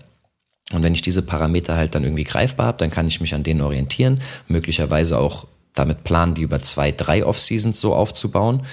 [0.72, 3.44] Und wenn ich diese Parameter halt dann irgendwie greifbar habe, dann kann ich mich an
[3.44, 8.66] denen orientieren, möglicherweise auch damit planen, die über zwei, drei Off-Seasons so aufzubauen.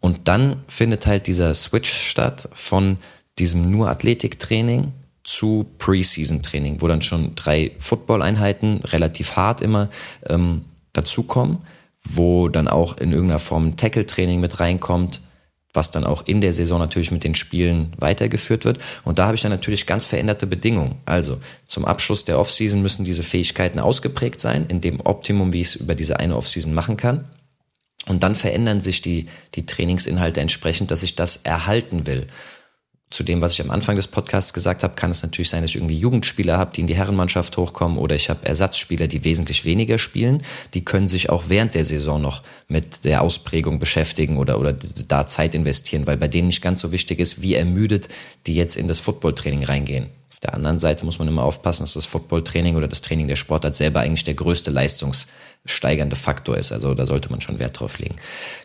[0.00, 2.98] Und dann findet halt dieser Switch statt von
[3.38, 4.92] diesem nur Athletiktraining
[5.24, 9.88] zu Preseason-Training, wo dann schon drei Football-Einheiten relativ hart immer
[10.28, 11.58] ähm, dazukommen,
[12.02, 15.20] wo dann auch in irgendeiner Form Tackle-Training mit reinkommt,
[15.72, 18.78] was dann auch in der Saison natürlich mit den Spielen weitergeführt wird.
[19.04, 20.96] Und da habe ich dann natürlich ganz veränderte Bedingungen.
[21.06, 25.68] Also zum Abschluss der Offseason müssen diese Fähigkeiten ausgeprägt sein, in dem Optimum, wie ich
[25.68, 27.24] es über diese eine Offseason machen kann.
[28.06, 32.26] Und dann verändern sich die, die Trainingsinhalte entsprechend, dass ich das erhalten will.
[33.12, 35.72] Zu dem, was ich am Anfang des Podcasts gesagt habe, kann es natürlich sein, dass
[35.72, 39.64] ich irgendwie Jugendspieler habe, die in die Herrenmannschaft hochkommen oder ich habe Ersatzspieler, die wesentlich
[39.64, 40.42] weniger spielen.
[40.74, 45.26] Die können sich auch während der Saison noch mit der Ausprägung beschäftigen oder, oder da
[45.26, 48.08] Zeit investieren, weil bei denen nicht ganz so wichtig ist, wie ermüdet
[48.46, 50.08] die jetzt in das Footballtraining reingehen.
[50.30, 53.36] Auf der anderen Seite muss man immer aufpassen, dass das Footballtraining oder das Training der
[53.36, 56.72] Sportart selber eigentlich der größte leistungssteigernde Faktor ist.
[56.72, 58.16] Also da sollte man schon Wert drauf legen.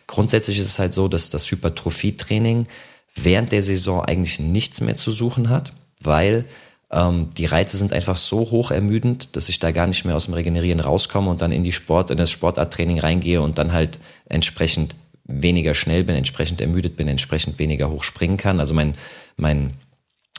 [0.06, 2.66] Grundsätzlich ist es halt so, dass das Hypertrophie-Training
[3.14, 6.46] während der Saison eigentlich nichts mehr zu suchen hat, weil
[6.90, 10.26] ähm, die Reize sind einfach so hoch ermüdend, dass ich da gar nicht mehr aus
[10.26, 13.98] dem Regenerieren rauskomme und dann in die Sport, in das Sportarttraining reingehe und dann halt
[14.26, 14.94] entsprechend
[15.24, 18.60] weniger schnell bin, entsprechend ermüdet bin, entsprechend weniger hoch springen kann.
[18.60, 18.94] Also mein,
[19.36, 19.74] mein,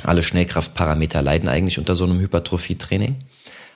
[0.04, 3.16] alle Schnellkraftparameter leiden eigentlich unter so einem Hypertrophie-Training.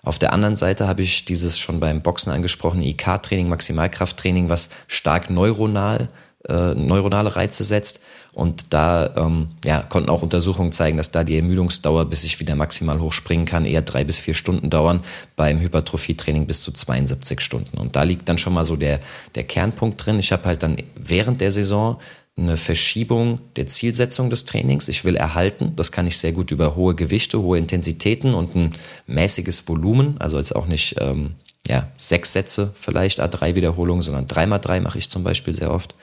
[0.01, 5.29] Auf der anderen Seite habe ich dieses schon beim Boxen angesprochene IK-Training, Maximalkrafttraining, was stark
[5.29, 6.09] neuronal,
[6.47, 8.01] äh, neuronale Reize setzt
[8.33, 12.55] und da ähm, ja, konnten auch Untersuchungen zeigen, dass da die Ermüdungsdauer, bis ich wieder
[12.55, 15.01] maximal hochspringen kann, eher drei bis vier Stunden dauern,
[15.35, 17.77] beim Hypertrophietraining bis zu 72 Stunden.
[17.77, 18.99] Und da liegt dann schon mal so der,
[19.35, 20.17] der Kernpunkt drin.
[20.17, 21.99] Ich habe halt dann während der Saison
[22.35, 24.87] eine Verschiebung der Zielsetzung des Trainings.
[24.87, 25.73] Ich will erhalten.
[25.75, 28.75] Das kann ich sehr gut über hohe Gewichte, hohe Intensitäten und ein
[29.05, 30.15] mäßiges Volumen.
[30.17, 31.35] Also jetzt auch nicht ähm,
[31.67, 35.71] ja, sechs Sätze vielleicht, A3 Wiederholungen, sondern drei mal drei mache ich zum Beispiel sehr
[35.71, 35.93] oft.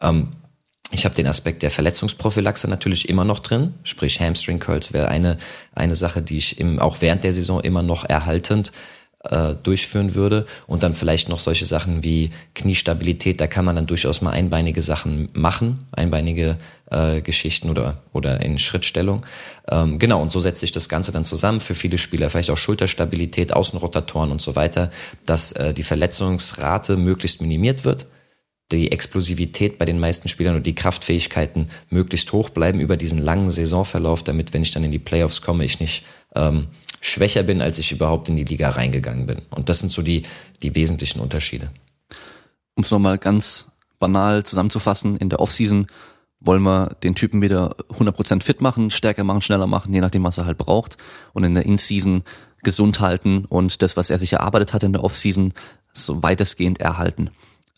[0.00, 0.32] Ähm,
[0.92, 5.36] ich habe den Aspekt der Verletzungsprophylaxe natürlich immer noch drin, sprich Hamstring Curls wäre eine,
[5.74, 8.72] eine Sache, die ich im, auch während der Saison immer noch erhaltend
[9.30, 10.46] äh, durchführen würde.
[10.68, 14.82] Und dann vielleicht noch solche Sachen wie Kniestabilität, da kann man dann durchaus mal einbeinige
[14.82, 16.56] Sachen machen, einbeinige
[16.90, 19.26] äh, Geschichten oder, oder in Schrittstellung.
[19.68, 21.60] Ähm, genau, und so setzt sich das Ganze dann zusammen.
[21.60, 24.90] Für viele Spieler vielleicht auch Schulterstabilität, Außenrotatoren und so weiter,
[25.24, 28.06] dass äh, die Verletzungsrate möglichst minimiert wird
[28.72, 33.50] die Explosivität bei den meisten Spielern und die Kraftfähigkeiten möglichst hoch bleiben über diesen langen
[33.50, 36.66] Saisonverlauf, damit, wenn ich dann in die Playoffs komme, ich nicht ähm,
[37.00, 39.42] schwächer bin, als ich überhaupt in die Liga reingegangen bin.
[39.50, 40.22] Und das sind so die,
[40.62, 41.70] die wesentlichen Unterschiede.
[42.74, 43.70] Um es nochmal ganz
[44.00, 45.86] banal zusammenzufassen, in der Offseason
[46.40, 50.38] wollen wir den Typen wieder 100% fit machen, stärker machen, schneller machen, je nachdem, was
[50.38, 50.98] er halt braucht.
[51.32, 52.24] Und in der In-Season
[52.62, 55.54] gesund halten und das, was er sich erarbeitet hat in der Offseason,
[55.92, 57.30] so weitestgehend erhalten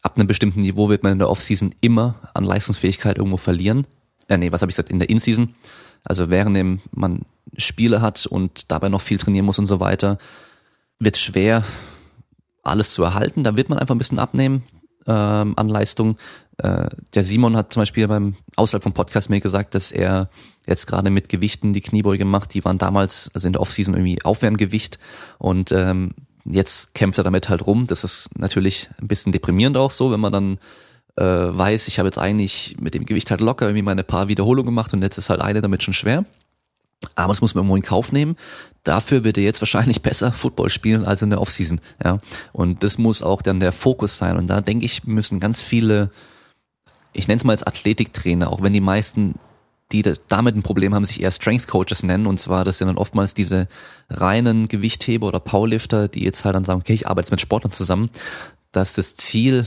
[0.03, 3.87] ab einem bestimmten Niveau wird man in der Offseason immer an Leistungsfähigkeit irgendwo verlieren.
[4.29, 5.55] Äh, nee, was habe ich gesagt, in der In-Season.
[6.05, 7.23] Also während man
[7.57, 10.19] Spiele hat und dabei noch viel trainieren muss und so weiter,
[10.99, 11.65] wird schwer,
[12.63, 13.45] alles zu erhalten.
[13.45, 14.63] Da wird man einfach ein bisschen abnehmen
[15.07, 16.19] ähm, an Leistung.
[16.59, 20.29] Äh, der Simon hat zum Beispiel beim außerhalb vom Podcast mir gesagt, dass er
[20.67, 22.55] jetzt gerade mit Gewichten die Kniebeuge macht.
[22.55, 24.99] Die waren damals, also in der Offseason irgendwie Aufwärmgewicht
[25.39, 26.15] und ähm,
[26.51, 27.87] jetzt kämpft er damit halt rum.
[27.87, 30.59] Das ist natürlich ein bisschen deprimierend auch so, wenn man dann
[31.17, 34.67] äh, weiß, ich habe jetzt eigentlich mit dem Gewicht halt locker irgendwie meine paar Wiederholungen
[34.67, 36.25] gemacht und jetzt ist halt eine damit schon schwer.
[37.15, 38.37] Aber das muss man irgendwo in Kauf nehmen.
[38.83, 41.81] Dafür wird er jetzt wahrscheinlich besser Football spielen als in der Offseason.
[42.05, 42.19] Ja.
[42.53, 44.37] Und das muss auch dann der Fokus sein.
[44.37, 46.11] Und da denke ich, müssen ganz viele,
[47.13, 49.37] ich nenne es mal als Athletiktrainer, auch wenn die meisten
[49.93, 52.27] die damit ein Problem haben, sich eher Strength Coaches nennen.
[52.27, 53.69] Und zwar, das sind dann oftmals diese
[54.11, 57.73] reinen Gewichtheber oder Powerlifter, die jetzt halt dann sagen, okay, ich arbeite jetzt mit Sportlern
[57.73, 58.11] zusammen,
[58.71, 59.67] dass das Ziel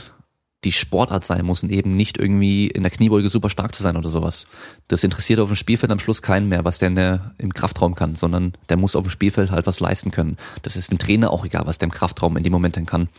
[0.63, 3.97] die Sportart sein muss und eben nicht irgendwie in der Kniebeuge super stark zu sein
[3.97, 4.45] oder sowas.
[4.87, 8.13] Das interessiert auf dem Spielfeld am Schluss keinen mehr, was der, der im Kraftraum kann,
[8.13, 10.37] sondern der muss auf dem Spielfeld halt was leisten können.
[10.61, 13.09] Das ist dem Trainer auch egal, was der im Kraftraum in dem Moment dann kann.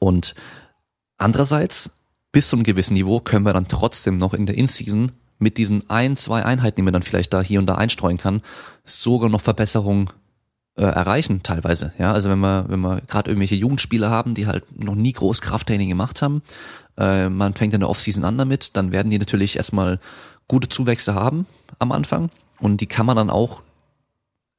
[0.00, 0.34] Und
[1.16, 1.90] andererseits,
[2.32, 5.88] bis zu einem gewissen Niveau können wir dann trotzdem noch in der In-Season mit diesen
[5.90, 8.42] ein, zwei Einheiten, die man dann vielleicht da hier und da einstreuen kann,
[8.84, 10.08] sogar noch Verbesserungen
[10.76, 11.92] äh, erreichen teilweise.
[11.98, 15.40] Ja, also wenn wir wenn wir gerade irgendwelche Jugendspieler haben, die halt noch nie groß
[15.40, 16.42] Krafttraining gemacht haben,
[16.96, 20.00] äh, man fängt in der Offseason an damit, dann werden die natürlich erstmal
[20.48, 21.46] gute Zuwächse haben
[21.78, 22.30] am Anfang
[22.60, 23.62] und die kann man dann auch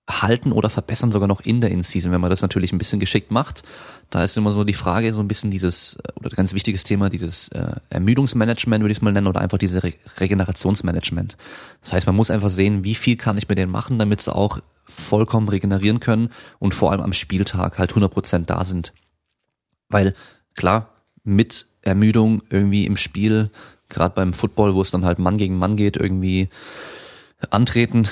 [0.08, 3.30] halten oder verbessern sogar noch in der In-Season, wenn man das natürlich ein bisschen geschickt
[3.30, 3.64] macht.
[4.10, 7.10] Da ist immer so die Frage, so ein bisschen dieses, äh, oder ganz wichtiges Thema,
[7.10, 11.36] dieses äh, Ermüdungsmanagement, würde ich es mal nennen, oder einfach diese Re Regenerationsmanagement.
[11.82, 14.34] Das heißt, man muss einfach sehen, wie viel kann ich mit denen machen, damit sie
[14.34, 16.30] auch vollkommen regenerieren können
[16.60, 18.94] und vor allem am Spieltag halt 100% da sind.
[19.90, 20.16] Weil,
[20.56, 20.90] klar,
[21.24, 23.52] mit Ermüdung irgendwie im Spiel,
[23.90, 26.50] gerade beim Football, wo es dann halt Mann gegen Mann geht, irgendwie
[27.50, 28.08] antreten,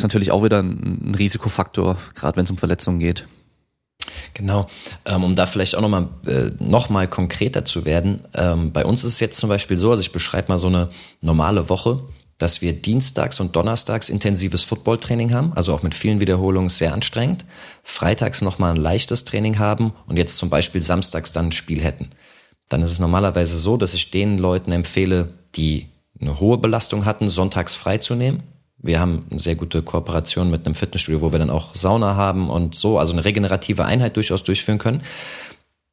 [0.00, 3.26] ist natürlich auch wieder ein, Risikofaktor, gerade wenn es um Verletzungen geht.
[4.34, 4.66] Genau,
[5.04, 8.20] ähm, um da vielleicht auch nochmal äh, noch mal konkreter zu werden.
[8.34, 10.90] Ähm, bei uns ist es jetzt zum Beispiel so, also ich beschreibe mal so eine
[11.20, 12.00] normale Woche,
[12.38, 17.46] dass wir dienstags und donnerstags intensives Footballtraining haben, also auch mit vielen Wiederholungen sehr anstrengend.
[17.82, 22.10] Freitags nochmal ein leichtes Training haben und jetzt zum Beispiel samstags dann ein Spiel hätten.
[22.68, 25.86] Dann ist es normalerweise so, dass ich den Leuten empfehle, die
[26.20, 28.42] eine hohe Belastung hatten, sonntags freizunehmen.
[28.86, 32.48] Wir haben eine sehr gute Kooperation mit einem Fitnessstudio, wo wir dann auch Sauna haben
[32.50, 35.02] und so, also eine regenerative Einheit durchaus durchführen können.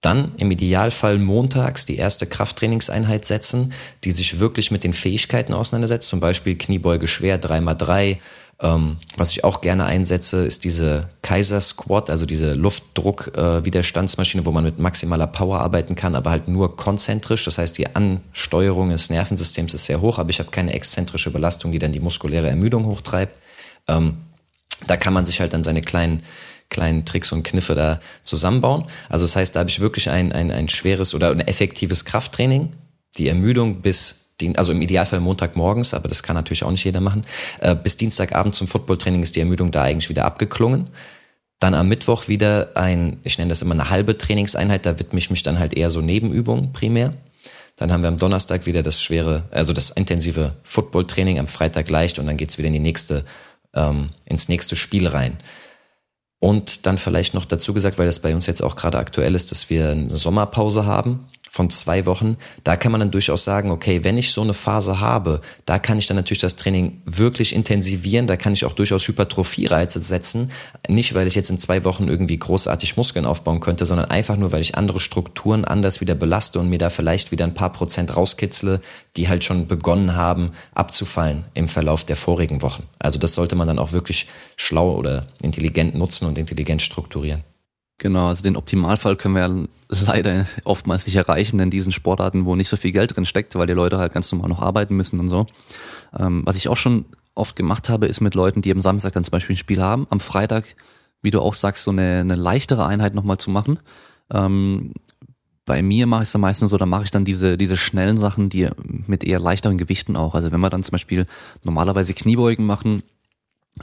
[0.01, 6.09] Dann im Idealfall montags die erste Krafttrainingseinheit setzen, die sich wirklich mit den Fähigkeiten auseinandersetzt,
[6.09, 8.17] zum Beispiel Kniebeuge schwer 3x3.
[8.61, 14.51] Ähm, was ich auch gerne einsetze, ist diese Kaiser Squat, also diese Luftdruck-Widerstandsmaschine, äh, wo
[14.51, 17.45] man mit maximaler Power arbeiten kann, aber halt nur konzentrisch.
[17.45, 21.71] Das heißt, die Ansteuerung des Nervensystems ist sehr hoch, aber ich habe keine exzentrische Belastung,
[21.71, 23.39] die dann die muskuläre Ermüdung hochtreibt.
[23.87, 24.17] Ähm,
[24.87, 26.23] da kann man sich halt dann seine kleinen
[26.69, 28.85] kleinen Tricks und Kniffe da zusammenbauen.
[29.07, 32.73] Also das heißt, da habe ich wirklich ein, ein, ein schweres oder ein effektives Krafttraining.
[33.17, 34.22] Die Ermüdung bis
[34.55, 37.25] also im Idealfall Montagmorgens, aber das kann natürlich auch nicht jeder machen.
[37.59, 40.89] Äh, bis Dienstagabend zum Footballtraining ist die Ermüdung da eigentlich wieder abgeklungen.
[41.59, 45.29] Dann am Mittwoch wieder ein, ich nenne das immer eine halbe Trainingseinheit, da widme ich
[45.29, 47.13] mich dann halt eher so Nebenübungen primär.
[47.75, 52.19] Dann haben wir am Donnerstag wieder das schwere, also das intensive Footballtraining, am Freitag leicht
[52.19, 53.25] und dann geht's wieder in die nächste,
[53.73, 55.37] ähm, ins nächste Spiel rein.
[56.39, 59.51] Und dann vielleicht noch dazu gesagt, weil das bei uns jetzt auch gerade aktuell ist,
[59.51, 64.03] dass wir eine Sommerpause haben von zwei Wochen, da kann man dann durchaus sagen, okay,
[64.03, 68.25] wenn ich so eine Phase habe, da kann ich dann natürlich das Training wirklich intensivieren,
[68.25, 70.51] da kann ich auch durchaus Hypertrophie-Reize setzen.
[70.87, 74.51] Nicht, weil ich jetzt in zwei Wochen irgendwie großartig Muskeln aufbauen könnte, sondern einfach nur,
[74.51, 78.17] weil ich andere Strukturen anders wieder belaste und mir da vielleicht wieder ein paar Prozent
[78.17, 78.81] rauskitzle,
[79.15, 82.81] die halt schon begonnen haben abzufallen im Verlauf der vorigen Wochen.
[82.97, 84.25] Also das sollte man dann auch wirklich
[84.55, 87.43] schlau oder intelligent nutzen und intelligent strukturieren.
[87.99, 89.67] Genau, also den Optimalfall können wir
[90.05, 93.67] leider oftmals nicht erreichen in diesen Sportarten, wo nicht so viel Geld drin steckt, weil
[93.67, 95.45] die Leute halt ganz normal noch arbeiten müssen und so.
[96.17, 97.05] Ähm, was ich auch schon
[97.35, 100.07] oft gemacht habe, ist mit Leuten, die am Samstag dann zum Beispiel ein Spiel haben,
[100.09, 100.75] am Freitag,
[101.21, 103.79] wie du auch sagst, so eine, eine leichtere Einheit nochmal zu machen.
[104.31, 104.93] Ähm,
[105.65, 108.17] bei mir mache ich es dann meistens so, da mache ich dann diese, diese schnellen
[108.17, 108.67] Sachen, die
[109.07, 110.35] mit eher leichteren Gewichten auch.
[110.35, 111.25] Also wenn wir dann zum Beispiel
[111.63, 113.03] normalerweise Kniebeugen machen,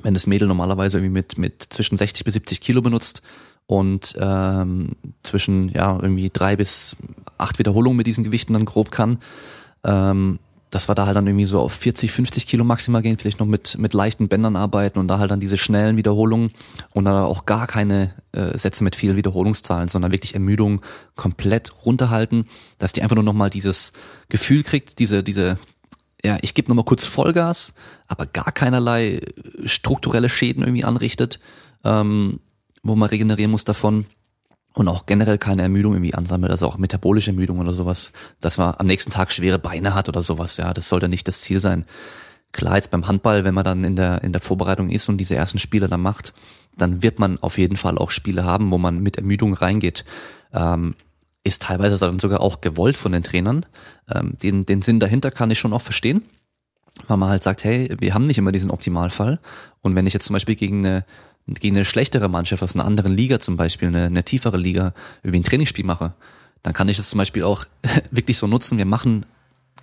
[0.03, 3.23] wenn das Mädel normalerweise irgendwie mit, mit zwischen 60 bis 70 Kilo benutzt,
[3.71, 6.97] und ähm, zwischen ja irgendwie drei bis
[7.39, 9.19] acht Wiederholungen mit diesen Gewichten dann grob kann.
[9.85, 10.41] Ähm,
[10.71, 13.47] dass wir da halt dann irgendwie so auf 40, 50 Kilo maximal gehen, vielleicht noch
[13.47, 16.51] mit, mit leichten Bändern arbeiten und da halt dann diese schnellen Wiederholungen
[16.93, 20.81] und dann auch gar keine äh, Sätze mit vielen Wiederholungszahlen, sondern wirklich Ermüdung
[21.17, 22.47] komplett runterhalten,
[22.79, 23.93] dass die einfach nur nochmal dieses
[24.29, 25.59] Gefühl kriegt, diese, diese,
[26.25, 27.75] ja, ich gebe nochmal kurz Vollgas,
[28.07, 29.23] aber gar keinerlei
[29.65, 31.41] strukturelle Schäden irgendwie anrichtet.
[31.83, 32.39] Ähm,
[32.83, 34.07] wo man regenerieren muss davon
[34.75, 38.75] und auch generell keine Ermüdung irgendwie ansammelt, also auch metabolische Ermüdung oder sowas, dass man
[38.79, 41.85] am nächsten Tag schwere Beine hat oder sowas, ja, das sollte nicht das Ziel sein.
[42.53, 45.37] Klar, jetzt beim Handball, wenn man dann in der, in der Vorbereitung ist und diese
[45.37, 46.33] ersten Spiele dann macht,
[46.77, 50.05] dann wird man auf jeden Fall auch Spiele haben, wo man mit Ermüdung reingeht.
[50.53, 50.95] Ähm,
[51.45, 53.67] ist teilweise dann sogar auch gewollt von den Trainern.
[54.13, 56.23] Ähm, den, den Sinn dahinter kann ich schon auch verstehen,
[57.07, 59.41] weil man halt sagt, hey, wir haben nicht immer diesen Optimalfall.
[59.81, 61.05] Und wenn ich jetzt zum Beispiel gegen eine
[61.55, 65.41] gegen eine schlechtere Mannschaft aus einer anderen Liga zum Beispiel, eine, eine tiefere Liga, irgendwie
[65.41, 66.15] ein Trainingsspiel mache,
[66.63, 67.65] dann kann ich das zum Beispiel auch
[68.11, 68.79] wirklich so nutzen.
[68.79, 69.27] Wir machen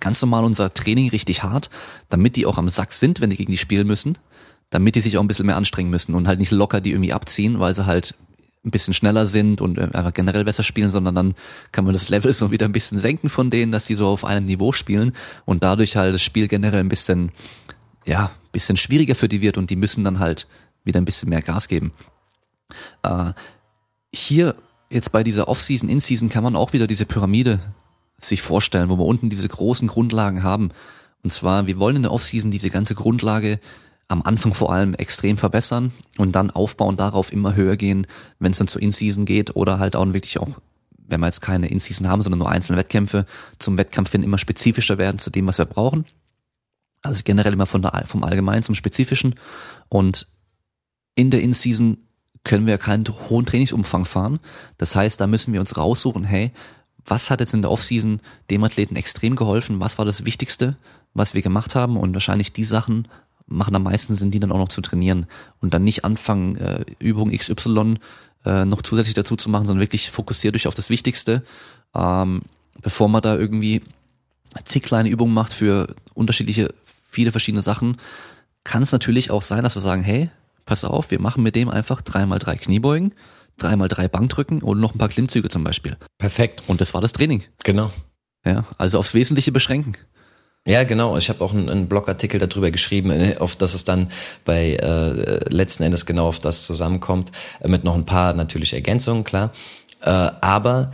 [0.00, 1.70] ganz normal unser Training richtig hart,
[2.08, 4.18] damit die auch am Sack sind, wenn die gegen die spielen müssen,
[4.70, 7.12] damit die sich auch ein bisschen mehr anstrengen müssen und halt nicht locker die irgendwie
[7.12, 8.14] abziehen, weil sie halt
[8.64, 11.34] ein bisschen schneller sind und äh, einfach generell besser spielen, sondern dann
[11.72, 14.24] kann man das Level so wieder ein bisschen senken von denen, dass die so auf
[14.24, 15.12] einem Niveau spielen
[15.44, 17.30] und dadurch halt das Spiel generell ein bisschen,
[18.04, 20.46] ja, bisschen schwieriger für die wird und die müssen dann halt
[20.84, 21.92] wieder ein bisschen mehr Gas geben.
[23.02, 23.32] Äh,
[24.12, 24.54] hier
[24.90, 27.60] jetzt bei dieser Off-Season, In-Season kann man auch wieder diese Pyramide
[28.18, 30.70] sich vorstellen, wo wir unten diese großen Grundlagen haben.
[31.22, 33.60] Und zwar, wir wollen in der Off-Season diese ganze Grundlage
[34.08, 38.06] am Anfang vor allem extrem verbessern und dann aufbauen, darauf immer höher gehen,
[38.38, 40.48] wenn es dann zur In-Season geht oder halt auch wirklich auch,
[41.06, 43.26] wenn wir jetzt keine In-Season haben, sondern nur einzelne Wettkämpfe,
[43.58, 46.06] zum Wettkampf hin immer spezifischer werden zu dem, was wir brauchen.
[47.02, 49.34] Also generell immer von der, vom Allgemeinen zum Spezifischen
[49.88, 50.26] und
[51.18, 51.98] in der In-Season
[52.44, 54.38] können wir keinen hohen Trainingsumfang fahren.
[54.78, 56.52] Das heißt, da müssen wir uns raussuchen, hey,
[57.04, 58.20] was hat jetzt in der Offseason
[58.50, 59.80] dem Athleten extrem geholfen?
[59.80, 60.76] Was war das Wichtigste,
[61.14, 61.96] was wir gemacht haben?
[61.96, 63.08] Und wahrscheinlich die Sachen
[63.46, 65.26] machen am meisten Sinn, die dann auch noch zu trainieren
[65.60, 67.96] und dann nicht anfangen, äh, Übung XY
[68.44, 71.42] äh, noch zusätzlich dazu zu machen, sondern wirklich fokussiert euch auf das Wichtigste,
[71.96, 72.42] ähm,
[72.80, 73.82] bevor man da irgendwie
[74.64, 76.72] zig kleine Übungen macht für unterschiedliche,
[77.10, 77.96] viele verschiedene Sachen,
[78.62, 80.30] kann es natürlich auch sein, dass wir sagen, hey,
[80.68, 83.14] pass auf, wir machen mit dem einfach dreimal drei Kniebeugen,
[83.56, 85.96] dreimal drei Bankdrücken und noch ein paar Klimmzüge zum Beispiel.
[86.18, 86.62] Perfekt.
[86.66, 87.42] Und das war das Training.
[87.64, 87.90] Genau.
[88.44, 89.96] Ja, also aufs Wesentliche beschränken.
[90.66, 91.16] Ja, genau.
[91.16, 94.10] Ich habe auch einen, einen, Blogartikel darüber geschrieben, äh, auf dass es dann
[94.44, 99.24] bei äh, letzten Endes genau auf das zusammenkommt, äh, mit noch ein paar natürlich Ergänzungen,
[99.24, 99.52] klar.
[100.02, 100.92] Äh, aber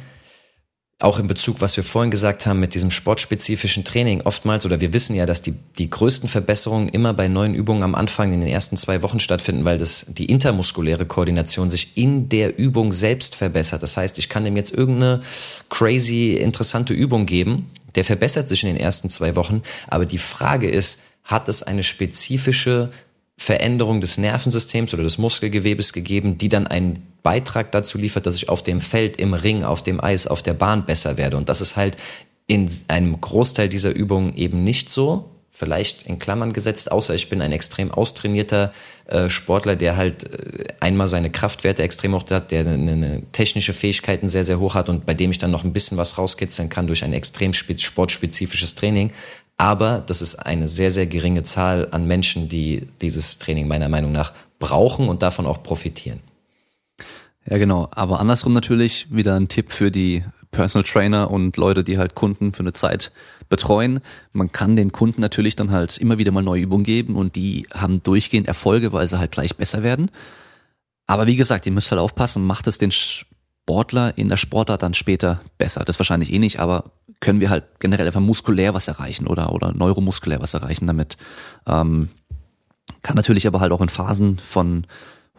[1.01, 4.93] auch in Bezug, was wir vorhin gesagt haben mit diesem sportspezifischen Training, oftmals, oder wir
[4.93, 8.49] wissen ja, dass die, die größten Verbesserungen immer bei neuen Übungen am Anfang in den
[8.49, 13.83] ersten zwei Wochen stattfinden, weil das, die intermuskuläre Koordination sich in der Übung selbst verbessert.
[13.83, 15.23] Das heißt, ich kann dem jetzt irgendeine
[15.69, 20.69] crazy interessante Übung geben, der verbessert sich in den ersten zwei Wochen, aber die Frage
[20.69, 22.91] ist, hat es eine spezifische
[23.37, 28.49] Veränderung des Nervensystems oder des Muskelgewebes gegeben, die dann einen Beitrag dazu liefert, dass ich
[28.49, 31.37] auf dem Feld, im Ring, auf dem Eis, auf der Bahn besser werde.
[31.37, 31.97] Und das ist halt
[32.47, 35.31] in einem Großteil dieser Übungen eben nicht so.
[35.51, 38.73] Vielleicht in Klammern gesetzt, außer ich bin ein extrem austrainierter
[39.07, 43.73] äh, Sportler, der halt äh, einmal seine Kraftwerte extrem hoch hat, der eine, eine technische
[43.73, 46.71] Fähigkeiten sehr, sehr hoch hat und bei dem ich dann noch ein bisschen was rauskitzeln
[46.71, 49.13] kann durch ein extrem sportspezifisches Training.
[49.57, 54.13] Aber das ist eine sehr, sehr geringe Zahl an Menschen, die dieses Training meiner Meinung
[54.13, 56.21] nach brauchen und davon auch profitieren.
[57.49, 57.89] Ja, genau.
[57.93, 62.53] Aber andersrum natürlich wieder ein Tipp für die Personal Trainer und Leute, die halt Kunden
[62.53, 63.13] für eine Zeit
[63.49, 64.01] betreuen.
[64.33, 67.67] Man kann den Kunden natürlich dann halt immer wieder mal neue Übungen geben und die
[67.75, 70.11] haben durchgehend Erfolge, weil sie halt gleich besser werden.
[71.07, 74.95] Aber wie gesagt, ihr müsst halt aufpassen, macht es den Sportler in der Sportart dann
[74.95, 75.85] später besser.
[75.85, 76.93] Das wahrscheinlich eh nicht, aber
[77.25, 81.17] können wir halt generell einfach muskulär was erreichen oder, oder neuromuskulär was erreichen damit.
[81.67, 82.11] Ähm,
[83.03, 84.87] kann natürlich aber halt auch in Phasen von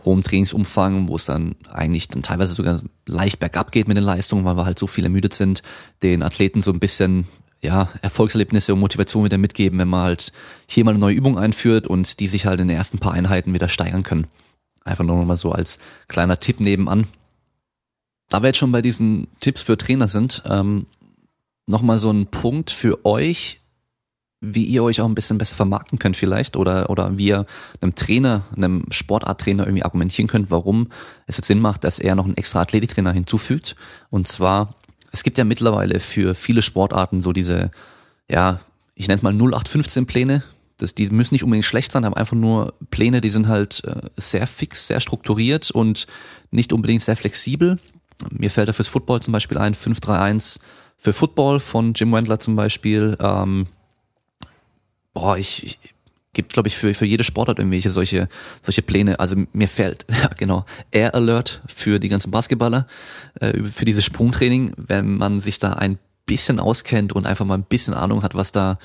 [0.04, 4.46] hohem Trainingsumfang, wo es dann eigentlich dann teilweise sogar leicht bergab geht mit den Leistungen,
[4.46, 5.62] weil wir halt so viel ermüdet sind,
[6.04, 7.28] den Athleten so ein bisschen
[7.62, 10.32] ja, Erfolgserlebnisse und Motivation wieder mitgeben, wenn man halt
[10.68, 13.54] hier mal eine neue Übung einführt und die sich halt in den ersten paar Einheiten
[13.54, 14.28] wieder steigern können.
[14.84, 17.08] Einfach nur noch mal so als kleiner Tipp nebenan.
[18.30, 20.88] Da wir jetzt schon bei diesen Tipps für Trainer sind, ähm,
[21.68, 23.60] nochmal so ein Punkt für euch,
[24.42, 27.46] wie ihr euch auch ein bisschen besser vermarkten könnt vielleicht oder, oder wie ihr
[27.82, 30.90] einem Trainer, einem Sportarttrainer irgendwie argumentieren könnt, warum
[31.26, 33.76] es jetzt Sinn macht, dass er noch einen extra Athletiktrainer hinzufügt.
[34.10, 34.76] Und zwar,
[35.12, 37.72] es gibt ja mittlerweile für viele Sportarten so diese,
[38.30, 38.60] ja,
[38.94, 40.44] ich nenne es mal 0815 Pläne.
[40.78, 44.10] Das, die müssen nicht unbedingt schlecht sein, haben einfach nur Pläne, die sind halt äh,
[44.18, 46.06] sehr fix, sehr strukturiert und
[46.52, 47.80] nicht unbedingt sehr flexibel.
[48.30, 50.62] Mir fällt da fürs Football zum Beispiel ein 531
[50.98, 53.18] für Football von Jim Wendler zum Beispiel.
[53.20, 53.66] Ähm,
[55.14, 55.80] boah, ich, ich
[56.36, 58.30] gibt, glaube ich, für, für jede Sportart irgendwelche solche,
[58.62, 59.20] solche Pläne.
[59.20, 62.86] Also mir fällt, ja, genau, Air Alert für die ganzen Basketballer,
[63.40, 65.98] äh, für dieses Sprungtraining, wenn man sich da ein
[66.28, 68.78] bisschen auskennt und einfach mal ein bisschen Ahnung hat, was da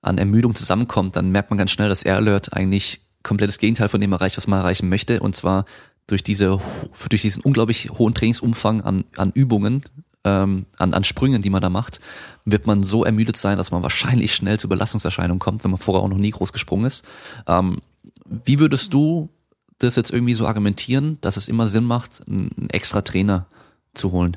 [0.00, 4.00] an Ermüdung zusammenkommt, dann merkt man ganz schnell, dass Air Alert eigentlich komplettes Gegenteil von
[4.00, 5.20] dem erreicht, was man erreichen möchte.
[5.20, 5.64] Und zwar
[6.06, 6.60] durch diese,
[7.08, 9.84] durch diesen unglaublich hohen Trainingsumfang an, an Übungen,
[10.24, 12.00] ähm, an, an Sprüngen, die man da macht,
[12.44, 16.02] wird man so ermüdet sein, dass man wahrscheinlich schnell zu Belastungserscheinungen kommt, wenn man vorher
[16.02, 17.04] auch noch nie groß gesprungen ist.
[17.46, 17.80] Ähm,
[18.24, 19.30] wie würdest du
[19.78, 23.46] das jetzt irgendwie so argumentieren, dass es immer Sinn macht, einen extra Trainer
[23.94, 24.36] zu holen?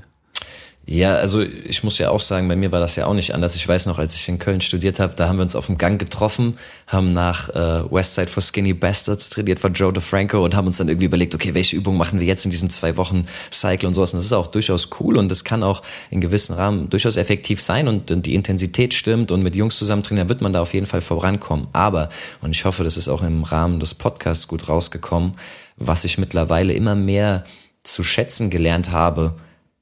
[0.87, 3.55] Ja, also ich muss ja auch sagen, bei mir war das ja auch nicht anders.
[3.55, 5.79] Ich weiß noch, als ich in Köln studiert habe, da haben wir uns auf dem
[5.79, 10.67] Gang getroffen, haben nach äh, Westside for Skinny Bastards trainiert von Joe DeFranco und haben
[10.67, 13.87] uns dann irgendwie überlegt, okay, welche Übungen machen wir jetzt in diesem zwei Wochen Cycle
[13.87, 14.13] und sowas.
[14.13, 15.81] Und das ist auch durchaus cool und das kann auch
[16.11, 20.03] in gewissen Rahmen durchaus effektiv sein und, und die Intensität stimmt und mit Jungs zusammen
[20.03, 21.65] trainieren, wird man da auf jeden Fall vorankommen.
[21.73, 22.09] Aber,
[22.41, 25.33] und ich hoffe, das ist auch im Rahmen des Podcasts gut rausgekommen,
[25.77, 27.43] was ich mittlerweile immer mehr
[27.81, 29.33] zu schätzen gelernt habe,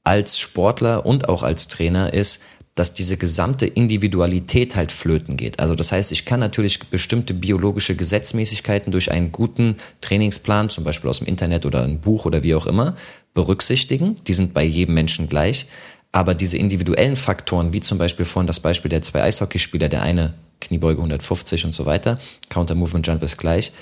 [0.04, 2.42] als Sportler und auch als Trainer ist,
[2.74, 5.60] dass diese gesamte Individualität halt flöten geht.
[5.60, 11.08] Also das heißt, ich kann natürlich bestimmte biologische Gesetzmäßigkeiten durch einen guten Trainingsplan, zum Beispiel
[11.08, 12.96] aus dem Internet oder ein Buch oder wie auch immer,
[13.32, 14.16] berücksichtigen.
[14.26, 15.66] Die sind bei jedem Menschen gleich.
[16.10, 20.34] Aber diese individuellen Faktoren, wie zum Beispiel vorhin das Beispiel der zwei Eishockeyspieler, der eine
[20.60, 22.18] Kniebeuge 150 und so weiter,
[22.48, 23.72] Counter Movement Jump ist gleich,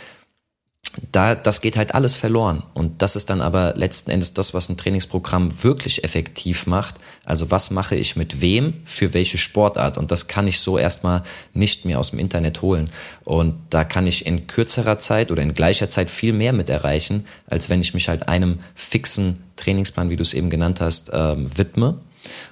[1.10, 2.64] da, das geht halt alles verloren.
[2.74, 6.96] Und das ist dann aber letzten Endes das, was ein Trainingsprogramm wirklich effektiv macht.
[7.24, 9.96] Also was mache ich mit wem für welche Sportart?
[9.96, 11.22] Und das kann ich so erstmal
[11.54, 12.90] nicht mehr aus dem Internet holen.
[13.24, 17.26] Und da kann ich in kürzerer Zeit oder in gleicher Zeit viel mehr mit erreichen,
[17.46, 21.56] als wenn ich mich halt einem fixen Trainingsplan, wie du es eben genannt hast, ähm,
[21.56, 22.00] widme.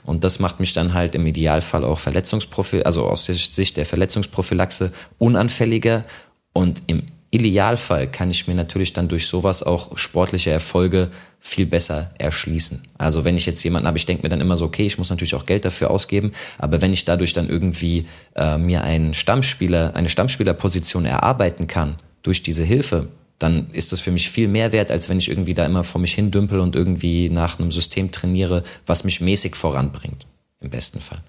[0.05, 4.93] Und das macht mich dann halt im Idealfall auch Verletzungsprofil, also aus Sicht der Verletzungsprophylaxe
[5.19, 6.05] unanfälliger
[6.53, 12.11] und im Idealfall kann ich mir natürlich dann durch sowas auch sportliche Erfolge viel besser
[12.19, 12.83] erschließen.
[12.99, 15.11] Also wenn ich jetzt jemanden habe, ich denke mir dann immer so, okay, ich muss
[15.11, 19.95] natürlich auch Geld dafür ausgeben, aber wenn ich dadurch dann irgendwie äh, mir einen Stammspieler,
[19.95, 23.09] eine Stammspielerposition erarbeiten kann durch diese Hilfe,
[23.39, 26.01] dann ist das für mich viel mehr wert, als wenn ich irgendwie da immer vor
[26.01, 30.27] mich hin dümpel und irgendwie nach einem System trainiere, was mich mäßig voranbringt.
[30.61, 31.23] Im besten Fall.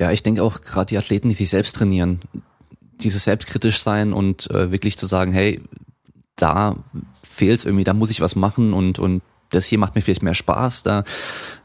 [0.00, 2.20] Ja, ich denke auch gerade die Athleten, die sich selbst trainieren,
[3.04, 5.60] dieses selbstkritisch sein und äh, wirklich zu sagen, hey,
[6.36, 6.76] da
[7.22, 10.22] fehlt es irgendwie, da muss ich was machen und, und das hier macht mir vielleicht
[10.22, 10.82] mehr Spaß.
[10.82, 11.04] Da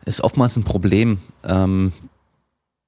[0.05, 1.93] ist oftmals ein Problem, ähm,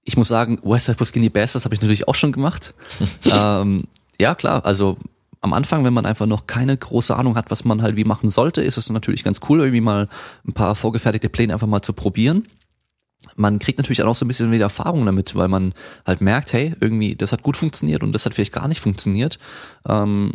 [0.03, 2.73] ich muss sagen, Westside for Skinny Bastards habe ich natürlich auch schon gemacht.
[3.25, 3.83] ähm,
[4.19, 4.97] ja, klar, also
[5.41, 8.29] am Anfang, wenn man einfach noch keine große Ahnung hat, was man halt wie machen
[8.29, 10.09] sollte, ist es natürlich ganz cool, irgendwie mal
[10.45, 12.47] ein paar vorgefertigte Pläne einfach mal zu probieren.
[13.35, 15.73] Man kriegt natürlich auch so ein bisschen wieder Erfahrung damit, weil man
[16.05, 19.39] halt merkt, hey, irgendwie, das hat gut funktioniert und das hat vielleicht gar nicht funktioniert.
[19.87, 20.33] Ähm,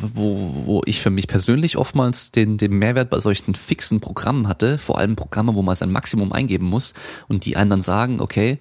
[0.00, 4.78] wo, wo ich für mich persönlich oftmals den, den Mehrwert bei solchen fixen Programmen hatte,
[4.78, 6.94] vor allem Programme, wo man sein Maximum eingeben muss
[7.26, 8.60] und die einen dann sagen, okay,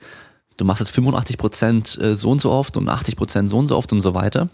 [0.58, 3.68] du machst jetzt 85 Prozent äh, so und so oft und 80 Prozent so und
[3.68, 4.50] so oft und so weiter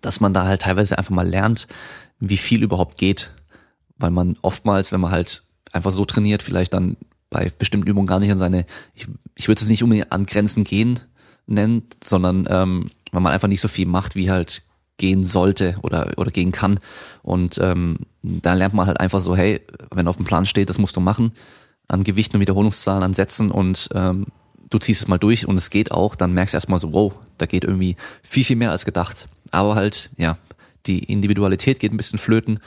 [0.00, 1.66] dass man da halt teilweise einfach mal lernt,
[2.18, 3.32] wie viel überhaupt geht.
[3.96, 5.42] Weil man oftmals, wenn man halt
[5.72, 6.96] einfach so trainiert, vielleicht dann
[7.32, 10.64] bei bestimmten Übungen gar nicht an seine, ich, ich würde es nicht unbedingt an Grenzen
[10.64, 11.00] gehen
[11.46, 14.62] nennen, sondern ähm, weil man einfach nicht so viel macht, wie halt
[14.98, 16.78] gehen sollte oder, oder gehen kann.
[17.22, 19.60] Und ähm, da lernt man halt einfach so, hey,
[19.90, 21.32] wenn auf dem Plan steht, das musst du machen,
[21.88, 24.26] an Gewichten und Wiederholungszahlen, an Sätzen und ähm,
[24.70, 27.12] du ziehst es mal durch und es geht auch, dann merkst du erstmal so, wow,
[27.38, 29.28] da geht irgendwie viel, viel mehr als gedacht.
[29.50, 30.38] Aber halt, ja,
[30.86, 32.60] die Individualität geht ein bisschen flöten.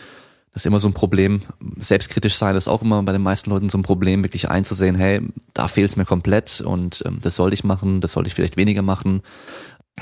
[0.56, 1.42] Das ist immer so ein Problem.
[1.80, 5.20] Selbstkritisch sein ist auch immer bei den meisten Leuten so ein Problem, wirklich einzusehen, hey,
[5.54, 8.56] da fehlt es mir komplett und ähm, das sollte ich machen, das sollte ich vielleicht
[8.56, 9.22] weniger machen.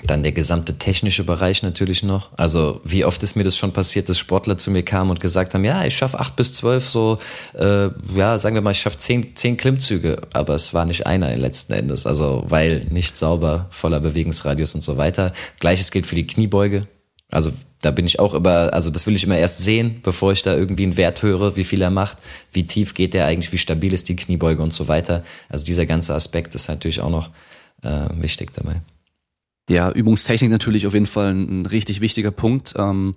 [0.06, 2.38] Dann der gesamte technische Bereich natürlich noch.
[2.38, 5.56] Also wie oft ist mir das schon passiert, dass Sportler zu mir kamen und gesagt
[5.56, 7.18] haben, ja, ich schaffe acht bis zwölf so,
[7.56, 11.36] äh, ja, sagen wir mal, ich schaffe zehn, zehn Klimmzüge, aber es war nicht einer
[11.36, 12.06] letzten Endes.
[12.06, 15.34] Also weil nicht sauber, voller Bewegungsradius und so weiter.
[15.60, 16.88] Gleiches gilt für die Kniebeuge.
[17.34, 17.52] Also
[17.82, 20.56] da bin ich auch immer, also das will ich immer erst sehen, bevor ich da
[20.56, 22.18] irgendwie einen Wert höre, wie viel er macht,
[22.52, 25.24] wie tief geht der eigentlich, wie stabil ist die Kniebeuge und so weiter.
[25.50, 27.30] Also dieser ganze Aspekt ist natürlich auch noch
[27.82, 28.82] äh, wichtig dabei.
[29.70, 32.74] Ja, Übungstechnik natürlich auf jeden Fall ein, richtig wichtiger Punkt.
[32.78, 33.16] Ähm,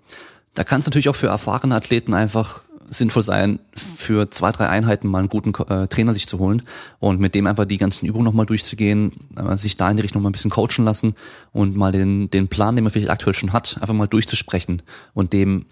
[0.55, 5.09] da kann es natürlich auch für erfahrene Athleten einfach sinnvoll sein, für zwei, drei Einheiten
[5.09, 6.63] mal einen guten äh, Trainer sich zu holen
[6.99, 10.23] und mit dem einfach die ganzen Übungen nochmal durchzugehen, äh, sich da in die Richtung
[10.23, 11.15] mal ein bisschen coachen lassen
[11.53, 14.83] und mal den, den Plan, den man vielleicht aktuell schon hat, einfach mal durchzusprechen
[15.15, 15.67] und dem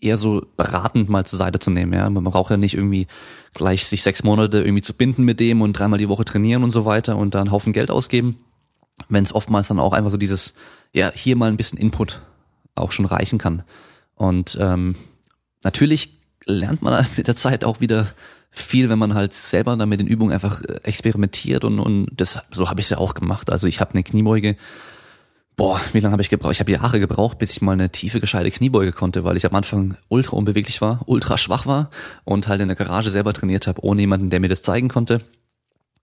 [0.00, 1.92] eher so beratend mal zur Seite zu nehmen.
[1.92, 3.06] Ja, man braucht ja nicht irgendwie
[3.54, 6.70] gleich sich sechs Monate irgendwie zu binden mit dem und dreimal die Woche trainieren und
[6.70, 8.36] so weiter und dann einen Haufen Geld ausgeben,
[9.08, 10.54] wenn es oftmals dann auch einfach so dieses,
[10.92, 12.22] ja, hier mal ein bisschen Input
[12.74, 13.64] auch schon reichen kann.
[14.14, 14.94] Und ähm,
[15.64, 18.06] natürlich lernt man mit der Zeit auch wieder
[18.50, 22.40] viel, wenn man halt selber dann mit den Übungen einfach äh, experimentiert und, und das
[22.50, 23.50] so habe ich es ja auch gemacht.
[23.50, 24.56] Also ich habe eine Kniebeuge,
[25.56, 26.52] boah, wie lange habe ich gebraucht?
[26.52, 29.54] Ich habe Jahre gebraucht, bis ich mal eine tiefe, gescheite Kniebeuge konnte, weil ich am
[29.54, 31.90] Anfang ultra unbeweglich war, ultra schwach war
[32.24, 35.20] und halt in der Garage selber trainiert habe, ohne jemanden, der mir das zeigen konnte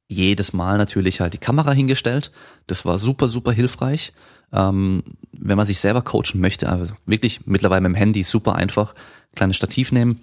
[0.08, 2.32] jedes Mal natürlich halt die Kamera hingestellt.
[2.68, 4.14] Das war super, super hilfreich.
[4.54, 8.94] Ähm, wenn man sich selber coachen möchte, also wirklich mittlerweile mit dem Handy super einfach,
[9.36, 10.20] kleines Stativ nehmen,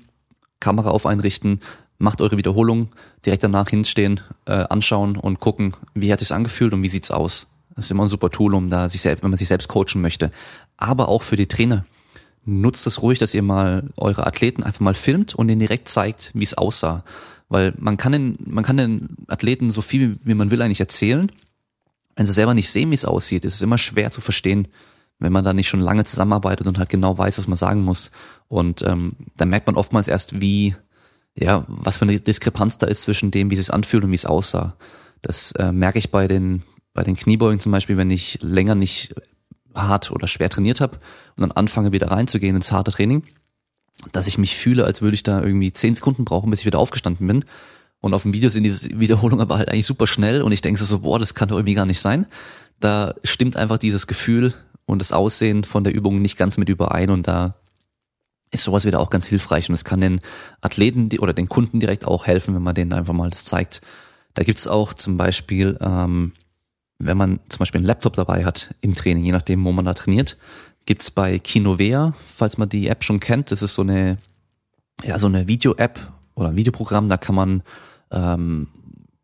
[0.60, 1.60] Kamera auf einrichten,
[1.98, 2.89] macht eure Wiederholung,
[3.24, 7.47] direkt danach hinstehen, äh, anschauen und gucken, wie hat es angefühlt und wie sieht's aus.
[7.74, 10.02] Das ist immer ein super Tool, um da sich selbst, wenn man sich selbst coachen
[10.02, 10.30] möchte.
[10.76, 11.84] Aber auch für die Trainer.
[12.44, 16.32] Nutzt es ruhig, dass ihr mal eure Athleten einfach mal filmt und ihnen direkt zeigt,
[16.34, 17.05] wie es aussah.
[17.48, 21.30] Weil man kann den, man kann den Athleten so viel wie man will eigentlich erzählen.
[22.16, 24.68] Wenn sie selber nicht sehen, wie es aussieht, ist es immer schwer zu verstehen,
[25.18, 28.10] wenn man da nicht schon lange zusammenarbeitet und halt genau weiß, was man sagen muss.
[28.48, 30.74] Und ähm, dann merkt man oftmals erst, wie,
[31.34, 34.16] ja, was für eine Diskrepanz da ist zwischen dem, wie es sich anfühlt und wie
[34.16, 34.76] es aussah.
[35.22, 36.62] Das äh, merke ich bei den,
[36.93, 39.14] bei den Kniebeugen zum Beispiel, wenn ich länger nicht
[39.74, 40.98] hart oder schwer trainiert habe
[41.36, 43.24] und dann anfange wieder reinzugehen ins harte Training
[44.10, 46.78] dass ich mich fühle, als würde ich da irgendwie zehn Sekunden brauchen, bis ich wieder
[46.78, 47.44] aufgestanden bin.
[48.01, 50.82] Und auf dem Video sind diese Wiederholungen aber halt eigentlich super schnell und ich denke
[50.82, 52.26] so, boah, das kann doch irgendwie gar nicht sein.
[52.80, 54.55] Da stimmt einfach dieses Gefühl
[54.87, 57.55] und das Aussehen von der Übung nicht ganz mit überein und da
[58.51, 60.21] ist sowas wieder auch ganz hilfreich und es kann den
[60.61, 63.81] Athleten oder den Kunden direkt auch helfen, wenn man denen einfach mal das zeigt.
[64.35, 66.33] Da gibt's auch zum Beispiel, ähm,
[66.99, 69.95] wenn man zum Beispiel einen Laptop dabei hat im Training, je nachdem, wo man da
[69.95, 70.37] trainiert,
[70.85, 73.51] gibt's bei Kinovea, falls man die App schon kennt.
[73.51, 74.19] Das ist so eine,
[75.03, 77.63] ja, so eine Video-App oder ein Videoprogramm, da kann man
[78.11, 78.69] ähm,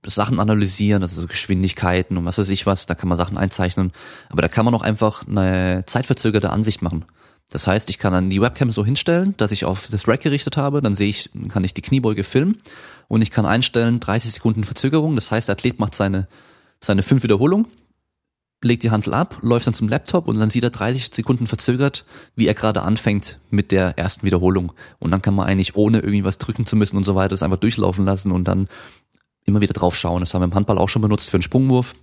[0.09, 3.93] Sachen analysieren, also Geschwindigkeiten und was weiß ich was, da kann man Sachen einzeichnen.
[4.29, 7.05] Aber da kann man auch einfach eine zeitverzögerte Ansicht machen.
[7.51, 10.57] Das heißt, ich kann dann die Webcam so hinstellen, dass ich auf das Rack gerichtet
[10.57, 12.59] habe, dann sehe ich, kann ich die Kniebeuge filmen
[13.09, 15.15] und ich kann einstellen 30 Sekunden Verzögerung.
[15.15, 16.29] Das heißt, der Athlet macht seine,
[16.79, 17.67] seine fünf Wiederholungen,
[18.63, 22.05] legt die Handel ab, läuft dann zum Laptop und dann sieht er 30 Sekunden verzögert,
[22.35, 24.73] wie er gerade anfängt mit der ersten Wiederholung.
[24.99, 27.43] Und dann kann man eigentlich, ohne irgendwie was drücken zu müssen und so weiter, das
[27.43, 28.69] einfach durchlaufen lassen und dann
[29.49, 30.21] immer wieder drauf schauen.
[30.21, 31.95] Das haben wir im Handball auch schon benutzt für einen Sprungwurf.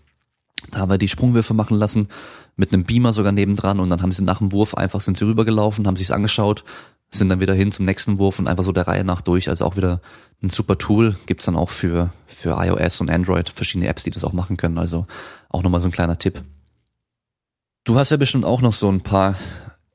[0.72, 2.08] Da haben wir die Sprungwürfe machen lassen,
[2.56, 5.26] mit einem Beamer sogar nebendran und dann haben sie nach dem Wurf einfach sind sie
[5.26, 6.64] rübergelaufen, haben sich's angeschaut,
[7.12, 9.50] sind dann wieder hin zum nächsten Wurf und einfach so der Reihe nach durch.
[9.50, 10.02] Also auch wieder
[10.42, 11.18] ein super Tool.
[11.26, 14.78] Gibt's dann auch für, für iOS und Android verschiedene Apps, die das auch machen können.
[14.78, 15.06] Also
[15.50, 16.44] auch nochmal so ein kleiner Tipp.
[17.84, 19.36] Du hast ja bestimmt auch noch so ein paar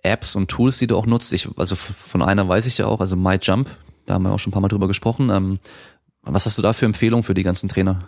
[0.03, 1.33] Apps und Tools, die du auch nutzt.
[1.33, 3.69] Ich, also von einer weiß ich ja auch, also MyJump,
[4.07, 5.31] da haben wir auch schon ein paar Mal drüber gesprochen.
[5.31, 5.59] Ähm,
[6.23, 7.99] was hast du da für Empfehlungen für die ganzen Trainer?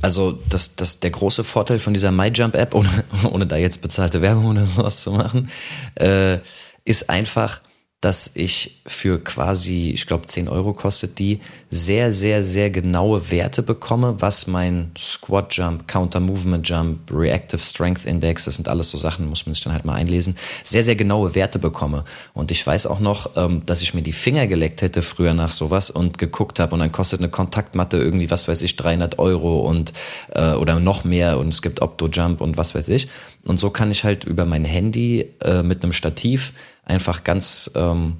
[0.00, 4.46] Also das, das, der große Vorteil von dieser MyJump-App, ohne, ohne da jetzt bezahlte Werbung
[4.46, 5.50] oder sowas zu machen,
[5.96, 6.38] äh,
[6.84, 7.60] ist einfach,
[8.00, 13.60] dass ich für quasi, ich glaube 10 Euro kostet die, sehr, sehr, sehr genaue Werte
[13.60, 18.98] bekomme, was mein Squat Jump, Counter Movement Jump, Reactive Strength Index, das sind alles so
[18.98, 22.04] Sachen, muss man sich dann halt mal einlesen, sehr, sehr genaue Werte bekomme.
[22.34, 25.50] Und ich weiß auch noch, ähm, dass ich mir die Finger geleckt hätte früher nach
[25.50, 29.68] sowas und geguckt habe und dann kostet eine Kontaktmatte irgendwie, was weiß ich, 300 Euro
[29.68, 29.92] und
[30.34, 33.08] äh, oder noch mehr und es gibt Opto Jump und was weiß ich.
[33.44, 36.52] Und so kann ich halt über mein Handy äh, mit einem Stativ
[36.88, 38.18] einfach ganz ähm,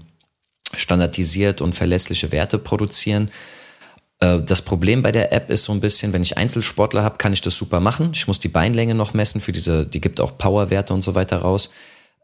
[0.76, 3.30] standardisiert und verlässliche Werte produzieren.
[4.20, 7.32] Äh, das Problem bei der App ist so ein bisschen, wenn ich Einzelsportler habe, kann
[7.32, 8.10] ich das super machen.
[8.12, 11.38] Ich muss die Beinlänge noch messen für diese, die gibt auch Powerwerte und so weiter
[11.38, 11.70] raus.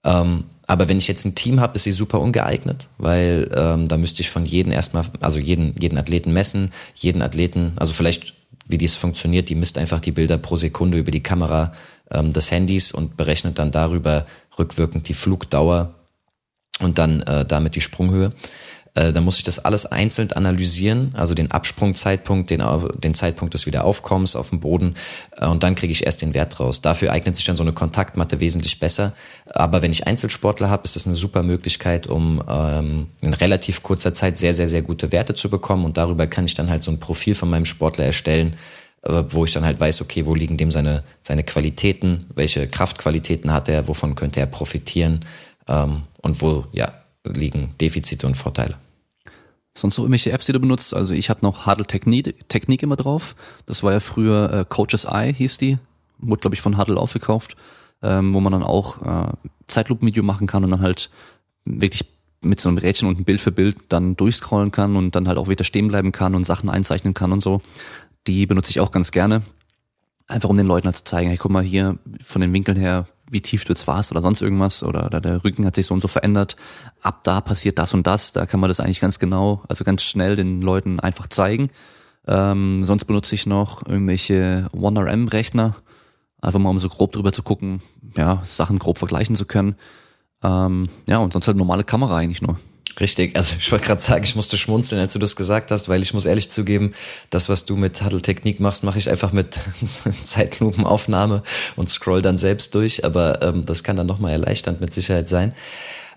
[0.05, 3.97] Ähm, aber wenn ich jetzt ein Team habe, ist sie super ungeeignet, weil ähm, da
[3.97, 8.35] müsste ich von jedem erstmal, also jeden, jeden Athleten messen, jeden Athleten, also vielleicht,
[8.67, 11.73] wie dies funktioniert, die misst einfach die Bilder pro Sekunde über die Kamera
[12.11, 14.27] ähm, des Handys und berechnet dann darüber
[14.59, 15.95] rückwirkend die Flugdauer
[16.81, 18.33] und dann äh, damit die Sprunghöhe.
[18.95, 22.63] Äh, dann muss ich das alles einzeln analysieren, also den Absprungzeitpunkt, den,
[22.99, 24.95] den Zeitpunkt des Wiederaufkommens auf dem Boden
[25.37, 26.81] äh, und dann kriege ich erst den Wert raus.
[26.81, 29.13] Dafür eignet sich dann so eine Kontaktmatte wesentlich besser.
[29.47, 34.15] Aber wenn ich Einzelsportler habe, ist das eine super Möglichkeit, um ähm, in relativ kurzer
[34.15, 36.93] Zeit sehr, sehr, sehr gute Werte zu bekommen und darüber kann ich dann halt so
[36.93, 38.55] ein Profil von meinem Sportler erstellen,
[39.03, 43.53] äh, wo ich dann halt weiß, okay, wo liegen dem seine, seine Qualitäten, welche Kraftqualitäten
[43.53, 45.25] hat er, wovon könnte er profitieren
[45.67, 46.93] und wo ja
[47.25, 48.77] liegen Defizite und Vorteile.
[49.77, 50.95] Sonst noch irgendwelche Apps, die du benutzt?
[50.95, 53.35] Also ich habe noch Huddle Technik, Technik immer drauf.
[53.67, 55.79] Das war ja früher äh, Coaches Eye, hieß die.
[56.19, 57.57] Wurde, glaube ich, von Huddle aufgekauft,
[58.01, 59.33] ähm, wo man dann auch äh,
[59.67, 61.11] Zeitlupenvideo machen kann und dann halt
[61.65, 62.05] wirklich
[62.41, 65.39] mit so einem Rädchen und ein Bild für Bild dann durchscrollen kann und dann halt
[65.39, 67.61] auch wieder stehen bleiben kann und Sachen einzeichnen kann und so.
[68.29, 69.43] Die benutze ich auch ganz gerne.
[70.29, 73.09] Einfach um den Leuten halt zu zeigen, hey, guck mal hier von den Winkeln her,
[73.31, 75.95] wie tief du jetzt warst oder sonst irgendwas oder, oder der Rücken hat sich so
[75.95, 76.57] und so verändert.
[77.01, 78.33] Ab da passiert das und das.
[78.33, 81.71] Da kann man das eigentlich ganz genau, also ganz schnell den Leuten einfach zeigen.
[82.27, 85.75] Ähm, sonst benutze ich noch irgendwelche OneRM-Rechner,
[86.41, 87.83] einfach mal um so grob drüber zu gucken,
[88.17, 89.77] ja, Sachen grob vergleichen zu können.
[90.43, 92.59] Ähm, ja, und sonst halt normale Kamera eigentlich nur.
[93.01, 96.03] Richtig, also ich wollte gerade sagen, ich musste schmunzeln, als du das gesagt hast, weil
[96.03, 96.95] ich muss ehrlich zugeben,
[97.31, 99.55] das, was du mit Huddle-Technik machst, mache ich einfach mit
[100.23, 101.43] Zeitlupenaufnahme
[101.75, 105.55] und scroll dann selbst durch, aber ähm, das kann dann nochmal erleichternd mit Sicherheit sein.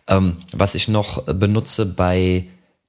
[0.07, 2.45] Ähm, was ich noch benutze bei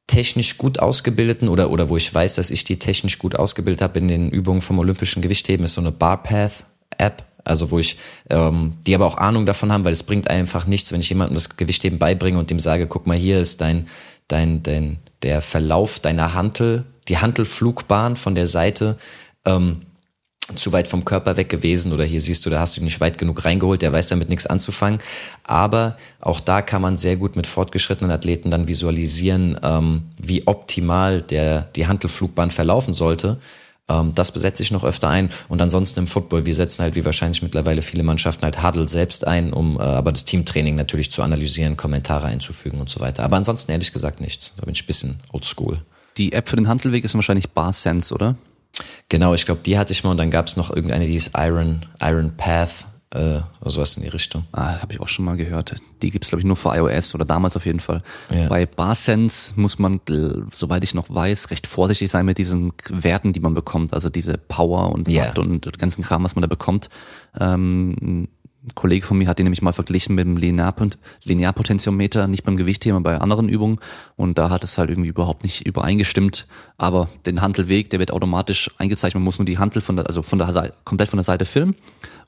[0.07, 3.99] technisch gut ausgebildeten oder, oder wo ich weiß, dass ich die technisch gut ausgebildet habe
[3.99, 7.97] in den Übungen vom olympischen Gewichtheben, ist so eine Barpath-App also wo ich,
[8.31, 11.35] ähm, die aber auch Ahnung davon haben, weil es bringt einfach nichts, wenn ich jemandem
[11.35, 13.87] das Gewicht eben beibringe und dem sage, guck mal, hier ist dein,
[14.29, 18.99] dein, dein, der Verlauf deiner Hantel, die Hantelflugbahn von der Seite,
[19.45, 19.83] ähm,
[20.57, 23.01] zu weit vom Körper weg gewesen oder hier siehst du, da hast du ihn nicht
[23.01, 25.01] weit genug reingeholt, der weiß damit nichts anzufangen.
[25.45, 31.21] Aber auch da kann man sehr gut mit fortgeschrittenen Athleten dann visualisieren, ähm, wie optimal
[31.21, 33.39] der, die Hantelflugbahn verlaufen sollte.
[33.89, 35.31] Ähm, das besetze ich noch öfter ein.
[35.49, 39.27] Und ansonsten im Football, wir setzen halt wie wahrscheinlich mittlerweile viele Mannschaften halt Huddle selbst
[39.27, 43.25] ein, um äh, aber das Teamtraining natürlich zu analysieren, Kommentare einzufügen und so weiter.
[43.25, 44.55] Aber ansonsten ehrlich gesagt nichts.
[44.57, 45.81] Da bin ich ein bisschen oldschool.
[46.17, 48.37] Die App für den Handelweg ist wahrscheinlich BarSense, oder?
[49.09, 51.33] Genau, ich glaube, die hatte ich mal und dann gab es noch irgendeine, die ist
[51.37, 54.45] Iron, Iron Path äh, oder sowas in die Richtung.
[54.53, 55.75] Ah, habe ich auch schon mal gehört.
[56.03, 58.03] Die gibt's glaube ich nur für iOS oder damals auf jeden Fall.
[58.31, 58.49] Ja.
[58.49, 60.01] Bei BarSense muss man,
[60.53, 63.95] soweit ich noch weiß, recht vorsichtig sein mit diesen Werten, die man bekommt.
[63.95, 65.09] Also diese Power und.
[65.09, 66.89] Watt und, und ganzen Kram, was man da bekommt.
[67.39, 68.29] Ähm,
[68.69, 72.57] ein Kollege von mir hat den nämlich mal verglichen mit dem Linearpot Linearpotentiometer, nicht beim
[72.57, 73.79] Gewichtheben, bei anderen Übungen.
[74.17, 76.47] Und da hat es halt irgendwie überhaupt nicht übereingestimmt.
[76.77, 79.21] Aber den Handelweg, der wird automatisch eingezeichnet.
[79.21, 81.47] Man muss nur die Hantel von der, also von der Seite, komplett von der Seite
[81.47, 81.75] filmen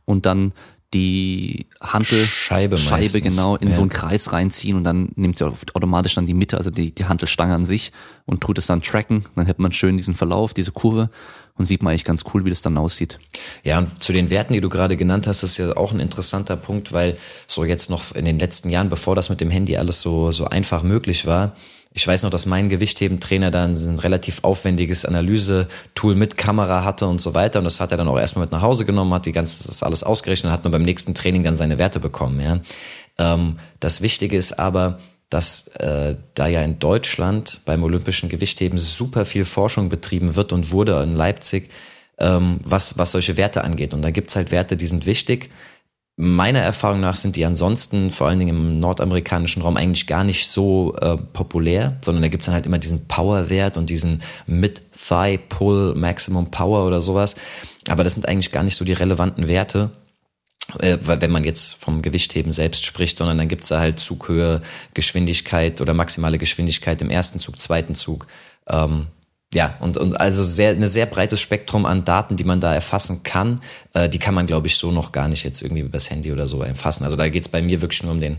[0.05, 0.53] und dann
[0.93, 3.75] die Hantelscheibe Scheibe genau in ja.
[3.75, 7.05] so einen Kreis reinziehen und dann nimmt sie automatisch dann die Mitte, also die, die
[7.05, 7.93] Hantelstange an sich
[8.27, 9.25] und tut es dann tracken.
[9.37, 11.11] Dann hat man schön diesen Verlauf, diese Kurve
[11.55, 13.21] und sieht man eigentlich ganz cool, wie das dann aussieht.
[13.63, 16.57] Ja, und zu den Werten, die du gerade genannt hast, ist ja auch ein interessanter
[16.57, 20.01] Punkt, weil so jetzt noch in den letzten Jahren, bevor das mit dem Handy alles
[20.01, 21.55] so, so einfach möglich war,
[21.93, 27.21] ich weiß noch, dass mein Gewichtheben-Trainer dann ein relativ aufwendiges Analyse-Tool mit Kamera hatte und
[27.21, 27.59] so weiter.
[27.59, 29.83] Und das hat er dann auch erstmal mit nach Hause genommen, hat die ganze, das
[29.83, 32.41] alles ausgerechnet und hat nur beim nächsten Training dann seine Werte bekommen.
[32.41, 32.61] Ja.
[33.19, 35.01] Ähm, das Wichtige ist aber,
[35.31, 40.71] dass äh, da ja in Deutschland beim olympischen Gewichtheben super viel Forschung betrieben wird und
[40.71, 41.71] wurde in Leipzig,
[42.19, 43.95] ähm, was, was solche Werte angeht.
[43.95, 45.51] Und da gibt's halt Werte, die sind wichtig.
[46.21, 50.49] Meiner Erfahrung nach sind die ansonsten, vor allen Dingen im nordamerikanischen Raum, eigentlich gar nicht
[50.49, 56.51] so äh, populär, sondern da gibt's dann halt immer diesen Power-Wert und diesen Mid-Thigh-Pull Maximum
[56.51, 57.37] Power oder sowas.
[57.89, 59.91] Aber das sind eigentlich gar nicht so die relevanten Werte
[60.79, 64.63] äh, wenn man jetzt vom Gewichtheben selbst spricht, sondern dann gibt's da halt Zughöhe,
[64.95, 68.27] Geschwindigkeit oder maximale Geschwindigkeit im ersten Zug, zweiten Zug.
[68.69, 69.07] Ähm,
[69.53, 73.23] ja, und, und also sehr, ein sehr breites Spektrum an Daten, die man da erfassen
[73.25, 73.61] kann,
[73.95, 76.47] äh, die kann man, glaube ich, so noch gar nicht jetzt irgendwie übers Handy oder
[76.47, 77.05] so erfassen.
[77.05, 78.39] Also da geht's bei mir wirklich nur um den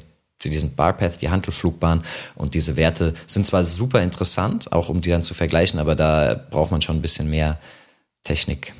[0.49, 5.21] diesen Barpath, die Handelflugbahn und diese Werte sind zwar super interessant, auch um die dann
[5.21, 7.59] zu vergleichen, aber da braucht man schon ein bisschen mehr
[8.23, 8.73] Technik.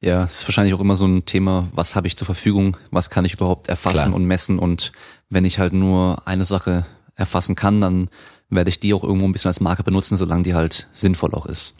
[0.00, 3.10] Ja, es ist wahrscheinlich auch immer so ein Thema, was habe ich zur Verfügung, was
[3.10, 4.14] kann ich überhaupt erfassen Klar.
[4.14, 4.92] und messen und
[5.28, 8.08] wenn ich halt nur eine Sache erfassen kann, dann
[8.50, 11.46] werde ich die auch irgendwo ein bisschen als Marke benutzen, solange die halt sinnvoll auch
[11.46, 11.74] ist.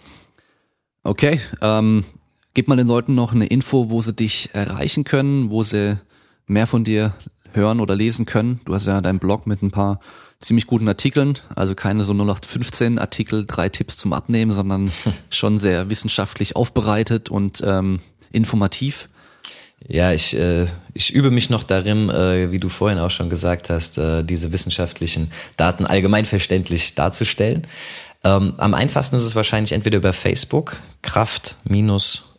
[1.03, 2.05] Okay, ähm,
[2.55, 5.99] gib mal den Leuten noch eine Info, wo sie dich erreichen können, wo sie
[6.47, 7.15] mehr von dir
[7.53, 8.61] hören oder lesen können.
[8.65, 10.01] Du hast ja deinen Blog mit ein paar
[10.41, 14.91] ziemlich guten Artikeln, also keine so 0815 Artikel, drei Tipps zum Abnehmen, sondern
[15.31, 18.01] schon sehr wissenschaftlich aufbereitet und ähm,
[18.31, 19.09] informativ.
[19.87, 23.71] Ja, ich, äh, ich übe mich noch darin, äh, wie du vorhin auch schon gesagt
[23.71, 27.63] hast, äh, diese wissenschaftlichen Daten allgemeinverständlich darzustellen.
[28.25, 31.57] Ähm, am einfachsten ist es wahrscheinlich entweder über Facebook, Kraft-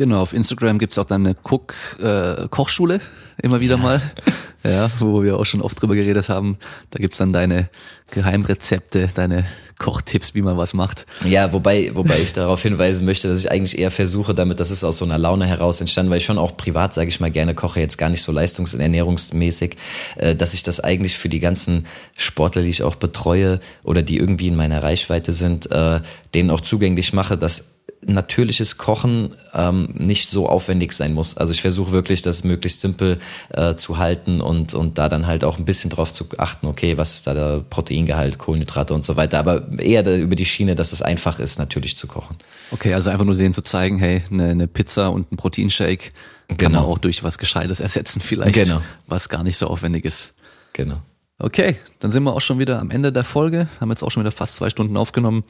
[0.00, 3.02] Genau, auf Instagram gibt's auch dann eine Cook äh, Kochschule
[3.42, 4.00] immer wieder mal,
[4.64, 6.56] ja, wo wir auch schon oft drüber geredet haben.
[6.88, 7.68] Da gibt's dann deine
[8.10, 9.44] Geheimrezepte, deine
[9.78, 11.04] Kochtipps, wie man was macht.
[11.22, 14.84] Ja, wobei, wobei ich darauf hinweisen möchte, dass ich eigentlich eher versuche, damit, das ist
[14.84, 17.54] aus so einer Laune heraus entstanden, weil ich schon auch privat, sage ich mal, gerne
[17.54, 19.76] koche, jetzt gar nicht so leistungs- und ernährungsmäßig,
[20.16, 21.84] äh, dass ich das eigentlich für die ganzen
[22.16, 26.00] Sportler, die ich auch betreue oder die irgendwie in meiner Reichweite sind, äh,
[26.34, 27.66] denen auch zugänglich mache, dass
[28.06, 31.36] natürliches Kochen ähm, nicht so aufwendig sein muss.
[31.36, 33.18] Also ich versuche wirklich, das möglichst simpel
[33.50, 36.96] äh, zu halten und, und da dann halt auch ein bisschen drauf zu achten, okay,
[36.96, 39.38] was ist da der Proteingehalt, Kohlenhydrate und so weiter.
[39.38, 42.36] Aber eher über die Schiene, dass es einfach ist, natürlich zu kochen.
[42.70, 46.12] Okay, also einfach nur denen zu zeigen, hey, eine, eine Pizza und ein Proteinshake
[46.48, 46.80] kann Genau.
[46.80, 48.80] man auch durch was Gescheites ersetzen vielleicht, Genau.
[49.06, 50.34] was gar nicht so aufwendig ist.
[50.72, 51.02] Genau.
[51.38, 54.22] Okay, dann sind wir auch schon wieder am Ende der Folge, haben jetzt auch schon
[54.22, 55.44] wieder fast zwei Stunden aufgenommen.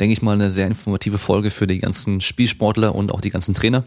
[0.00, 3.54] Denke ich mal eine sehr informative Folge für die ganzen Spielsportler und auch die ganzen
[3.54, 3.84] Trainer.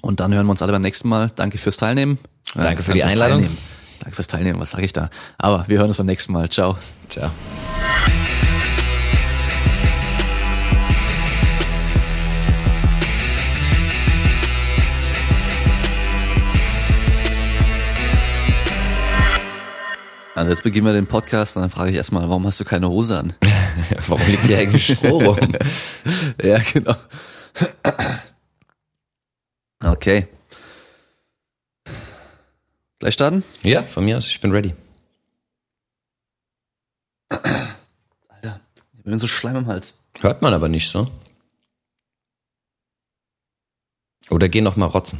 [0.00, 1.30] Und dann hören wir uns alle beim nächsten Mal.
[1.36, 2.18] Danke fürs Teilnehmen.
[2.54, 3.38] Danke für die Einladung.
[3.40, 3.58] Teilnehmen.
[4.00, 5.10] Danke fürs Teilnehmen, was sage ich da?
[5.38, 6.48] Aber wir hören uns beim nächsten Mal.
[6.48, 6.76] Ciao.
[7.08, 7.30] Ciao.
[20.34, 22.88] Also jetzt beginnen wir den Podcast und dann frage ich erstmal, warum hast du keine
[22.88, 23.34] Hose an?
[24.06, 25.38] Warum liegt hier eigentlich Stroh rum?
[26.42, 26.94] ja, genau.
[29.84, 30.28] Okay.
[32.98, 33.44] Gleich starten?
[33.62, 34.74] Ja, von mir aus, ich bin ready.
[37.28, 38.60] Alter,
[38.96, 39.98] ich bin so Schleim im Hals.
[40.20, 41.10] Hört man aber nicht so.
[44.30, 45.18] Oder geh noch mal rotzen.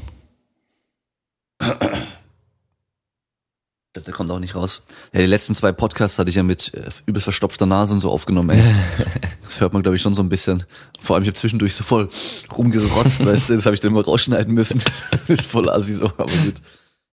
[3.93, 4.85] Ich glaube, der kommt auch nicht raus.
[5.13, 8.11] Ja, die letzten zwei Podcasts hatte ich ja mit äh, übelst verstopfter Nase und so
[8.11, 8.63] aufgenommen, ey.
[9.43, 10.65] Das hört man, glaube ich, schon so ein bisschen.
[11.03, 12.09] Vor allem, ich habe zwischendurch so voll
[12.57, 14.83] rumgerotzt, weißt du, das habe ich dann mal rausschneiden müssen.
[15.11, 16.55] Das ist voll assi so, aber gut.